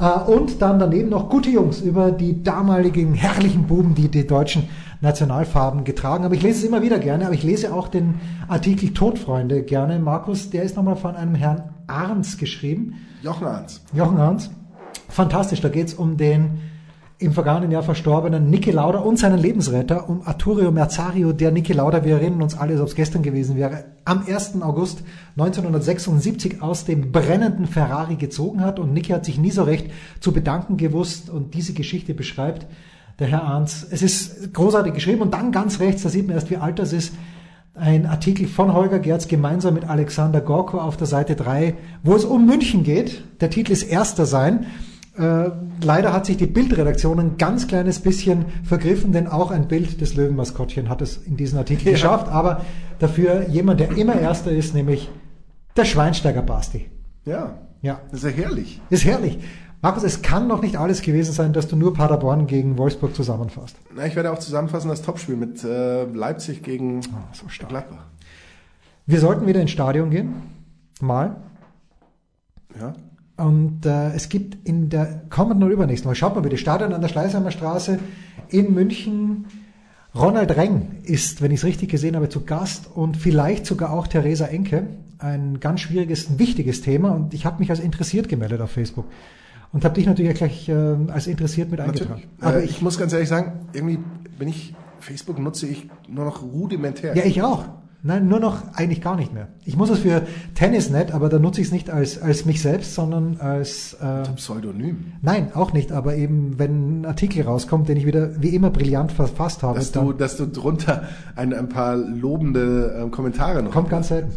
Äh, 0.00 0.30
und 0.30 0.60
dann 0.60 0.78
daneben 0.78 1.10
noch 1.10 1.28
gute 1.28 1.50
Jungs 1.50 1.80
über 1.80 2.10
die 2.10 2.42
damaligen 2.42 3.14
herrlichen 3.14 3.66
Buben, 3.66 3.94
die 3.94 4.08
die 4.08 4.26
deutschen 4.26 4.68
Nationalfarben 5.00 5.84
getragen 5.84 6.24
haben. 6.24 6.34
Ich 6.34 6.42
lese 6.42 6.60
es 6.60 6.64
immer 6.64 6.82
wieder 6.82 6.98
gerne, 6.98 7.26
aber 7.26 7.34
ich 7.34 7.42
lese 7.42 7.72
auch 7.72 7.88
den 7.88 8.20
Artikel 8.48 8.94
Todfreunde 8.94 9.62
gerne. 9.62 9.98
Markus, 9.98 10.50
der 10.50 10.62
ist 10.62 10.76
nochmal 10.76 10.96
von 10.96 11.14
einem 11.14 11.34
Herrn 11.34 11.74
Arns 11.86 12.38
geschrieben. 12.38 12.94
Jochen 13.22 13.46
Arns. 13.46 13.82
Jochen 13.92 14.18
Arns. 14.18 14.50
Fantastisch, 15.08 15.60
da 15.60 15.68
geht 15.68 15.88
es 15.88 15.94
um 15.94 16.16
den 16.16 16.60
im 17.18 17.32
vergangenen 17.32 17.70
Jahr 17.70 17.82
verstorbenen 17.82 18.50
Niki 18.50 18.72
Lauda 18.72 18.98
und 18.98 19.18
seinen 19.18 19.38
Lebensretter, 19.38 20.08
um 20.08 20.22
Arturio 20.26 20.72
Merzario, 20.72 21.32
der 21.32 21.52
Niki 21.52 21.72
Lauda, 21.72 22.04
wir 22.04 22.14
erinnern 22.14 22.42
uns 22.42 22.56
alle, 22.56 22.72
als 22.72 22.80
ob 22.80 22.88
es 22.88 22.94
gestern 22.96 23.22
gewesen 23.22 23.56
wäre, 23.56 23.84
am 24.04 24.24
1. 24.26 24.60
August 24.62 25.04
1976 25.36 26.60
aus 26.60 26.84
dem 26.84 27.12
brennenden 27.12 27.66
Ferrari 27.66 28.16
gezogen 28.16 28.62
hat 28.62 28.78
und 28.78 28.92
Niki 28.92 29.12
hat 29.12 29.24
sich 29.24 29.38
nie 29.38 29.52
so 29.52 29.62
recht 29.62 29.90
zu 30.20 30.32
bedanken 30.32 30.76
gewusst 30.76 31.30
und 31.30 31.54
diese 31.54 31.72
Geschichte 31.72 32.14
beschreibt 32.14 32.66
der 33.20 33.28
Herr 33.28 33.44
Arndt. 33.44 33.70
Es 33.90 34.02
ist 34.02 34.52
großartig 34.52 34.92
geschrieben 34.92 35.22
und 35.22 35.32
dann 35.34 35.52
ganz 35.52 35.78
rechts, 35.78 36.02
da 36.02 36.08
sieht 36.08 36.26
man 36.26 36.34
erst, 36.34 36.50
wie 36.50 36.56
alt 36.56 36.80
das 36.80 36.92
ist, 36.92 37.14
ein 37.74 38.06
Artikel 38.06 38.46
von 38.46 38.72
Holger 38.72 39.00
Gerz 39.00 39.26
gemeinsam 39.26 39.74
mit 39.74 39.88
Alexander 39.88 40.40
Gorko 40.40 40.78
auf 40.78 40.96
der 40.96 41.08
Seite 41.08 41.34
3, 41.34 41.74
wo 42.04 42.14
es 42.14 42.24
um 42.24 42.46
München 42.46 42.84
geht. 42.84 43.24
Der 43.40 43.50
Titel 43.50 43.72
ist 43.72 43.82
Erster 43.82 44.26
sein. 44.26 44.66
Äh, 45.16 45.50
leider 45.82 46.12
hat 46.12 46.26
sich 46.26 46.36
die 46.36 46.46
Bildredaktion 46.46 47.20
ein 47.20 47.36
ganz 47.38 47.68
kleines 47.68 48.00
bisschen 48.00 48.46
vergriffen, 48.64 49.12
denn 49.12 49.28
auch 49.28 49.50
ein 49.50 49.68
Bild 49.68 50.00
des 50.00 50.16
Löwenmaskottchen 50.16 50.88
hat 50.88 51.02
es 51.02 51.18
in 51.18 51.36
diesen 51.36 51.58
Artikel 51.58 51.86
ja. 51.86 51.92
geschafft. 51.92 52.28
Aber 52.28 52.62
dafür 52.98 53.48
jemand, 53.48 53.80
der 53.80 53.96
immer 53.96 54.18
Erster 54.18 54.50
ist, 54.50 54.74
nämlich 54.74 55.10
der 55.76 55.84
Schweinsteiger 55.84 56.42
Basti. 56.42 56.90
Ja. 57.24 57.58
Ja. 57.82 58.00
Das 58.10 58.24
ist 58.24 58.36
ja 58.36 58.44
herrlich. 58.44 58.80
Ist 58.90 59.04
herrlich. 59.04 59.38
Markus, 59.82 60.02
es 60.02 60.22
kann 60.22 60.48
noch 60.48 60.62
nicht 60.62 60.78
alles 60.78 61.02
gewesen 61.02 61.32
sein, 61.32 61.52
dass 61.52 61.68
du 61.68 61.76
nur 61.76 61.92
Paderborn 61.92 62.46
gegen 62.46 62.78
Wolfsburg 62.78 63.14
zusammenfasst. 63.14 63.76
Na, 63.94 64.06
ich 64.06 64.16
werde 64.16 64.32
auch 64.32 64.38
zusammenfassen 64.38 64.88
das 64.88 65.02
Topspiel 65.02 65.36
mit 65.36 65.62
äh, 65.62 66.04
Leipzig 66.04 66.62
gegen 66.62 67.00
oh, 67.00 67.34
so 67.34 67.46
Gladbach. 67.68 68.06
Wir 69.04 69.20
sollten 69.20 69.46
wieder 69.46 69.60
ins 69.60 69.72
Stadion 69.72 70.08
gehen. 70.08 70.36
Mal. 71.02 71.36
Ja. 72.80 72.94
Und 73.36 73.84
äh, 73.84 74.12
es 74.12 74.28
gibt 74.28 74.68
in 74.68 74.90
der 74.90 75.22
kommenden 75.28 75.64
und 75.64 75.72
übernächsten 75.72 76.08
Mal, 76.08 76.14
schaut 76.14 76.34
mal 76.34 76.40
bitte, 76.40 76.56
Stadion 76.56 76.92
an 76.92 77.00
der 77.00 77.08
Schleißheimer 77.08 77.50
Straße 77.50 77.98
in 78.48 78.72
München. 78.72 79.46
Ronald 80.14 80.56
Reng 80.56 81.00
ist, 81.02 81.42
wenn 81.42 81.50
ich 81.50 81.58
es 81.58 81.64
richtig 81.64 81.90
gesehen 81.90 82.14
habe, 82.14 82.28
zu 82.28 82.44
Gast 82.44 82.88
und 82.94 83.16
vielleicht 83.16 83.66
sogar 83.66 83.92
auch 83.92 84.06
Theresa 84.06 84.46
Enke. 84.46 84.86
Ein 85.18 85.58
ganz 85.58 85.80
schwieriges, 85.80 86.30
ein 86.30 86.38
wichtiges 86.38 86.82
Thema 86.82 87.10
und 87.10 87.34
ich 87.34 87.44
habe 87.44 87.58
mich 87.58 87.70
als 87.70 87.80
interessiert 87.80 88.28
gemeldet 88.28 88.60
auf 88.60 88.70
Facebook. 88.70 89.06
Und 89.72 89.84
habe 89.84 89.94
dich 89.94 90.06
natürlich 90.06 90.36
gleich 90.36 90.68
äh, 90.68 90.72
als 91.08 91.26
interessiert 91.26 91.72
mit 91.72 91.80
eingetragen. 91.80 92.22
Aber 92.40 92.58
äh, 92.58 92.64
ich, 92.64 92.70
ich 92.70 92.82
muss 92.82 92.96
ganz 92.96 93.12
ehrlich 93.12 93.28
sagen, 93.28 93.66
irgendwie 93.72 93.98
bin 94.38 94.46
ich, 94.46 94.76
Facebook 95.00 95.40
nutze 95.40 95.66
ich 95.66 95.88
nur 96.08 96.24
noch 96.24 96.42
rudimentär. 96.42 97.16
Ja, 97.16 97.24
ich 97.24 97.42
auch. 97.42 97.64
Nein, 98.06 98.28
nur 98.28 98.38
noch 98.38 98.74
eigentlich 98.74 99.00
gar 99.00 99.16
nicht 99.16 99.32
mehr. 99.32 99.48
Ich 99.64 99.78
muss 99.78 99.88
es 99.88 100.00
für 100.00 100.26
Tennisnet, 100.54 101.12
aber 101.12 101.30
da 101.30 101.38
nutze 101.38 101.62
ich 101.62 101.68
es 101.68 101.72
nicht 101.72 101.88
als, 101.88 102.20
als 102.20 102.44
mich 102.44 102.60
selbst, 102.60 102.94
sondern 102.94 103.38
als 103.38 103.94
äh, 103.94 104.28
Pseudonym. 104.36 105.14
Nein, 105.22 105.52
auch 105.54 105.72
nicht, 105.72 105.90
aber 105.90 106.14
eben 106.14 106.58
wenn 106.58 107.00
ein 107.00 107.06
Artikel 107.06 107.44
rauskommt, 107.44 107.88
den 107.88 107.96
ich 107.96 108.04
wieder 108.04 108.42
wie 108.42 108.54
immer 108.54 108.68
brillant 108.68 109.10
verfasst 109.10 109.62
habe. 109.62 109.78
Dass 109.78 109.90
du, 109.90 110.12
dass 110.12 110.36
du 110.36 110.44
drunter 110.44 111.04
ein, 111.34 111.54
ein 111.54 111.70
paar 111.70 111.96
lobende 111.96 113.06
äh, 113.06 113.08
Kommentare 113.08 113.62
noch 113.62 113.70
Kommt 113.70 113.88
ganz 113.88 114.08
selten. 114.08 114.32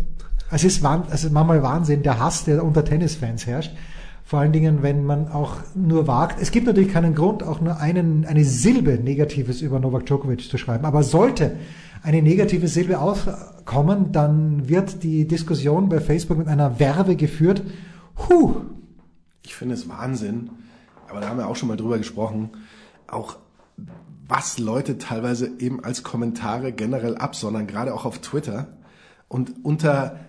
Es 0.50 0.64
ist, 0.64 0.82
es 1.12 1.26
ist 1.26 1.34
manchmal 1.34 1.62
Wahnsinn, 1.62 2.04
der 2.04 2.22
Hass, 2.22 2.46
der 2.46 2.64
unter 2.64 2.86
Tennisfans 2.86 3.46
herrscht. 3.48 3.76
Vor 4.24 4.40
allen 4.40 4.54
Dingen, 4.54 4.82
wenn 4.82 5.04
man 5.04 5.28
auch 5.28 5.56
nur 5.76 6.08
wagt. 6.08 6.42
Es 6.42 6.52
gibt 6.52 6.68
natürlich 6.68 6.94
keinen 6.94 7.16
Grund, 7.16 7.44
auch 7.44 7.60
nur 7.60 7.82
einen, 7.82 8.26
eine 8.26 8.46
Silbe 8.46 8.92
Negatives 8.92 9.62
über 9.62 9.82
Novak 9.82 10.06
Djokovic 10.06 10.50
zu 10.50 10.58
schreiben. 10.58 10.86
Aber 10.86 11.04
sollte 11.04 11.58
eine 12.04 12.22
negative 12.22 12.68
Silbe 12.68 13.00
aufkommen, 13.00 14.12
dann 14.12 14.68
wird 14.70 15.04
die 15.04 15.28
Diskussion 15.28 15.90
bei 15.90 16.00
Facebook 16.00 16.38
mit 16.38 16.48
einer 16.48 16.80
Werbe 16.80 17.16
geführt. 17.16 17.64
Huh. 18.30 18.62
Ich 19.44 19.56
finde 19.56 19.76
es 19.76 19.88
Wahnsinn. 19.90 20.50
Aber 21.10 21.22
da 21.22 21.30
haben 21.30 21.38
wir 21.38 21.48
auch 21.48 21.56
schon 21.56 21.70
mal 21.70 21.78
drüber 21.78 21.98
gesprochen. 21.98 22.50
Auch 23.08 23.38
was 24.28 24.58
Leute 24.58 24.98
teilweise 24.98 25.50
eben 25.60 25.84
als 25.84 26.04
Kommentare 26.04 26.74
generell 26.74 27.16
absondern, 27.16 27.66
gerade 27.66 27.94
auch 27.94 28.06
auf 28.06 28.20
Twitter. 28.20 28.68
Und 29.30 29.64
unter 29.64 30.20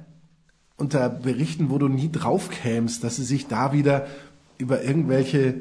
unter 0.79 1.09
Berichten, 1.09 1.71
wo 1.71 1.79
du 1.79 1.89
nie 1.89 2.11
drauf 2.11 2.51
kämst, 2.51 3.05
dass 3.05 3.17
sie 3.17 3.25
sich 3.25 3.49
da 3.49 3.73
wieder 3.73 4.07
über 4.57 4.83
irgendwelche, 4.83 5.61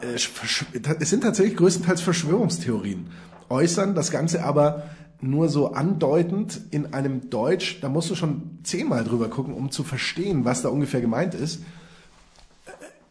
äh, 0.00 0.14
es 0.14 1.10
sind 1.10 1.22
tatsächlich 1.22 1.56
größtenteils 1.56 2.02
Verschwörungstheorien, 2.02 3.06
äußern, 3.48 3.94
das 3.94 4.10
Ganze 4.10 4.44
aber 4.44 4.82
nur 5.30 5.48
so 5.48 5.72
andeutend 5.72 6.60
in 6.70 6.92
einem 6.92 7.30
Deutsch, 7.30 7.80
da 7.80 7.88
musst 7.88 8.10
du 8.10 8.14
schon 8.14 8.58
zehnmal 8.62 9.04
drüber 9.04 9.28
gucken, 9.28 9.54
um 9.54 9.70
zu 9.70 9.82
verstehen, 9.82 10.44
was 10.44 10.62
da 10.62 10.68
ungefähr 10.68 11.00
gemeint 11.00 11.34
ist. 11.34 11.62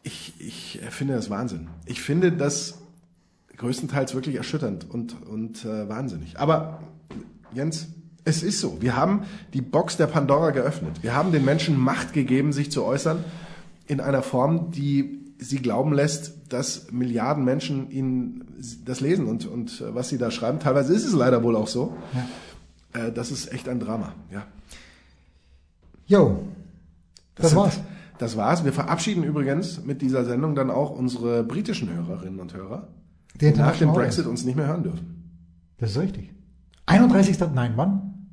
Ich, 0.04 0.34
ich 0.40 0.82
finde 0.90 1.16
das 1.16 1.30
Wahnsinn. 1.30 1.70
Ich 1.86 2.02
finde 2.02 2.32
das 2.32 2.80
größtenteils 3.58 4.14
wirklich 4.16 4.36
erschütternd 4.36 4.90
und, 4.90 5.16
und 5.28 5.64
äh, 5.64 5.88
wahnsinnig. 5.88 6.40
Aber 6.40 6.82
Jens, 7.54 7.88
es 8.26 8.44
ist 8.44 8.60
so. 8.60 8.82
Wir 8.82 8.96
haben 8.96 9.24
die 9.54 9.62
Box 9.62 9.98
der 9.98 10.08
Pandora 10.08 10.52
geöffnet. 10.52 11.04
Wir 11.04 11.16
haben 11.16 11.32
den 11.32 11.46
Menschen 11.46 11.78
Macht 11.78 12.14
gegeben, 12.14 12.54
sich 12.54 12.72
zu 12.72 12.84
äußern 12.84 13.24
in 13.88 14.00
einer 14.00 14.24
Form, 14.24 14.72
die 14.72 15.23
sie 15.44 15.58
glauben 15.58 15.94
lässt, 15.94 16.34
dass 16.50 16.92
Milliarden 16.92 17.44
Menschen 17.44 17.90
ihnen 17.92 18.46
das 18.86 19.02
lesen 19.02 19.28
und, 19.28 19.46
und 19.46 19.82
äh, 19.82 19.94
was 19.94 20.10
sie 20.10 20.18
da 20.18 20.32
schreiben. 20.32 20.60
Teilweise 20.60 20.94
ist 20.94 21.06
es 21.06 21.14
leider 21.14 21.44
wohl 21.44 21.56
auch 21.56 21.68
so. 21.68 21.96
Ja. 22.94 23.08
Äh, 23.08 23.12
das 23.12 23.32
ist 23.32 23.52
echt 23.52 23.68
ein 23.68 23.80
Drama. 23.80 24.14
Ja. 24.32 24.46
Jo, 26.06 26.44
das, 27.36 27.48
das 27.48 27.56
war's. 27.56 27.80
das 28.18 28.38
war's. 28.38 28.66
Wir 28.66 28.74
verabschieden 28.74 29.24
übrigens 29.24 29.84
mit 29.84 30.02
dieser 30.02 30.26
Sendung 30.26 30.56
dann 30.56 30.70
auch 30.70 30.92
unsere 30.92 31.44
britischen 31.44 31.94
Hörerinnen 31.94 32.40
und 32.40 32.54
Hörer, 32.54 32.88
die 33.40 33.52
nach 33.52 33.78
dem 33.78 33.94
Brexit 33.94 34.26
uns 34.26 34.44
nicht 34.44 34.56
mehr 34.56 34.68
hören 34.68 34.84
dürfen. 34.84 35.24
Das 35.78 35.92
ist 35.92 35.98
richtig. 36.00 36.32
31. 36.86 37.40
Nein, 37.54 37.74
wann? 37.76 38.30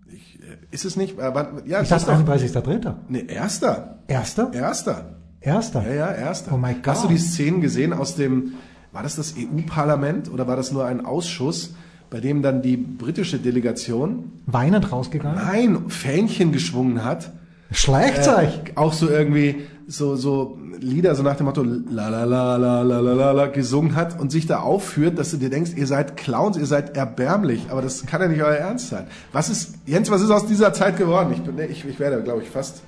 Ist 0.70 0.84
es 0.84 0.96
nicht? 0.96 1.18
Äh, 1.18 1.34
wann, 1.34 1.62
ja, 1.66 1.82
ich 1.82 1.88
dachte 1.88 2.12
31.3. 2.12 2.94
Nee, 3.08 3.24
erster. 3.26 4.00
Erster? 4.06 4.52
Erster. 4.52 5.19
Erster? 5.40 5.82
Ja, 5.88 5.94
ja, 5.94 6.12
erster. 6.12 6.52
Oh 6.54 6.58
mein 6.58 6.76
Gott. 6.76 6.94
Hast 6.94 7.04
du 7.04 7.08
die 7.08 7.18
Szenen 7.18 7.60
gesehen 7.60 7.92
aus 7.92 8.14
dem, 8.14 8.54
war 8.92 9.02
das 9.02 9.16
das 9.16 9.34
EU-Parlament 9.36 10.30
oder 10.30 10.46
war 10.46 10.56
das 10.56 10.70
nur 10.70 10.84
ein 10.84 11.04
Ausschuss, 11.04 11.74
bei 12.10 12.20
dem 12.20 12.42
dann 12.42 12.60
die 12.60 12.76
britische 12.76 13.38
Delegation 13.38 14.32
weinend 14.46 14.92
rausgegangen? 14.92 15.36
Nein, 15.42 15.88
Fähnchen 15.88 16.52
geschwungen 16.52 17.04
hat. 17.04 17.32
Schlagzeug. 17.72 18.70
Äh, 18.70 18.76
auch 18.76 18.92
so 18.92 19.08
irgendwie 19.08 19.62
so 19.86 20.16
so 20.16 20.58
Lieder 20.78 21.14
so 21.14 21.22
nach 21.22 21.36
dem 21.36 21.46
Motto 21.46 21.62
la 21.62 22.08
la 22.08 22.24
la 22.24 22.56
la 22.56 22.82
la 22.82 23.00
la 23.00 23.12
la 23.12 23.32
la 23.32 23.46
gesungen 23.46 23.96
hat 23.96 24.18
und 24.18 24.32
sich 24.32 24.46
da 24.46 24.60
aufführt, 24.60 25.18
dass 25.18 25.30
du 25.30 25.36
dir 25.36 25.50
denkst, 25.50 25.72
ihr 25.76 25.86
seid 25.86 26.16
Clowns, 26.16 26.56
ihr 26.56 26.66
seid 26.66 26.96
erbärmlich, 26.96 27.66
aber 27.70 27.82
das 27.82 28.06
kann 28.06 28.22
ja 28.22 28.28
nicht 28.28 28.42
euer 28.42 28.54
Ernst 28.54 28.88
sein. 28.88 29.06
Was 29.32 29.50
ist 29.50 29.74
Jens, 29.86 30.10
was 30.10 30.22
ist 30.22 30.30
aus 30.30 30.46
dieser 30.46 30.72
Zeit 30.72 30.96
geworden? 30.96 31.32
Ich 31.32 31.42
bin 31.42 31.58
ich, 31.58 31.84
ich 31.84 32.00
werde 32.00 32.22
glaube 32.22 32.42
ich 32.42 32.50
fast 32.50 32.82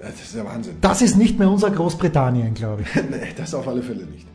das 0.00 0.20
ist 0.20 0.34
ja 0.34 0.44
Wahnsinn. 0.44 0.78
Das 0.80 1.02
ist 1.02 1.16
nicht 1.16 1.38
mehr 1.38 1.48
unser 1.48 1.70
Großbritannien, 1.70 2.54
glaube 2.54 2.82
ich. 2.82 2.94
nee, 3.10 3.32
das 3.36 3.54
auf 3.54 3.68
alle 3.68 3.82
Fälle 3.82 4.04
nicht. 4.04 4.26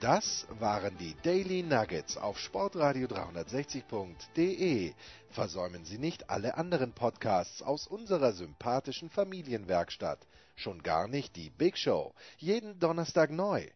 Das 0.00 0.46
waren 0.60 0.96
die 0.98 1.16
Daily 1.24 1.64
Nuggets 1.64 2.16
auf 2.18 2.38
Sportradio 2.38 3.08
360.de. 3.08 4.92
Versäumen 5.28 5.84
Sie 5.84 5.98
nicht 5.98 6.30
alle 6.30 6.56
anderen 6.56 6.92
Podcasts 6.92 7.62
aus 7.62 7.88
unserer 7.88 8.32
sympathischen 8.32 9.10
Familienwerkstatt. 9.10 10.20
Schon 10.54 10.84
gar 10.84 11.08
nicht 11.08 11.34
die 11.34 11.50
Big 11.50 11.76
Show. 11.76 12.14
Jeden 12.36 12.78
Donnerstag 12.78 13.32
neu. 13.32 13.66